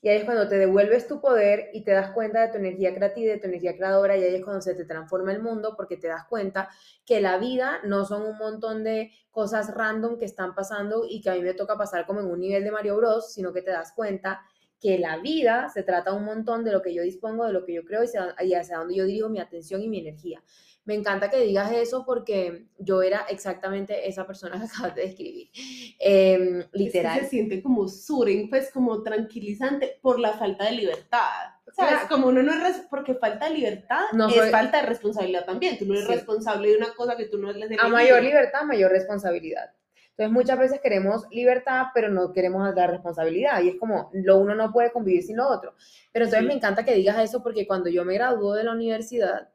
Y 0.00 0.08
ahí 0.08 0.18
es 0.18 0.24
cuando 0.24 0.48
te 0.48 0.58
devuelves 0.58 1.08
tu 1.08 1.20
poder 1.20 1.70
y 1.72 1.82
te 1.82 1.90
das 1.90 2.12
cuenta 2.12 2.40
de 2.40 2.52
tu 2.52 2.58
energía 2.58 2.94
creativa 2.94 3.32
de 3.32 3.40
tu 3.40 3.48
energía 3.48 3.76
creadora. 3.76 4.16
Y 4.16 4.22
ahí 4.22 4.34
es 4.36 4.44
cuando 4.44 4.60
se 4.60 4.74
te 4.74 4.84
transforma 4.84 5.32
el 5.32 5.42
mundo 5.42 5.74
porque 5.76 5.96
te 5.96 6.08
das 6.08 6.24
cuenta 6.28 6.68
que 7.04 7.20
la 7.20 7.38
vida 7.38 7.80
no 7.84 8.04
son 8.04 8.22
un 8.22 8.38
montón 8.38 8.84
de 8.84 9.10
cosas 9.30 9.74
random 9.74 10.18
que 10.18 10.24
están 10.24 10.54
pasando 10.54 11.04
y 11.08 11.20
que 11.20 11.30
a 11.30 11.34
mí 11.34 11.42
me 11.42 11.54
toca 11.54 11.76
pasar 11.76 12.06
como 12.06 12.20
en 12.20 12.26
un 12.26 12.40
nivel 12.40 12.64
de 12.64 12.70
Mario 12.70 12.96
Bros, 12.96 13.32
sino 13.32 13.52
que 13.52 13.62
te 13.62 13.70
das 13.70 13.92
cuenta 13.92 14.40
que 14.80 14.98
la 14.98 15.18
vida 15.18 15.68
se 15.68 15.82
trata 15.82 16.12
un 16.12 16.24
montón 16.24 16.64
de 16.64 16.72
lo 16.72 16.82
que 16.82 16.94
yo 16.94 17.02
dispongo, 17.02 17.44
de 17.46 17.52
lo 17.52 17.64
que 17.64 17.74
yo 17.74 17.84
creo 17.84 18.02
y 18.04 18.54
hacia 18.54 18.78
dónde 18.78 18.94
yo 18.94 19.04
dirijo 19.04 19.28
mi 19.28 19.40
atención 19.40 19.82
y 19.82 19.88
mi 19.88 19.98
energía. 19.98 20.42
Me 20.88 20.94
encanta 20.94 21.28
que 21.28 21.42
digas 21.42 21.70
eso 21.70 22.02
porque 22.06 22.64
yo 22.78 23.02
era 23.02 23.26
exactamente 23.28 24.08
esa 24.08 24.26
persona 24.26 24.58
que 24.58 24.64
acabas 24.88 24.94
de 24.94 25.02
describir. 25.02 25.50
Em, 25.98 26.60
Es 26.60 26.66
que 26.68 26.78
literal. 26.78 27.20
se 27.20 27.26
siente 27.28 27.62
como 27.62 27.86
suren, 27.88 28.48
pues 28.48 28.70
como 28.72 29.02
tranquilizante 29.02 29.98
por 30.00 30.18
la 30.18 30.32
falta 30.32 30.64
de 30.64 30.72
libertad. 30.72 31.28
¿Sabes? 31.76 31.92
Claro. 31.92 32.08
Como 32.08 32.28
uno 32.28 32.42
no 32.42 32.66
es, 32.66 32.78
porque 32.88 33.14
falta 33.14 33.50
de 33.50 33.54
libertad 33.56 34.00
No 34.14 34.28
es 34.28 34.34
soy- 34.34 34.48
falta 34.48 34.80
de 34.80 34.86
responsabilidad 34.86 35.44
también. 35.44 35.76
Tú 35.78 35.84
no 35.84 35.92
eres 35.92 36.06
Sí. 36.06 36.14
responsable 36.14 36.70
de 36.70 36.78
una 36.78 36.94
cosa 36.94 37.18
que 37.18 37.26
tú 37.26 37.36
no 37.36 37.50
eres 37.50 37.68
A 37.78 37.88
mayor 37.88 38.22
libertad, 38.22 38.62
mayor 38.62 38.90
responsabilidad. 38.90 39.70
Entonces 40.12 40.32
muchas 40.32 40.58
veces 40.58 40.80
queremos 40.80 41.24
libertad, 41.30 41.88
pero 41.92 42.08
no 42.08 42.32
queremos 42.32 42.74
la 42.74 42.86
responsabilidad. 42.86 43.60
Y 43.62 43.68
es 43.68 43.76
como, 43.78 44.10
lo 44.14 44.38
uno 44.38 44.54
no 44.54 44.72
puede 44.72 44.90
convivir 44.90 45.22
sin 45.22 45.36
lo 45.36 45.48
otro. 45.48 45.74
Pero 46.12 46.24
entonces 46.24 46.40
Sí. 46.40 46.48
me 46.48 46.54
encanta 46.54 46.82
que 46.84 46.94
digas 46.94 47.18
eso 47.22 47.42
porque 47.42 47.66
cuando 47.66 47.90
yo 47.90 48.06
me 48.06 48.14
graduó 48.14 48.54
de 48.54 48.64
la 48.64 48.72
universidad, 48.72 49.50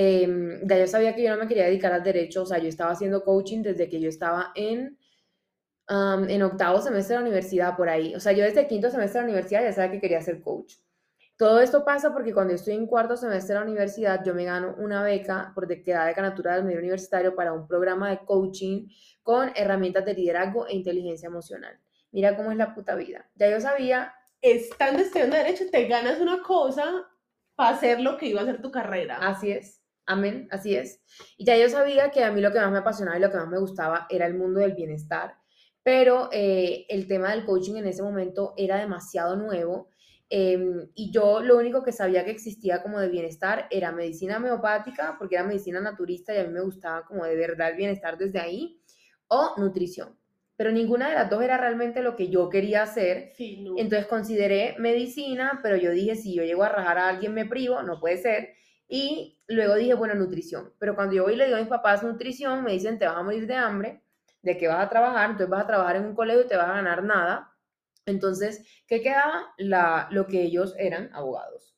em, 0.00 0.66
ya 0.66 0.78
yo 0.78 0.86
sabía 0.86 1.14
que 1.14 1.22
yo 1.22 1.30
no 1.30 1.38
me 1.38 1.48
quería 1.48 1.66
dedicar 1.66 1.92
al 1.92 2.02
derecho. 2.02 2.42
O 2.42 2.46
sea, 2.46 2.58
yo 2.58 2.68
estaba 2.68 2.92
haciendo 2.92 3.24
coaching 3.24 3.62
desde 3.62 3.88
que 3.88 4.00
yo 4.00 4.08
estaba 4.08 4.52
en, 4.54 4.98
am, 5.86 6.28
en 6.28 6.42
octavo 6.42 6.80
semestre 6.80 7.14
de 7.14 7.20
la 7.20 7.26
universidad, 7.26 7.76
por 7.76 7.88
ahí. 7.88 8.14
O 8.14 8.20
sea, 8.20 8.32
yo 8.32 8.44
desde 8.44 8.66
quinto 8.66 8.90
semestre 8.90 9.20
de 9.20 9.26
la 9.26 9.32
universidad 9.32 9.62
ya 9.62 9.72
sabía 9.72 9.92
que 9.92 10.00
quería 10.00 10.22
ser 10.22 10.40
coach. 10.42 10.74
Todo 11.36 11.60
esto 11.60 11.84
pasa 11.84 12.12
porque 12.12 12.34
cuando 12.34 12.52
yo 12.52 12.56
estoy 12.56 12.74
en 12.74 12.86
cuarto 12.86 13.16
semestre 13.16 13.54
de 13.54 13.60
la 13.60 13.66
universidad, 13.66 14.22
yo 14.24 14.34
me 14.34 14.44
gano 14.44 14.74
una 14.78 15.02
beca 15.02 15.52
por 15.54 15.66
de, 15.66 15.82
que 15.82 15.92
da 15.92 16.04
Decanatura 16.04 16.54
del 16.54 16.64
Medio 16.64 16.80
Universitario 16.80 17.34
para 17.34 17.52
un 17.52 17.66
programa 17.66 18.10
de 18.10 18.18
coaching 18.24 18.88
con 19.22 19.50
herramientas 19.56 20.04
de 20.04 20.14
liderazgo 20.14 20.66
e 20.66 20.76
inteligencia 20.76 21.28
emocional. 21.28 21.78
Mira 22.12 22.36
cómo 22.36 22.50
es 22.50 22.58
la 22.58 22.74
puta 22.74 22.94
vida. 22.94 23.30
Ya 23.36 23.50
yo 23.50 23.60
sabía, 23.60 24.12
Estando 24.42 25.02
estudiando 25.02 25.36
Derecho, 25.36 25.64
te 25.70 25.86
ganas 25.86 26.18
una 26.18 26.42
cosa 26.42 27.06
para 27.54 27.76
hacer 27.76 28.00
lo 28.00 28.16
que 28.16 28.26
iba 28.26 28.40
a 28.40 28.46
ser 28.46 28.62
tu 28.62 28.70
carrera. 28.70 29.18
así 29.18 29.50
es, 29.50 29.79
amén, 30.10 30.48
así 30.50 30.74
es. 30.74 31.00
Y 31.38 31.44
ya 31.44 31.56
yo 31.56 31.68
sabía 31.68 32.10
que 32.10 32.24
a 32.24 32.32
mí 32.32 32.40
lo 32.40 32.52
que 32.52 32.58
más 32.58 32.72
me 32.72 32.78
apasionaba 32.78 33.16
y 33.18 33.20
lo 33.20 33.30
que 33.30 33.36
más 33.36 33.48
me 33.48 33.58
gustaba 33.58 34.06
era 34.10 34.26
el 34.26 34.34
mundo 34.34 34.60
del 34.60 34.74
bienestar, 34.74 35.36
pero 35.82 36.28
eh, 36.32 36.84
el 36.88 37.06
tema 37.06 37.30
del 37.30 37.44
coaching 37.44 37.76
en 37.76 37.86
ese 37.86 38.02
momento 38.02 38.54
era 38.56 38.78
demasiado 38.78 39.36
nuevo. 39.36 39.88
em, 40.32 40.88
y 40.94 41.10
yo 41.10 41.40
lo 41.40 41.56
único 41.58 41.82
que 41.82 41.90
sabía 41.92 42.24
que 42.24 42.30
existía 42.30 42.82
como 42.82 43.00
de 43.00 43.08
bienestar 43.08 43.66
era 43.70 43.90
medicina 43.90 44.36
homeopática, 44.36 45.16
porque 45.18 45.34
era 45.36 45.44
medicina 45.44 45.80
naturista 45.80 46.32
y 46.32 46.38
a 46.38 46.44
mí 46.44 46.52
me 46.52 46.60
gustaba 46.62 47.04
como 47.04 47.24
de 47.24 47.34
verdad 47.36 47.70
el 47.70 47.76
bienestar 47.76 48.16
desde 48.16 48.38
ahí, 48.40 48.80
o 49.28 49.54
nutrición. 49.58 50.16
Pero 50.56 50.70
ninguna 50.72 51.08
de 51.08 51.14
las 51.14 51.30
dos 51.30 51.42
era 51.42 51.56
realmente 51.56 52.02
lo 52.02 52.16
que 52.16 52.28
yo 52.28 52.48
quería 52.48 52.82
hacer. 52.82 53.32
Sí, 53.36 53.62
no. 53.62 53.74
Entonces 53.78 54.06
consideré 54.06 54.76
medicina, 54.78 55.60
pero 55.62 55.76
yo 55.76 55.90
dije, 55.90 56.14
si 56.16 56.34
yo 56.34 56.44
llego 56.44 56.62
a 56.62 56.68
rajar 56.68 56.98
a 56.98 57.08
alguien 57.08 57.34
me 57.34 57.46
privo, 57.46 57.82
no 57.82 57.98
puede 57.98 58.18
ser. 58.18 58.50
Y 58.88 59.39
luego 59.54 59.74
dije, 59.74 59.94
bueno, 59.94 60.14
nutrición. 60.14 60.72
Pero 60.78 60.94
cuando 60.94 61.14
yo 61.14 61.24
voy 61.24 61.34
y 61.34 61.36
le 61.36 61.46
digo 61.46 61.56
a 61.56 61.60
mis 61.60 61.68
papás 61.68 62.02
nutrición, 62.02 62.62
me 62.62 62.72
dicen, 62.72 62.98
te 62.98 63.06
vas 63.06 63.16
a 63.16 63.22
morir 63.22 63.46
de 63.46 63.54
hambre, 63.54 64.02
de 64.42 64.56
que 64.56 64.68
vas 64.68 64.84
a 64.84 64.88
trabajar, 64.88 65.30
entonces 65.30 65.50
vas 65.50 65.64
a 65.64 65.66
trabajar 65.66 65.96
en 65.96 66.04
un 66.04 66.14
colegio 66.14 66.44
y 66.44 66.48
te 66.48 66.56
vas 66.56 66.68
a 66.68 66.74
ganar 66.74 67.02
nada. 67.02 67.52
Entonces, 68.06 68.64
¿qué 68.86 69.02
quedaba? 69.02 69.52
La, 69.58 70.08
lo 70.10 70.26
que 70.26 70.42
ellos 70.42 70.74
eran, 70.78 71.10
abogados. 71.12 71.76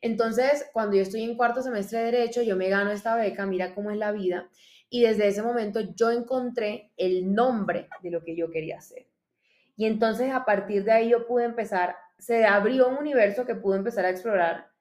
Entonces, 0.00 0.66
cuando 0.72 0.96
yo 0.96 1.02
estoy 1.02 1.22
en 1.22 1.36
cuarto 1.36 1.62
semestre 1.62 1.98
de 1.98 2.04
Derecho, 2.06 2.42
yo 2.42 2.56
me 2.56 2.68
gano 2.68 2.90
esta 2.90 3.14
beca, 3.14 3.46
mira 3.46 3.74
cómo 3.74 3.90
es 3.90 3.98
la 3.98 4.10
vida, 4.10 4.48
y 4.90 5.02
desde 5.02 5.28
ese 5.28 5.42
momento 5.42 5.80
yo 5.94 6.10
encontré 6.10 6.90
el 6.96 7.32
nombre 7.32 7.88
de 8.02 8.10
lo 8.10 8.22
que 8.24 8.36
yo 8.36 8.50
quería 8.50 8.78
hacer. 8.78 9.06
Y 9.76 9.86
entonces 9.86 10.32
a 10.32 10.44
partir 10.44 10.84
de 10.84 10.92
ahí 10.92 11.08
yo 11.10 11.26
pude 11.26 11.44
empezar, 11.44 11.96
se 12.18 12.44
abrió 12.44 12.88
un 12.88 12.96
universo 12.96 13.46
que 13.46 13.54
pude 13.54 13.78
empezar 13.78 14.04
a 14.04 14.10
explorar 14.10 14.71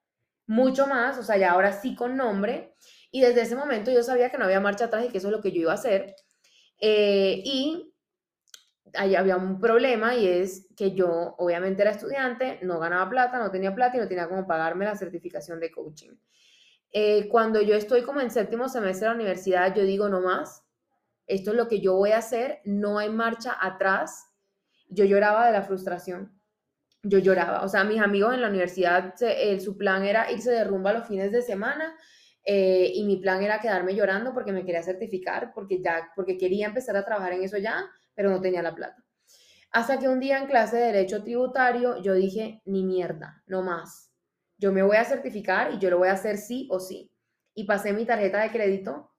mucho 0.52 0.86
más, 0.86 1.18
o 1.18 1.24
sea, 1.24 1.38
ya 1.38 1.52
ahora 1.52 1.72
sí 1.72 1.96
con 1.96 2.18
nombre, 2.18 2.76
y 3.10 3.22
desde 3.22 3.44
ese 3.44 3.56
momento 3.56 3.90
yo 3.90 4.04
sabía 4.04 4.30
que 4.30 4.38
no 4.38 4.44
había 4.44 4.60
marcha 4.60 4.86
atrás 4.86 5.06
y 5.06 5.08
que 5.08 5.20
eso 5.20 5.30
es 5.30 5.32
lo 5.32 5.42
que 5.42 5.54
yo 5.54 5.62
iba 5.62 5.72
a 5.72 5.76
hacer. 5.76 6.14
Eh, 6.78 7.42
y 7.46 7.94
ahí 8.96 9.16
había 9.16 9.38
un 9.38 9.62
problema 9.62 10.14
y 10.14 10.28
es 10.28 10.68
que 10.76 10.92
yo 10.92 11.36
obviamente 11.38 11.84
era 11.84 11.92
estudiante, 11.92 12.60
no 12.64 12.80
ganaba 12.80 13.10
plata, 13.10 13.40
no 13.40 13.50
tenía 13.50 13.74
plata 13.74 13.96
y 13.96 14.02
no 14.02 14.10
tenía 14.10 14.28
cómo 14.28 14.46
pagarme 14.46 14.84
la 14.84 14.98
certificación 14.98 15.62
de 15.62 15.72
coaching. 15.72 16.18
Eh, 16.92 17.30
cuando 17.30 17.62
yo 17.62 17.74
estoy 17.74 18.02
como 18.04 18.20
en 18.20 18.30
séptimo 18.30 18.68
semestre 18.68 19.08
de 19.08 19.14
la 19.14 19.16
universidad, 19.16 19.74
yo 19.74 19.84
digo, 19.84 20.10
no 20.10 20.20
más, 20.20 20.66
esto 21.28 21.52
es 21.52 21.56
lo 21.56 21.70
que 21.70 21.80
yo 21.80 21.96
voy 21.96 22.12
a 22.12 22.18
hacer, 22.18 22.60
no 22.66 23.00
hay 23.00 23.10
marcha 23.10 23.56
atrás. 23.58 24.28
Yo 24.90 25.06
lloraba 25.06 25.46
de 25.46 25.54
la 25.54 25.62
frustración. 25.62 26.41
Yo 27.04 27.20
lloraba. 27.20 27.64
O 27.64 27.70
sea, 27.70 27.84
mis 27.84 28.00
amigos 28.00 28.34
en 28.34 28.42
la 28.42 28.50
universidad, 28.50 29.16
su 29.60 29.78
plan 29.78 30.04
era 30.06 30.32
irse 30.32 30.52
de 30.52 30.64
rumba 30.64 30.94
los 30.94 31.08
fines 31.08 31.32
de 31.32 31.42
semana 31.42 31.96
eh, 32.44 32.92
y 32.94 33.04
mi 33.06 33.18
plan 33.18 33.42
era 33.44 33.60
quedarme 33.60 33.96
llorando 33.96 34.34
porque 34.34 34.52
me 34.52 34.66
quería 34.66 34.84
certificar, 34.84 35.52
porque 35.54 35.82
ya, 35.82 36.12
porque 36.16 36.38
quería 36.38 36.68
empezar 36.68 36.96
a 36.96 37.06
trabajar 37.06 37.34
en 37.34 37.44
eso 37.44 37.58
ya, 37.58 37.86
pero 38.14 38.30
no 38.30 38.42
tenía 38.42 38.62
la 38.62 38.76
plata. 38.76 39.04
Hasta 39.72 40.00
que 40.00 40.10
un 40.10 40.20
día 40.20 40.38
en 40.38 40.48
clase 40.48 40.78
de 40.78 40.88
Derecho 40.88 41.24
Tributario 41.24 42.02
yo 42.02 42.14
dije, 42.14 42.62
ni 42.66 42.84
mierda, 42.84 43.42
no 43.46 43.62
más. 43.62 44.12
Yo 44.58 44.72
me 44.72 44.84
voy 44.84 44.98
a 44.98 45.06
certificar 45.06 45.74
y 45.74 45.80
yo 45.80 45.90
lo 45.90 45.98
voy 45.98 46.10
a 46.10 46.14
hacer 46.14 46.38
sí 46.38 46.68
o 46.70 46.80
sí. 46.80 47.12
Y 47.54 47.64
pasé 47.64 47.94
mi 47.94 48.06
tarjeta 48.06 48.42
de 48.42 48.52
crédito, 48.52 49.12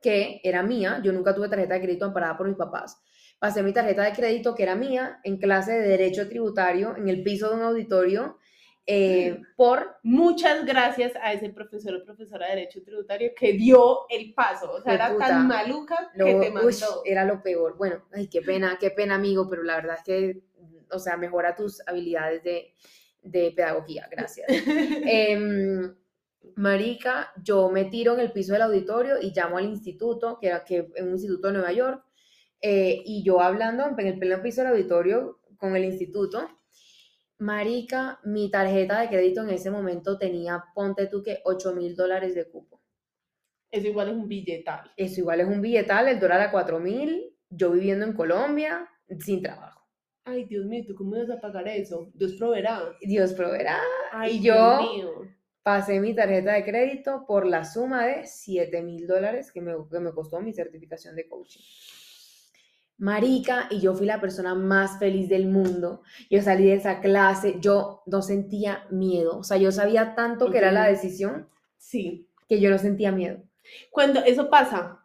que 0.00 0.40
era 0.42 0.62
mía, 0.62 1.00
yo 1.02 1.12
nunca 1.12 1.34
tuve 1.34 1.48
tarjeta 1.48 1.74
de 1.74 1.80
crédito 1.80 2.06
amparada 2.06 2.36
por 2.36 2.48
mis 2.48 2.56
papás. 2.56 3.00
Pasé 3.42 3.64
mi 3.64 3.72
tarjeta 3.72 4.04
de 4.04 4.12
crédito, 4.12 4.54
que 4.54 4.62
era 4.62 4.76
mía, 4.76 5.18
en 5.24 5.36
clase 5.36 5.72
de 5.72 5.88
Derecho 5.88 6.28
Tributario, 6.28 6.96
en 6.96 7.08
el 7.08 7.24
piso 7.24 7.50
de 7.50 7.56
un 7.56 7.62
auditorio, 7.62 8.38
eh, 8.86 9.40
por 9.56 9.96
Muchas 10.04 10.64
gracias 10.64 11.14
a 11.20 11.32
ese 11.32 11.50
profesor 11.50 11.96
o 11.96 12.04
profesora 12.04 12.46
de 12.46 12.54
Derecho 12.54 12.84
Tributario 12.84 13.32
que 13.36 13.54
dio 13.54 14.08
el 14.10 14.32
paso. 14.32 14.70
O 14.70 14.80
sea, 14.80 14.94
era 14.94 15.18
tan 15.18 15.48
maluca 15.48 16.12
Lo, 16.14 16.26
que 16.26 16.34
te 16.36 16.50
mandó. 16.52 17.02
era 17.04 17.24
lo 17.24 17.42
peor. 17.42 17.76
Bueno, 17.76 18.04
ay, 18.12 18.28
qué 18.28 18.42
pena, 18.42 18.78
qué 18.78 18.92
pena, 18.92 19.16
amigo, 19.16 19.48
pero 19.50 19.64
la 19.64 19.74
verdad 19.74 19.96
es 19.98 20.04
que, 20.04 20.42
o 20.92 21.00
sea, 21.00 21.16
mejora 21.16 21.56
tus 21.56 21.82
habilidades 21.88 22.44
de, 22.44 22.72
de 23.22 23.50
pedagogía. 23.56 24.06
Gracias. 24.08 24.46
Em, 25.04 25.92
marica, 26.54 27.32
yo 27.42 27.70
me 27.70 27.86
tiro 27.86 28.14
en 28.14 28.20
el 28.20 28.30
piso 28.30 28.52
del 28.52 28.62
auditorio 28.62 29.20
y 29.20 29.32
llamo 29.34 29.58
al 29.58 29.64
instituto, 29.64 30.38
que 30.40 30.46
era 30.46 30.62
que, 30.62 30.92
en 30.94 31.08
un 31.08 31.14
instituto 31.14 31.48
de 31.48 31.54
Nueva 31.54 31.72
York, 31.72 32.04
eh, 32.62 33.02
y 33.04 33.24
yo 33.24 33.40
hablando 33.40 33.84
en 33.98 34.06
el 34.06 34.18
pleno 34.18 34.40
piso 34.40 34.62
del 34.62 34.70
auditorio 34.70 35.40
con 35.58 35.76
el 35.76 35.84
instituto. 35.84 36.48
Marica, 37.38 38.20
mi 38.24 38.50
tarjeta 38.50 39.00
de 39.00 39.08
crédito 39.08 39.42
en 39.42 39.50
ese 39.50 39.70
momento 39.70 40.16
tenía, 40.16 40.64
ponte 40.74 41.08
tú 41.08 41.22
que 41.24 41.40
8 41.44 41.74
mil 41.74 41.96
dólares 41.96 42.36
de 42.36 42.48
cupo. 42.48 42.80
Eso 43.70 43.88
igual 43.88 44.10
es 44.10 44.14
un 44.14 44.28
billetal. 44.28 44.92
Eso 44.96 45.20
igual 45.20 45.40
es 45.40 45.48
un 45.48 45.60
billetal, 45.60 46.06
el 46.06 46.20
dólar 46.20 46.40
a 46.40 46.50
4 46.52 46.78
mil, 46.78 47.36
yo 47.50 47.72
viviendo 47.72 48.06
en 48.06 48.12
Colombia, 48.12 48.88
sin 49.18 49.42
trabajo. 49.42 49.88
Ay, 50.24 50.44
Dios 50.44 50.66
mío, 50.66 50.84
¿tú 50.86 50.94
cómo 50.94 51.16
vas 51.16 51.30
a 51.30 51.40
pagar 51.40 51.66
eso? 51.66 52.12
Dios 52.14 52.34
proveerá. 52.34 52.80
Dios 53.00 53.32
proveerá. 53.32 53.80
Ay, 54.12 54.36
y 54.36 54.40
Dios 54.40 54.56
yo 54.56 54.80
mío. 54.94 55.10
pasé 55.64 55.98
mi 55.98 56.14
tarjeta 56.14 56.52
de 56.52 56.64
crédito 56.64 57.24
por 57.26 57.44
la 57.44 57.64
suma 57.64 58.06
de 58.06 58.26
7 58.26 58.82
mil 58.82 59.06
dólares 59.08 59.50
que 59.50 59.60
me, 59.60 59.74
que 59.90 59.98
me 59.98 60.12
costó 60.12 60.40
mi 60.40 60.52
certificación 60.52 61.16
de 61.16 61.28
coaching. 61.28 61.62
Marica, 62.98 63.66
y 63.70 63.80
yo 63.80 63.94
fui 63.94 64.06
la 64.06 64.20
persona 64.20 64.54
más 64.54 64.98
feliz 64.98 65.28
del 65.28 65.46
mundo. 65.48 66.02
Yo 66.30 66.40
salí 66.42 66.66
de 66.66 66.74
esa 66.74 67.00
clase, 67.00 67.56
yo 67.60 68.02
no 68.06 68.22
sentía 68.22 68.84
miedo. 68.90 69.38
O 69.38 69.42
sea, 69.44 69.56
yo 69.56 69.72
sabía 69.72 70.14
tanto 70.14 70.50
que 70.50 70.58
era 70.58 70.70
la 70.72 70.86
decisión 70.86 71.48
Sí. 71.78 72.28
que 72.48 72.60
yo 72.60 72.70
no 72.70 72.78
sentía 72.78 73.10
miedo. 73.10 73.42
Cuando 73.90 74.20
eso 74.20 74.50
pasa, 74.50 75.01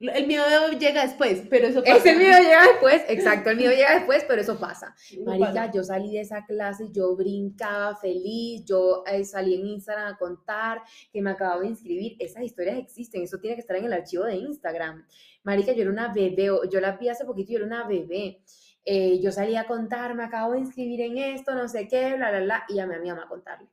el 0.00 0.26
miedo 0.28 0.44
llega 0.78 1.02
después, 1.02 1.42
pero 1.50 1.66
eso 1.66 1.82
pasa. 1.82 1.96
Ese 1.96 2.14
miedo 2.14 2.38
llega 2.38 2.62
después, 2.68 3.04
exacto, 3.08 3.50
el 3.50 3.56
miedo 3.56 3.72
llega 3.72 3.94
después, 3.94 4.24
pero 4.28 4.40
eso 4.40 4.58
pasa. 4.58 4.94
Marica, 5.24 5.72
yo 5.72 5.82
salí 5.82 6.12
de 6.12 6.20
esa 6.20 6.44
clase, 6.46 6.88
yo 6.92 7.16
brincaba 7.16 7.96
feliz, 7.96 8.64
yo 8.64 9.02
eh, 9.06 9.24
salí 9.24 9.54
en 9.54 9.66
Instagram 9.66 10.14
a 10.14 10.16
contar 10.16 10.82
que 11.12 11.20
me 11.20 11.30
acababa 11.30 11.62
de 11.62 11.68
inscribir. 11.68 12.16
Esas 12.20 12.44
historias 12.44 12.78
existen, 12.78 13.22
eso 13.22 13.38
tiene 13.38 13.56
que 13.56 13.62
estar 13.62 13.76
en 13.76 13.86
el 13.86 13.92
archivo 13.92 14.24
de 14.24 14.36
Instagram. 14.36 15.04
Marica, 15.42 15.72
yo 15.72 15.82
era 15.82 15.90
una 15.90 16.12
bebé, 16.12 16.48
yo 16.70 16.80
la 16.80 16.92
vi 16.92 17.08
hace 17.08 17.24
poquito, 17.24 17.50
yo 17.52 17.58
era 17.58 17.66
una 17.66 17.86
bebé. 17.86 18.42
Eh, 18.84 19.20
yo 19.20 19.32
salí 19.32 19.56
a 19.56 19.66
contar, 19.66 20.14
me 20.14 20.24
acabo 20.24 20.52
de 20.52 20.60
inscribir 20.60 21.00
en 21.00 21.18
esto, 21.18 21.54
no 21.54 21.68
sé 21.68 21.88
qué, 21.88 22.14
bla, 22.14 22.30
bla, 22.30 22.40
bla, 22.40 22.64
y 22.68 22.74
llamé 22.76 22.94
a 22.94 23.00
mi 23.00 23.08
mamá 23.08 23.24
a 23.24 23.28
contarle, 23.28 23.68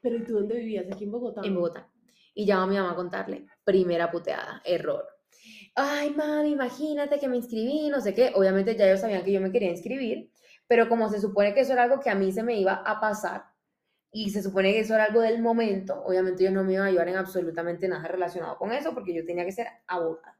Pero 0.00 0.16
¿y 0.16 0.24
tú 0.24 0.34
dónde 0.34 0.56
vivías? 0.56 0.84
Aquí 0.92 1.04
en 1.04 1.12
Bogotá. 1.12 1.40
en 1.44 1.54
Bogotá. 1.54 1.88
Y 2.34 2.44
llamé 2.44 2.62
a 2.62 2.66
mi 2.66 2.76
mamá 2.76 2.92
a 2.92 2.96
contarle, 2.96 3.46
primera 3.64 4.10
puteada, 4.10 4.62
error. 4.64 5.06
Ay, 5.74 6.10
mami, 6.10 6.52
imagínate 6.52 7.18
que 7.18 7.28
me 7.28 7.36
inscribí, 7.36 7.88
no 7.90 8.00
sé 8.00 8.14
qué. 8.14 8.32
Obviamente 8.34 8.76
ya 8.76 8.86
ellos 8.86 9.00
sabían 9.00 9.24
que 9.24 9.32
yo 9.32 9.40
me 9.40 9.50
quería 9.52 9.70
inscribir, 9.70 10.30
pero 10.66 10.88
como 10.88 11.08
se 11.08 11.20
supone 11.20 11.54
que 11.54 11.60
eso 11.60 11.72
era 11.72 11.84
algo 11.84 12.00
que 12.00 12.10
a 12.10 12.14
mí 12.14 12.32
se 12.32 12.42
me 12.42 12.58
iba 12.58 12.74
a 12.74 13.00
pasar 13.00 13.44
y 14.12 14.30
se 14.30 14.42
supone 14.42 14.72
que 14.72 14.80
eso 14.80 14.94
era 14.94 15.04
algo 15.06 15.20
del 15.20 15.42
momento, 15.42 16.00
obviamente 16.04 16.44
ellos 16.44 16.54
no 16.54 16.62
me 16.64 16.74
iban 16.74 16.86
a 16.86 16.88
ayudar 16.88 17.08
en 17.08 17.16
absolutamente 17.16 17.88
nada 17.88 18.06
relacionado 18.06 18.56
con 18.56 18.72
eso 18.72 18.94
porque 18.94 19.12
yo 19.12 19.24
tenía 19.26 19.44
que 19.44 19.50
ser 19.52 19.66
abogada. 19.88 20.38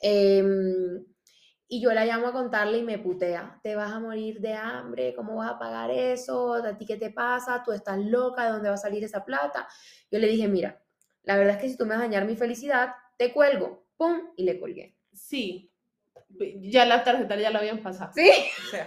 Em, 0.00 1.04
y 1.68 1.80
yo 1.82 1.92
la 1.92 2.04
llamo 2.04 2.28
a 2.28 2.32
contarle 2.32 2.78
y 2.78 2.82
me 2.84 2.98
putea, 2.98 3.58
te 3.64 3.74
vas 3.74 3.92
a 3.92 3.98
morir 4.00 4.40
de 4.40 4.52
hambre, 4.54 5.14
¿cómo 5.16 5.36
vas 5.36 5.52
a 5.52 5.58
pagar 5.58 5.90
eso? 5.90 6.54
¿A 6.54 6.78
ti 6.78 6.86
qué 6.86 6.96
te 6.96 7.10
pasa? 7.10 7.62
¿Tú 7.64 7.72
estás 7.72 7.98
loca? 7.98 8.44
¿De 8.44 8.52
dónde 8.52 8.68
va 8.68 8.76
a 8.76 8.78
salir 8.78 9.02
esa 9.02 9.24
plata? 9.24 9.66
Yo 10.10 10.20
le 10.20 10.28
dije, 10.28 10.46
mira, 10.46 10.83
la 11.24 11.36
verdad 11.36 11.56
es 11.56 11.60
que 11.62 11.68
si 11.68 11.76
tú 11.76 11.84
me 11.84 11.90
vas 11.94 12.00
a 12.00 12.06
dañar 12.06 12.24
mi 12.26 12.36
felicidad, 12.36 12.94
te 13.18 13.32
cuelgo, 13.32 13.86
¡pum! 13.96 14.32
Y 14.36 14.44
le 14.44 14.58
colgué. 14.58 14.96
Sí. 15.12 15.70
Ya 16.60 16.84
la 16.84 17.04
tarjeta 17.04 17.36
ya 17.36 17.50
la 17.50 17.60
habían 17.60 17.82
pasado. 17.82 18.12
¿Sí? 18.14 18.30
O 18.66 18.70
sea, 18.70 18.86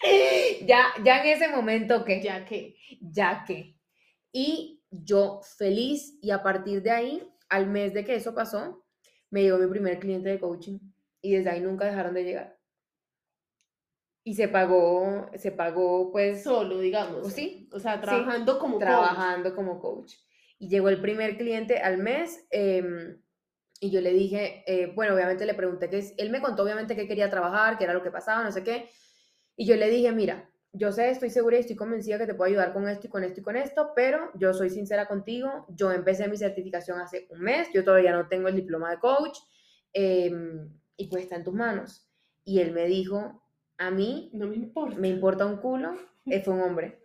Ya, 0.66 0.86
ya 1.04 1.22
en 1.22 1.26
ese 1.26 1.48
momento 1.48 2.04
que, 2.04 2.22
ya 2.22 2.44
que. 2.44 2.76
ya 3.00 3.44
que. 3.46 3.76
Y 4.32 4.82
yo 4.90 5.40
feliz 5.42 6.18
y 6.22 6.30
a 6.30 6.42
partir 6.42 6.82
de 6.82 6.90
ahí, 6.90 7.28
al 7.48 7.66
mes 7.66 7.94
de 7.94 8.04
que 8.04 8.14
eso 8.14 8.34
pasó, 8.34 8.84
me 9.30 9.42
llegó 9.42 9.58
mi 9.58 9.66
primer 9.66 9.98
cliente 9.98 10.28
de 10.28 10.40
coaching 10.40 10.78
y 11.20 11.32
desde 11.34 11.50
ahí 11.50 11.60
nunca 11.60 11.86
dejaron 11.86 12.14
de 12.14 12.24
llegar. 12.24 12.58
Y 14.24 14.34
se 14.34 14.48
pagó, 14.48 15.30
se 15.36 15.52
pagó 15.52 16.12
pues 16.12 16.42
Solo, 16.42 16.78
digamos. 16.80 17.32
Sí. 17.32 17.68
O 17.72 17.80
sea, 17.80 18.00
trabajando 18.00 18.58
como 18.58 18.74
coach. 18.74 18.82
trabajando 18.84 19.54
como 19.54 19.80
coach. 19.80 20.14
Y 20.58 20.68
llegó 20.68 20.88
el 20.88 21.00
primer 21.00 21.36
cliente 21.36 21.78
al 21.78 21.98
mes 21.98 22.46
em, 22.50 23.20
y 23.80 23.90
yo 23.90 24.00
le 24.00 24.12
dije, 24.12 24.64
eh, 24.66 24.92
bueno, 24.94 25.14
obviamente 25.14 25.46
le 25.46 25.54
pregunté 25.54 25.88
que 25.88 25.98
es- 25.98 26.14
él 26.18 26.30
me 26.30 26.40
contó 26.40 26.64
obviamente 26.64 26.96
que 26.96 27.06
quería 27.08 27.30
trabajar, 27.30 27.78
que 27.78 27.84
era 27.84 27.94
lo 27.94 28.02
que 28.02 28.10
pasaba, 28.10 28.42
no 28.44 28.52
sé 28.52 28.64
qué. 28.64 28.88
Y 29.56 29.66
yo 29.66 29.76
le 29.76 29.88
dije, 29.90 30.12
mira, 30.12 30.50
yo 30.72 30.92
sé, 30.92 31.10
estoy 31.10 31.30
segura 31.30 31.56
y 31.56 31.60
estoy 31.60 31.76
convencida 31.76 32.18
que 32.18 32.26
te 32.26 32.34
puedo 32.34 32.48
ayudar 32.50 32.72
con 32.72 32.88
esto 32.88 33.06
y 33.06 33.10
con 33.10 33.24
esto 33.24 33.40
y 33.40 33.42
con 33.42 33.56
esto, 33.56 33.92
pero 33.96 34.30
yo 34.34 34.52
soy 34.54 34.70
sincera 34.70 35.06
contigo, 35.08 35.66
yo 35.70 35.92
empecé 35.92 36.28
mi 36.28 36.36
certificación 36.36 37.00
hace 37.00 37.26
un 37.30 37.40
mes, 37.40 37.68
yo 37.72 37.84
todavía 37.84 38.12
no 38.12 38.28
tengo 38.28 38.48
el 38.48 38.56
diploma 38.56 38.90
de 38.90 38.98
coach 38.98 39.38
em, 39.92 40.68
y 40.96 41.06
pues 41.08 41.24
está 41.24 41.36
en 41.36 41.44
tus 41.44 41.54
manos. 41.54 42.08
Y 42.44 42.60
él 42.60 42.72
me 42.72 42.86
dijo, 42.86 43.42
a 43.78 43.90
mí 43.90 44.30
No 44.32 44.46
me 44.46 44.56
importa. 44.56 44.96
me 44.98 45.08
importa 45.08 45.46
un 45.46 45.58
culo, 45.58 45.94
eh, 46.26 46.40
fue 46.42 46.54
un 46.54 46.62
hombre. 46.62 47.00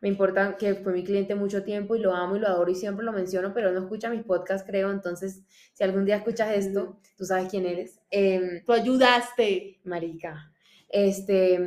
Me 0.00 0.08
importa 0.08 0.56
que 0.56 0.74
fue 0.76 0.92
mi 0.92 1.04
cliente 1.04 1.34
mucho 1.34 1.64
tiempo 1.64 1.96
y 1.96 2.00
lo 2.00 2.14
amo 2.14 2.36
y 2.36 2.40
lo 2.40 2.46
adoro 2.48 2.70
y 2.70 2.74
siempre 2.74 3.04
lo 3.04 3.12
menciono, 3.12 3.52
pero 3.52 3.72
no 3.72 3.80
escucha 3.80 4.10
mis 4.10 4.22
podcasts, 4.22 4.66
creo. 4.66 4.90
Entonces, 4.90 5.42
si 5.74 5.84
algún 5.84 6.04
día 6.04 6.16
escuchas 6.16 6.54
esto, 6.56 7.00
tú 7.16 7.24
sabes 7.24 7.48
quién 7.50 7.66
eres. 7.66 8.00
Em, 8.10 8.64
Tú 8.64 8.72
ayudaste. 8.72 9.80
marica. 9.84 10.52
Este, 10.88 11.58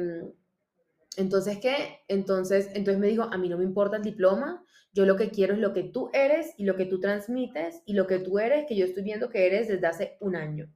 entonces, 1.18 1.58
¿qué? 1.60 2.00
Entonces, 2.08 2.70
entonces 2.74 3.00
me 3.00 3.08
dijo, 3.08 3.24
a 3.24 3.38
mí 3.38 3.50
no 3.50 3.58
me 3.58 3.64
importa 3.64 3.98
el 3.98 4.04
diploma, 4.04 4.64
yo 4.94 5.06
lo 5.06 5.16
que 5.16 5.30
quiero 5.30 5.54
es 5.54 5.60
lo 5.60 5.74
que 5.74 5.84
tú 5.84 6.10
eres 6.14 6.54
y 6.58 6.66
lo 6.66 6.76
que 6.76 6.86
tú 6.86 7.00
transmites 7.00 7.82
y 7.86 7.94
lo 7.94 8.08
que 8.08 8.20
tú 8.20 8.40
eres, 8.40 8.66
que 8.68 8.76
yo 8.76 8.86
estoy 8.86 9.04
viendo 9.04 9.30
que 9.30 9.46
eres 9.46 9.68
desde 9.68 9.88
hace 9.88 10.18
un 10.20 10.36
año. 10.36 10.70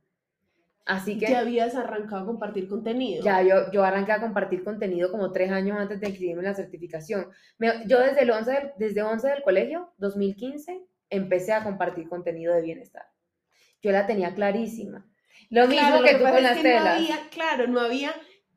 Así 0.85 1.17
que... 1.17 1.27
Ya 1.27 1.39
habías 1.39 1.75
arrancado 1.75 2.23
a 2.23 2.25
compartir 2.25 2.67
contenido. 2.67 3.23
Ya, 3.23 3.41
yo, 3.41 3.71
yo 3.71 3.83
arranqué 3.83 4.11
a 4.11 4.21
compartir 4.21 4.63
contenido 4.63 5.11
como 5.11 5.31
tres 5.31 5.51
años 5.51 5.77
antes 5.79 5.99
de 5.99 6.09
inscribirme 6.09 6.41
en 6.41 6.49
la 6.49 6.55
certificación. 6.55 7.27
Me- 7.57 7.87
yo 7.87 7.99
desde 7.99 8.21
el 8.21 8.31
11 8.31 8.51
del, 8.51 8.71
desde 8.77 9.01
11 9.01 9.27
del 9.29 9.43
colegio, 9.43 9.93
2015, 9.97 10.81
empecé 11.09 11.53
a 11.53 11.63
compartir 11.63 12.07
contenido 12.07 12.53
de 12.53 12.61
bienestar. 12.61 13.03
Yo 13.81 13.91
la 13.91 14.05
tenía 14.07 14.33
clarísima. 14.35 15.05
Lo 15.49 15.67
mismo 15.67 15.87
Claro, 15.87 16.01
lo 16.01 16.07
que, 16.07 16.13
tú 16.15 16.23
con 16.23 16.37
es 16.37 16.43
las 16.43 16.57
que 16.57 16.63
no 16.63 16.69
telas. 16.69 16.97
había, 16.97 17.29
claro, 17.29 17.67
no 17.67 17.79
había. 17.79 18.13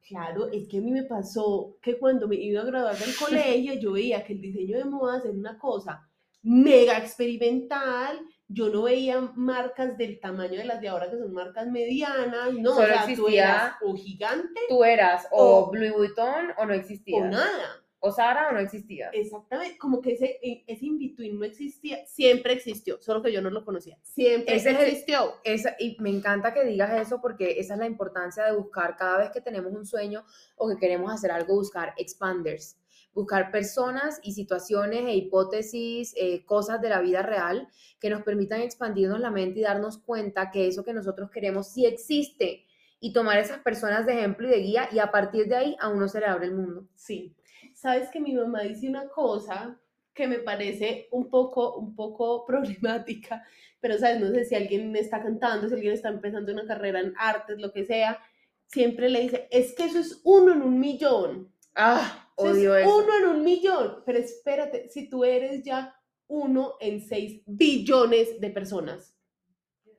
Claro, 0.06 0.48
es 0.50 0.68
que 0.68 0.78
a 0.78 0.80
mí 0.80 0.90
me 0.90 1.02
pasó 1.04 1.76
que 1.82 1.98
cuando 1.98 2.28
me 2.28 2.36
iba 2.36 2.62
a 2.62 2.64
graduar 2.64 2.96
del 2.96 3.14
colegio, 3.18 3.74
yo 3.74 3.92
veía 3.92 4.24
que 4.24 4.32
el 4.34 4.40
diseño 4.40 4.78
de 4.78 4.84
modas 4.84 5.24
era 5.24 5.34
una 5.34 5.58
cosa 5.58 6.08
mega 6.42 6.98
experimental. 6.98 8.18
Yo 8.50 8.70
no 8.70 8.82
veía 8.82 9.20
marcas 9.36 9.98
del 9.98 10.20
tamaño 10.20 10.58
de 10.58 10.64
las 10.64 10.80
de 10.80 10.88
ahora, 10.88 11.10
que 11.10 11.18
son 11.18 11.32
marcas 11.34 11.66
medianas. 11.66 12.54
No, 12.54 12.72
Solo 12.74 12.86
o 12.86 12.88
sea, 12.88 13.04
tú 13.04 13.10
existía- 13.10 13.44
eras 13.44 13.72
o 13.82 13.94
gigante 13.94 14.60
Tú 14.68 14.84
eras 14.84 15.28
o, 15.30 15.66
O- 15.68 15.74
Louis 15.74 15.92
Vuitton 15.92 16.52
o 16.56 16.64
no 16.66 16.72
existía. 16.72 17.16
o 17.18 17.24
nada. 17.26 17.82
O 18.00 18.12
Sara 18.12 18.48
o 18.48 18.52
no 18.52 18.60
existía. 18.60 19.10
Exactamente, 19.12 19.76
como 19.76 20.00
que 20.00 20.12
ese, 20.12 20.38
e- 20.40 20.62
ese 20.68 20.86
in-between 20.86 21.36
no 21.36 21.44
existía, 21.44 22.06
siempre 22.06 22.52
existió, 22.52 23.02
solo 23.02 23.20
que 23.22 23.32
yo 23.32 23.42
no 23.42 23.50
lo 23.50 23.64
conocía. 23.64 23.98
Siempre 24.02 24.54
Ese 24.54 24.70
es 24.70 24.78
existió. 24.80 25.34
Esa- 25.42 25.74
y 25.80 25.96
me 26.00 26.08
encanta 26.10 26.54
que 26.54 26.64
digas 26.64 26.92
eso 27.02 27.20
porque 27.20 27.58
esa 27.58 27.74
es 27.74 27.80
la 27.80 27.86
importancia 27.86 28.44
de 28.44 28.52
buscar 28.56 28.96
cada 28.96 29.18
vez 29.18 29.30
que 29.30 29.40
tenemos 29.40 29.72
un 29.72 29.84
sueño 29.84 30.24
o 30.56 30.68
que 30.68 30.76
queremos 30.78 31.12
hacer 31.12 31.32
algo, 31.32 31.56
buscar 31.56 31.92
expanders, 31.98 32.78
buscar 33.18 33.50
personas 33.50 34.20
y 34.22 34.30
situaciones 34.30 35.04
e 35.06 35.16
hipótesis, 35.16 36.14
eh, 36.16 36.44
cosas 36.44 36.80
de 36.80 36.88
la 36.88 37.00
vida 37.00 37.20
real 37.20 37.68
que 37.98 38.10
nos 38.10 38.22
permitan 38.22 38.60
expandirnos 38.60 39.18
la 39.18 39.32
mente 39.32 39.58
y 39.58 39.62
darnos 39.62 39.98
cuenta 39.98 40.52
que 40.52 40.68
eso 40.68 40.84
que 40.84 40.92
nosotros 40.92 41.28
queremos 41.28 41.66
sí 41.66 41.84
existe 41.84 42.64
y 43.00 43.12
tomar 43.12 43.38
esas 43.38 43.58
personas 43.58 44.06
de 44.06 44.12
ejemplo 44.12 44.46
y 44.46 44.50
de 44.52 44.60
guía 44.60 44.88
y 44.92 45.00
a 45.00 45.10
partir 45.10 45.48
de 45.48 45.56
ahí 45.56 45.76
a 45.80 45.88
uno 45.88 46.06
se 46.06 46.20
le 46.20 46.26
abre 46.26 46.46
el 46.46 46.54
mundo. 46.54 46.86
Sí. 46.94 47.34
Sabes 47.74 48.08
que 48.10 48.20
mi 48.20 48.34
mamá 48.34 48.62
dice 48.62 48.88
una 48.88 49.08
cosa 49.08 49.76
que 50.14 50.28
me 50.28 50.38
parece 50.38 51.08
un 51.10 51.28
poco, 51.28 51.76
un 51.76 51.96
poco 51.96 52.44
problemática, 52.46 53.42
pero 53.80 53.98
sabes, 53.98 54.20
no 54.20 54.30
sé 54.30 54.44
si 54.44 54.54
alguien 54.54 54.94
está 54.94 55.20
cantando, 55.20 55.68
si 55.68 55.74
alguien 55.74 55.94
está 55.94 56.08
empezando 56.08 56.52
una 56.52 56.66
carrera 56.66 57.00
en 57.00 57.14
artes, 57.18 57.58
lo 57.58 57.72
que 57.72 57.84
sea, 57.84 58.20
siempre 58.66 59.10
le 59.10 59.22
dice, 59.22 59.48
es 59.50 59.74
que 59.74 59.86
eso 59.86 59.98
es 59.98 60.20
uno 60.22 60.52
en 60.52 60.62
un 60.62 60.78
millón. 60.78 61.52
Ah, 61.74 62.27
odio 62.38 62.76
es 62.76 62.86
eso. 62.86 62.96
uno 62.96 63.18
en 63.18 63.26
un 63.36 63.44
millón. 63.44 64.02
Pero 64.04 64.18
espérate, 64.18 64.88
si 64.88 65.08
tú 65.08 65.24
eres 65.24 65.62
ya 65.62 65.94
uno 66.26 66.74
en 66.80 67.00
seis 67.00 67.42
billones 67.46 68.40
de 68.40 68.50
personas. 68.50 69.16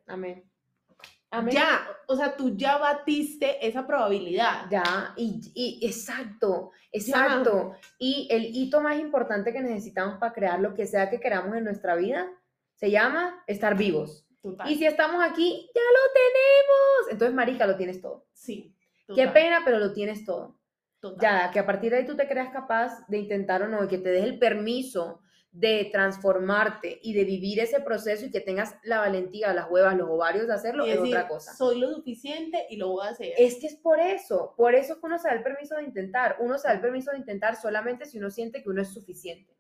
Amén. 0.08 0.46
Amén. 1.32 1.54
Ya, 1.54 1.88
o 2.08 2.16
sea, 2.16 2.36
tú 2.36 2.58
ya 2.58 2.78
batiste 2.78 3.66
esa 3.66 3.86
probabilidad. 3.86 4.66
Ya, 4.72 5.14
y, 5.16 5.40
y 5.54 5.86
exacto, 5.86 6.72
exacto. 6.92 7.74
Y 8.00 8.28
el 8.32 8.46
hito 8.56 8.82
más 8.82 9.00
importante 9.00 9.54
que 9.54 9.62
necesitamos 9.62 10.18
para 10.18 10.34
crear 10.34 10.60
lo 10.60 10.74
que 10.74 10.88
sea 10.88 11.10
que 11.10 11.20
queramos 11.20 11.56
en 11.56 11.66
nuestra 11.66 11.96
vida 11.96 12.32
se 12.76 12.90
llama 12.90 13.44
estar 13.46 13.78
vivos. 13.78 14.26
Total. 14.42 14.72
Y 14.72 14.76
si 14.76 14.86
estamos 14.86 15.24
aquí, 15.24 15.70
ya 15.76 15.82
lo 15.82 16.14
tenemos. 16.14 17.12
Entonces, 17.12 17.36
marica, 17.36 17.68
lo 17.68 17.76
tienes 17.76 18.02
todo. 18.02 18.26
Sí. 18.34 18.74
Qué 19.08 19.26
total, 19.26 19.34
pena, 19.34 19.62
pero 19.66 19.80
lo 19.80 19.94
tienes 19.94 20.24
todo. 20.24 20.59
Total. 21.00 21.20
Ya, 21.22 21.52
que 21.52 21.60
a 21.60 21.66
partir 21.66 21.92
de 21.92 21.98
ahí 21.98 22.06
tú 22.06 22.16
te 22.16 22.28
creas 22.28 22.50
capaz 22.52 23.06
de 23.08 23.18
intentar 23.18 23.64
o 23.64 23.68
no, 23.68 23.84
y 23.84 23.88
que 23.88 23.98
te 23.98 24.10
des 24.10 24.24
el 24.24 24.40
permiso 24.40 25.22
de 25.52 25.90
transformarte 25.92 27.00
y 27.02 27.14
de 27.14 27.24
vivir 27.24 27.60
ese 27.60 27.82
proceso 27.82 28.26
y 28.26 28.32
que 28.32 28.40
tengas 28.40 28.76
la 28.84 29.00
valentía, 29.00 29.54
las 29.54 29.70
huevas, 29.70 29.98
los 29.98 30.08
ovarios 30.10 30.48
de 30.48 30.54
hacerlo, 30.54 30.86
es 30.86 31.00
decir, 31.00 31.16
otra 31.16 31.28
cosa. 31.28 31.56
Soy 31.56 31.80
lo 31.80 31.90
suficiente 31.92 32.68
y 32.70 32.78
lo 32.78 32.90
voy 32.90 33.08
a 33.08 33.10
hacer. 33.10 33.34
Es 33.38 33.56
que 33.56 33.68
es 33.68 33.76
por 33.76 34.00
eso, 34.00 34.54
por 34.56 34.76
eso 34.76 34.94
es 34.94 35.00
que 35.00 35.06
uno 35.08 35.18
se 35.18 35.28
da 35.28 35.34
el 35.34 35.44
permiso 35.44 35.76
de 35.76 35.84
intentar. 35.84 36.38
Uno 36.40 36.58
se 36.58 36.68
da 36.68 36.76
el 36.76 36.82
permiso 36.82 37.12
de 37.12 37.18
intentar 37.18 37.56
solamente 37.56 38.06
si 38.06 38.20
uno 38.20 38.30
siente 38.30 38.62
que 38.62 38.70
uno 38.70 38.82
es 38.82 38.94
suficiente. 38.94 39.58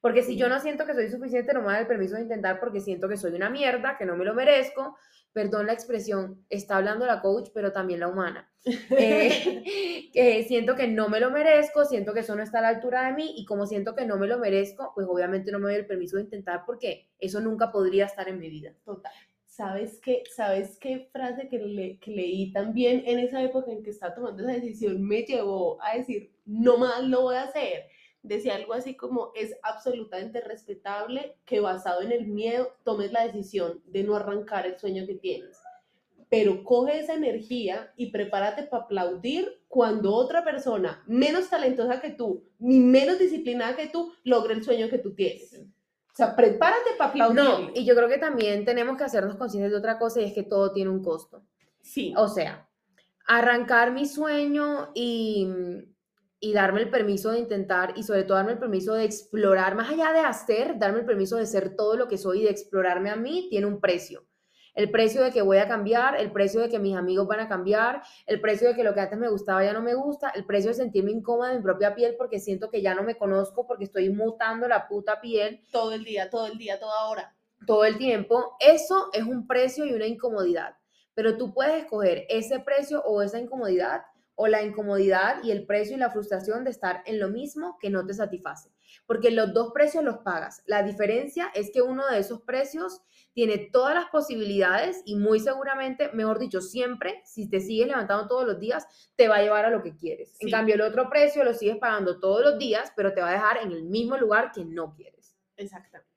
Porque 0.00 0.22
si 0.24 0.36
yo 0.36 0.48
no 0.48 0.58
siento 0.58 0.84
que 0.84 0.94
soy 0.94 1.08
suficiente, 1.08 1.54
no 1.54 1.60
me 1.60 1.68
da 1.68 1.78
el 1.78 1.86
permiso 1.86 2.16
de 2.16 2.22
intentar 2.22 2.58
porque 2.58 2.80
siento 2.80 3.08
que 3.08 3.16
soy 3.16 3.34
una 3.34 3.48
mierda, 3.48 3.96
que 3.96 4.04
no 4.04 4.16
me 4.16 4.24
lo 4.24 4.34
merezco. 4.34 4.96
Perdón 5.32 5.66
la 5.66 5.72
expresión, 5.72 6.44
está 6.50 6.76
hablando 6.76 7.06
la 7.06 7.22
coach, 7.22 7.48
pero 7.54 7.72
también 7.72 8.00
la 8.00 8.08
humana. 8.08 8.48
Eh, 10.14 10.44
siento 10.48 10.76
que 10.76 10.86
no 10.86 11.08
me 11.08 11.18
lo 11.18 11.30
merezco, 11.30 11.84
siento 11.84 12.12
que 12.12 12.20
eso 12.20 12.36
no 12.36 12.42
está 12.42 12.58
a 12.58 12.62
la 12.62 12.68
altura 12.68 13.06
de 13.06 13.14
mí 13.14 13.34
y 13.36 13.44
como 13.46 13.66
siento 13.66 13.94
que 13.96 14.04
no 14.04 14.18
me 14.18 14.26
lo 14.26 14.38
merezco, 14.38 14.92
pues 14.94 15.06
obviamente 15.08 15.50
no 15.50 15.58
me 15.58 15.64
doy 15.64 15.76
el 15.76 15.86
permiso 15.86 16.16
de 16.16 16.24
intentar 16.24 16.64
porque 16.66 17.08
eso 17.18 17.40
nunca 17.40 17.72
podría 17.72 18.04
estar 18.04 18.28
en 18.28 18.38
mi 18.38 18.50
vida. 18.50 18.74
Total. 18.84 19.12
¿Sabes 19.46 20.00
qué, 20.00 20.22
¿Sabes 20.34 20.78
qué 20.78 21.08
frase 21.12 21.48
que, 21.48 21.58
le, 21.58 21.98
que 21.98 22.10
leí 22.10 22.52
también 22.52 23.02
en 23.06 23.18
esa 23.18 23.42
época 23.42 23.70
en 23.70 23.82
que 23.82 23.90
estaba 23.90 24.14
tomando 24.14 24.42
esa 24.42 24.52
decisión 24.52 25.02
me 25.02 25.24
llevó 25.24 25.82
a 25.82 25.96
decir, 25.96 26.32
no 26.46 26.78
más 26.78 27.02
lo 27.04 27.22
voy 27.22 27.36
a 27.36 27.44
hacer? 27.44 27.86
Decía 28.22 28.54
algo 28.54 28.72
así 28.72 28.94
como, 28.94 29.32
es 29.34 29.56
absolutamente 29.62 30.40
respetable 30.40 31.36
que 31.44 31.60
basado 31.60 32.02
en 32.02 32.12
el 32.12 32.28
miedo 32.28 32.76
tomes 32.84 33.12
la 33.12 33.26
decisión 33.26 33.82
de 33.86 34.04
no 34.04 34.14
arrancar 34.14 34.66
el 34.66 34.78
sueño 34.78 35.06
que 35.06 35.16
tienes. 35.16 35.58
Pero 36.28 36.64
coge 36.64 37.00
esa 37.00 37.14
energía 37.14 37.92
y 37.96 38.10
prepárate 38.10 38.62
para 38.62 38.84
aplaudir 38.84 39.62
cuando 39.68 40.14
otra 40.14 40.44
persona 40.44 41.02
menos 41.06 41.50
talentosa 41.50 42.00
que 42.00 42.10
tú, 42.10 42.44
ni 42.58 42.78
menos 42.78 43.18
disciplinada 43.18 43.76
que 43.76 43.88
tú, 43.88 44.12
logre 44.24 44.54
el 44.54 44.64
sueño 44.64 44.88
que 44.88 44.98
tú 44.98 45.14
tienes. 45.14 45.52
O 46.12 46.14
sea, 46.14 46.36
prepárate 46.36 46.90
para 46.96 47.10
aplaudir. 47.10 47.36
No, 47.42 47.70
y 47.74 47.84
yo 47.84 47.94
creo 47.94 48.08
que 48.08 48.18
también 48.18 48.64
tenemos 48.64 48.96
que 48.96 49.04
hacernos 49.04 49.36
conscientes 49.36 49.72
de 49.72 49.78
otra 49.78 49.98
cosa 49.98 50.20
y 50.20 50.24
es 50.24 50.32
que 50.32 50.42
todo 50.42 50.72
tiene 50.72 50.90
un 50.90 51.02
costo. 51.02 51.42
Sí. 51.80 52.14
O 52.16 52.28
sea, 52.28 52.68
arrancar 53.26 53.92
mi 53.92 54.06
sueño 54.06 54.90
y, 54.94 55.48
y 56.42 56.52
darme 56.52 56.82
el 56.82 56.90
permiso 56.90 57.30
de 57.30 57.38
intentar 57.38 57.94
y 57.96 58.02
sobre 58.02 58.24
todo 58.24 58.36
darme 58.36 58.52
el 58.52 58.58
permiso 58.58 58.92
de 58.92 59.04
explorar, 59.04 59.76
más 59.76 59.88
allá 59.88 60.12
de 60.12 60.20
hacer, 60.20 60.78
darme 60.78 60.98
el 60.98 61.06
permiso 61.06 61.36
de 61.36 61.46
ser 61.46 61.76
todo 61.76 61.96
lo 61.96 62.08
que 62.08 62.18
soy 62.18 62.40
y 62.40 62.44
de 62.44 62.50
explorarme 62.50 63.10
a 63.10 63.16
mí, 63.16 63.46
tiene 63.48 63.66
un 63.66 63.80
precio 63.80 64.26
el 64.74 64.90
precio 64.90 65.22
de 65.22 65.30
que 65.30 65.42
voy 65.42 65.58
a 65.58 65.68
cambiar, 65.68 66.18
el 66.18 66.32
precio 66.32 66.60
de 66.60 66.68
que 66.68 66.78
mis 66.78 66.96
amigos 66.96 67.26
van 67.26 67.40
a 67.40 67.48
cambiar, 67.48 68.02
el 68.26 68.40
precio 68.40 68.68
de 68.68 68.74
que 68.74 68.84
lo 68.84 68.94
que 68.94 69.00
antes 69.00 69.18
me 69.18 69.28
gustaba 69.28 69.64
ya 69.64 69.72
no 69.72 69.82
me 69.82 69.94
gusta, 69.94 70.30
el 70.30 70.46
precio 70.46 70.70
de 70.70 70.76
sentirme 70.76 71.12
incómoda 71.12 71.50
en 71.50 71.58
mi 71.58 71.62
propia 71.62 71.94
piel 71.94 72.14
porque 72.16 72.40
siento 72.40 72.70
que 72.70 72.82
ya 72.82 72.94
no 72.94 73.02
me 73.02 73.16
conozco 73.16 73.66
porque 73.66 73.84
estoy 73.84 74.08
mutando 74.10 74.66
la 74.68 74.88
puta 74.88 75.20
piel. 75.20 75.62
Todo 75.70 75.92
el 75.92 76.04
día, 76.04 76.30
todo 76.30 76.46
el 76.46 76.58
día, 76.58 76.78
toda 76.80 77.08
hora. 77.08 77.34
Todo 77.66 77.84
el 77.84 77.98
tiempo. 77.98 78.56
Eso 78.58 79.10
es 79.12 79.24
un 79.24 79.46
precio 79.46 79.84
y 79.84 79.92
una 79.92 80.06
incomodidad. 80.06 80.76
Pero 81.14 81.36
tú 81.36 81.52
puedes 81.52 81.84
escoger 81.84 82.24
ese 82.30 82.58
precio 82.60 83.02
o 83.04 83.20
esa 83.20 83.38
incomodidad 83.38 84.02
o 84.34 84.46
la 84.46 84.62
incomodidad 84.62 85.42
y 85.42 85.50
el 85.50 85.66
precio 85.66 85.96
y 85.96 86.00
la 86.00 86.10
frustración 86.10 86.64
de 86.64 86.70
estar 86.70 87.02
en 87.06 87.20
lo 87.20 87.28
mismo 87.28 87.78
que 87.80 87.90
no 87.90 88.04
te 88.06 88.14
satisface. 88.14 88.70
Porque 89.06 89.30
los 89.30 89.52
dos 89.52 89.72
precios 89.72 90.04
los 90.04 90.18
pagas. 90.18 90.62
La 90.66 90.82
diferencia 90.82 91.50
es 91.54 91.70
que 91.72 91.82
uno 91.82 92.06
de 92.08 92.18
esos 92.18 92.42
precios 92.42 93.02
tiene 93.32 93.70
todas 93.72 93.94
las 93.94 94.06
posibilidades 94.10 95.02
y 95.04 95.16
muy 95.16 95.40
seguramente, 95.40 96.10
mejor 96.12 96.38
dicho, 96.38 96.60
siempre, 96.60 97.22
si 97.24 97.48
te 97.48 97.60
sigues 97.60 97.88
levantando 97.88 98.28
todos 98.28 98.46
los 98.46 98.60
días, 98.60 98.86
te 99.16 99.28
va 99.28 99.36
a 99.36 99.42
llevar 99.42 99.64
a 99.64 99.70
lo 99.70 99.82
que 99.82 99.96
quieres. 99.96 100.36
En 100.40 100.50
cambio, 100.50 100.74
el 100.74 100.82
otro 100.82 101.08
precio 101.08 101.44
lo 101.44 101.54
sigues 101.54 101.78
pagando 101.78 102.20
todos 102.20 102.42
los 102.42 102.58
días, 102.58 102.92
pero 102.94 103.14
te 103.14 103.20
va 103.20 103.30
a 103.30 103.32
dejar 103.32 103.58
en 103.58 103.72
el 103.72 103.84
mismo 103.84 104.16
lugar 104.16 104.52
que 104.52 104.64
no 104.64 104.94
quieres. 104.94 105.36
Exactamente. 105.56 106.11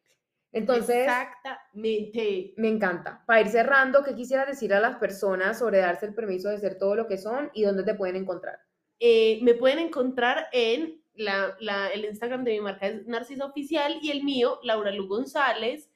Entonces, 0.55 1.01
Exactamente. 1.01 2.53
me 2.55 2.69
encanta. 2.69 3.21
Para 3.27 3.41
ir 3.41 3.49
cerrando, 3.49 4.05
¿qué 4.05 4.15
quisieras 4.15 4.47
decir 4.47 4.73
a 4.73 4.79
las 4.79 4.95
personas 4.95 5.59
sobre 5.59 5.79
darse 5.79 6.05
el 6.05 6.13
permiso 6.13 6.47
de 6.47 6.59
ser 6.59 6.77
todo 6.77 6.95
lo 6.95 7.07
que 7.07 7.17
son 7.17 7.51
y 7.53 7.63
dónde 7.63 7.83
te 7.83 7.93
pueden 7.93 8.15
encontrar? 8.15 8.59
Eh, 9.01 9.39
me 9.41 9.53
pueden 9.55 9.79
encontrar 9.79 10.47
en 10.53 11.01
la, 11.15 11.57
el 11.93 12.05
Instagram 12.05 12.45
de 12.45 12.53
mi 12.53 12.61
marca 12.61 12.87
es 12.87 13.05
Narciso 13.05 13.47
Oficial 13.47 13.99
y 14.01 14.11
el 14.11 14.23
mío, 14.23 14.61
Laura 14.63 14.91
Lu 14.91 15.09
González 15.09 15.89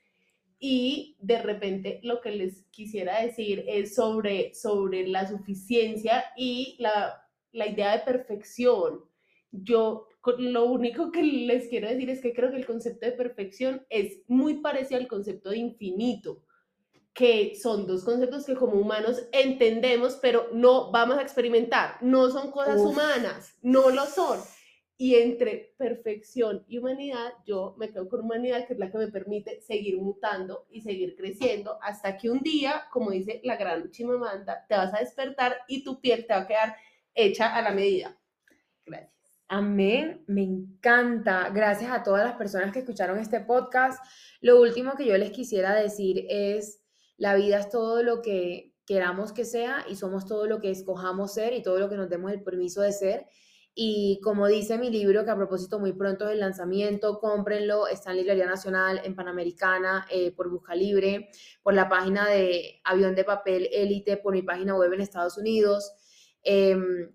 y 0.60 1.16
de 1.22 1.41
repente 1.41 2.01
lo 2.03 2.20
que 2.20 2.32
les 2.32 2.64
quisiera 2.64 3.22
decir 3.22 3.64
es 3.66 3.95
sobre, 3.95 4.53
sobre 4.53 5.07
la 5.07 5.26
suficiencia 5.26 6.26
y 6.36 6.76
la, 6.80 7.26
la 7.53 7.68
idea 7.68 7.93
de 7.97 8.03
perfección. 8.03 9.05
Yo 9.51 10.09
lo 10.38 10.65
único 10.65 11.11
que 11.11 11.24
les 11.24 11.67
quiero 11.67 11.88
decir 11.88 12.09
es 12.09 12.22
que 12.22 12.34
creo 12.34 12.51
que 12.51 12.57
el 12.57 12.65
concepto 12.65 13.05
de 13.05 13.13
perfección 13.13 13.86
es 13.89 14.20
muy 14.28 14.55
parecido 14.55 14.99
al 14.99 15.07
concepto 15.07 15.49
de 15.49 15.57
infinito, 15.57 16.43
que 17.13 17.55
son 17.55 17.88
dos 17.88 18.03
conceptos 18.03 18.45
que 18.45 18.55
como 18.55 18.74
humanos 18.74 19.28
entendemos, 19.32 20.20
pero 20.22 20.49
no 20.53 20.91
vamos 20.91 21.17
a 21.17 21.22
experimentar. 21.22 21.97
No 22.01 22.30
son 22.30 22.51
cosas 22.51 22.80
humanas, 22.80 23.55
no 23.61 23.89
lo 23.89 24.05
son. 24.05 24.39
Y 25.01 25.15
entre 25.15 25.74
perfección 25.78 26.65
y 26.67 26.78
humanidad, 26.78 27.32
yo 27.45 27.74
me 27.78 27.89
quedo 27.89 28.09
con 28.09 28.20
humanidad, 28.20 28.67
que 28.67 28.74
es 28.74 28.80
la 28.80 28.91
que 28.91 28.97
me 28.97 29.07
permite 29.07 29.61
seguir 29.61 29.97
mutando 29.97 30.65
y 30.70 30.82
seguir 30.82 31.15
creciendo 31.15 31.80
hasta 31.82 32.17
que 32.17 32.30
un 32.30 32.39
día, 32.39 32.84
como 32.91 33.11
dice 33.11 33.39
la 33.45 33.55
gran 33.55 33.89
Chimamanda, 33.91 34.65
te 34.67 34.76
vas 34.76 34.93
a 34.93 34.99
despertar 34.99 35.55
y 35.70 35.86
tu 35.86 36.01
piel 36.01 36.28
te 36.28 36.34
va 36.34 36.41
a 36.41 36.47
quedar 36.47 36.76
hecha 37.13 37.55
a 37.55 37.61
la 37.61 37.72
medida. 37.72 38.17
Gracias. 38.86 39.18
Amén, 39.52 40.24
me 40.28 40.43
encanta. 40.43 41.50
Gracias 41.50 41.91
a 41.91 42.04
todas 42.04 42.24
las 42.24 42.36
personas 42.36 42.72
que 42.72 42.80
escucharon 42.80 43.18
este 43.18 43.39
podcast. 43.39 44.00
Lo 44.41 44.62
último 44.62 44.93
que 44.95 45.08
yo 45.08 45.18
les 45.18 45.32
quisiera 45.32 45.74
decir 45.74 46.28
es, 46.30 46.84
la 47.18 47.34
vida 47.34 47.60
es 47.60 47.70
todo 47.70 48.04
lo 48.04 48.22
que 48.22 48.76
queramos 48.86 49.34
que 49.34 49.45
sea 49.45 49.86
y 49.89 49.95
somos 49.95 50.28
todo 50.28 50.45
lo 50.45 50.60
que 50.60 50.70
escojamos 50.70 51.34
ser 51.34 51.54
y 51.54 51.64
todo 51.64 51.80
lo 51.80 51.89
que 51.89 51.97
nos 51.97 52.10
demos 52.10 52.32
el 52.32 52.43
permiso 52.43 52.82
de 52.82 52.91
ser. 52.91 53.26
Y 53.74 54.20
como 54.24 54.45
dice 54.45 54.78
mi 54.78 54.91
libro, 54.91 55.26
que 55.26 55.32
a 55.32 55.36
propósito 55.36 55.80
muy 55.80 55.93
pronto 55.93 56.28
es 56.28 56.34
el 56.34 56.41
lanzamiento, 56.41 57.20
cómprenlo, 57.20 57.88
está 57.88 58.12
en 58.12 58.18
Librería 58.18 58.45
Nacional, 58.45 59.02
en 59.04 59.16
Panamericana, 59.16 60.06
eh, 60.12 60.32
por 60.32 60.52
Busca 60.52 60.76
Libre, 60.76 61.32
por 61.64 61.74
la 61.74 61.89
página 61.89 62.28
de 62.28 62.82
Avión 62.84 63.16
de 63.16 63.24
Papel 63.24 63.68
Élite, 63.72 64.18
por 64.18 64.34
mi 64.34 64.43
página 64.43 64.76
web 64.76 64.93
en 64.93 65.02
Estados 65.02 65.39
Unidos. 65.39 65.91
Em, 66.43 67.10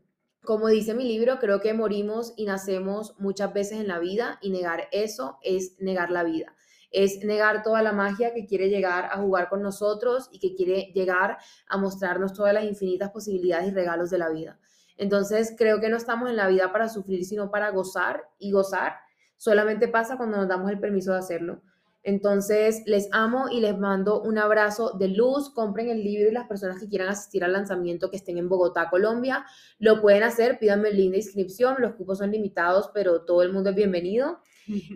como 0.44 0.68
dice 0.68 0.94
mi 0.94 1.04
libro, 1.04 1.38
creo 1.38 1.60
que 1.60 1.74
morimos 1.74 2.32
y 2.36 2.44
nacemos 2.44 3.14
muchas 3.18 3.52
veces 3.52 3.80
en 3.80 3.88
la 3.88 3.98
vida 3.98 4.38
y 4.42 4.50
negar 4.50 4.88
eso 4.92 5.38
es 5.42 5.76
negar 5.80 6.10
la 6.10 6.24
vida. 6.24 6.54
Es 6.90 7.24
negar 7.24 7.62
toda 7.62 7.82
la 7.82 7.92
magia 7.92 8.32
que 8.32 8.46
quiere 8.46 8.68
llegar 8.68 9.06
a 9.06 9.18
jugar 9.18 9.48
con 9.48 9.62
nosotros 9.62 10.28
y 10.30 10.38
que 10.38 10.54
quiere 10.54 10.92
llegar 10.94 11.38
a 11.66 11.76
mostrarnos 11.76 12.32
todas 12.32 12.54
las 12.54 12.64
infinitas 12.64 13.10
posibilidades 13.10 13.68
y 13.68 13.74
regalos 13.74 14.10
de 14.10 14.18
la 14.18 14.28
vida. 14.28 14.60
Entonces, 14.96 15.54
creo 15.58 15.80
que 15.80 15.88
no 15.88 15.96
estamos 15.96 16.30
en 16.30 16.36
la 16.36 16.46
vida 16.46 16.70
para 16.72 16.88
sufrir, 16.88 17.24
sino 17.24 17.50
para 17.50 17.70
gozar 17.70 18.28
y 18.38 18.52
gozar 18.52 18.94
solamente 19.36 19.88
pasa 19.88 20.16
cuando 20.16 20.36
nos 20.36 20.48
damos 20.48 20.70
el 20.70 20.78
permiso 20.78 21.12
de 21.12 21.18
hacerlo. 21.18 21.62
Entonces, 22.04 22.82
les 22.86 23.08
amo 23.12 23.48
y 23.50 23.60
les 23.60 23.76
mando 23.76 24.22
un 24.22 24.38
abrazo 24.38 24.92
de 24.98 25.08
luz. 25.08 25.50
Compren 25.52 25.88
el 25.88 26.04
libro 26.04 26.28
y 26.28 26.32
las 26.32 26.46
personas 26.46 26.78
que 26.78 26.88
quieran 26.88 27.08
asistir 27.08 27.42
al 27.42 27.52
lanzamiento 27.52 28.10
que 28.10 28.16
estén 28.16 28.38
en 28.38 28.48
Bogotá, 28.48 28.88
Colombia, 28.90 29.44
lo 29.78 30.00
pueden 30.00 30.22
hacer. 30.22 30.58
Pídanme 30.58 30.90
el 30.90 30.98
link 30.98 31.10
de 31.12 31.16
inscripción. 31.16 31.76
Los 31.78 31.94
cupos 31.94 32.18
son 32.18 32.30
limitados, 32.30 32.90
pero 32.94 33.24
todo 33.24 33.42
el 33.42 33.52
mundo 33.52 33.70
es 33.70 33.76
bienvenido. 33.76 34.38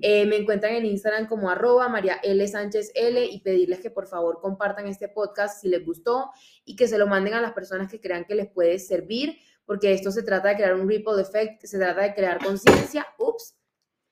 Eh, 0.00 0.24
me 0.24 0.36
encuentran 0.36 0.74
en 0.74 0.86
Instagram 0.86 1.26
como 1.26 1.50
arroba 1.50 1.88
María 1.88 2.20
L. 2.22 2.46
Sánchez 2.46 2.92
L 2.94 3.22
y 3.22 3.40
pedirles 3.40 3.80
que 3.80 3.90
por 3.90 4.06
favor 4.06 4.40
compartan 4.40 4.86
este 4.86 5.09
podcast 5.09 5.61
si 5.61 5.68
les 5.68 5.84
gustó 5.84 6.30
y 6.64 6.76
que 6.76 6.88
se 6.88 6.96
lo 6.96 7.06
manden 7.06 7.34
a 7.34 7.42
las 7.42 7.52
personas 7.52 7.90
que 7.90 8.00
crean 8.00 8.24
que 8.24 8.34
les 8.34 8.48
puede 8.48 8.78
servir 8.78 9.36
porque 9.68 9.92
esto 9.92 10.11
se 10.11 10.22
trata 10.22 10.48
de 10.48 10.56
crear 10.56 10.74
un 10.74 10.88
ripple 10.88 11.20
effect, 11.20 11.62
se 11.66 11.78
trata 11.78 12.00
de 12.00 12.14
crear 12.14 12.42
conciencia. 12.42 13.06
Ups. 13.18 13.57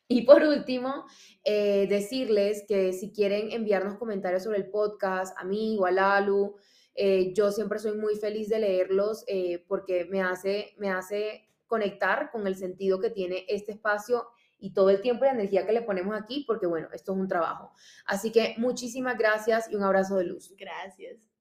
Y 0.08 0.22
por 0.22 0.42
último, 0.42 1.06
eh, 1.44 1.86
decirles 1.88 2.64
que 2.68 2.92
si 2.92 3.12
quieren 3.12 3.50
enviarnos 3.50 3.96
comentarios 3.96 4.44
sobre 4.44 4.58
el 4.58 4.70
podcast, 4.70 5.36
a 5.38 5.44
mí 5.44 5.76
o 5.80 5.86
a 5.86 5.90
Lalu, 5.90 6.56
eh, 6.94 7.32
yo 7.34 7.50
siempre 7.50 7.78
soy 7.78 7.96
muy 7.96 8.16
feliz 8.16 8.48
de 8.48 8.60
leerlos 8.60 9.24
eh, 9.26 9.64
porque 9.68 10.04
me 10.06 10.22
hace, 10.22 10.74
me 10.78 10.90
hace 10.90 11.48
conectar 11.66 12.30
con 12.30 12.46
el 12.46 12.54
sentido 12.54 13.00
que 13.00 13.10
tiene 13.10 13.44
este 13.48 13.72
espacio 13.72 14.28
y 14.58 14.72
todo 14.72 14.90
el 14.90 15.02
tiempo 15.02 15.24
y 15.24 15.28
energía 15.28 15.66
que 15.66 15.72
le 15.72 15.82
ponemos 15.82 16.16
aquí, 16.18 16.44
porque 16.46 16.66
bueno, 16.66 16.88
esto 16.92 17.12
es 17.12 17.18
un 17.18 17.28
trabajo. 17.28 17.72
Así 18.06 18.32
que 18.32 18.54
muchísimas 18.58 19.18
gracias 19.18 19.70
y 19.70 19.74
un 19.74 19.82
abrazo 19.82 20.16
de 20.16 20.24
luz. 20.24 20.54
Gracias. 20.56 21.35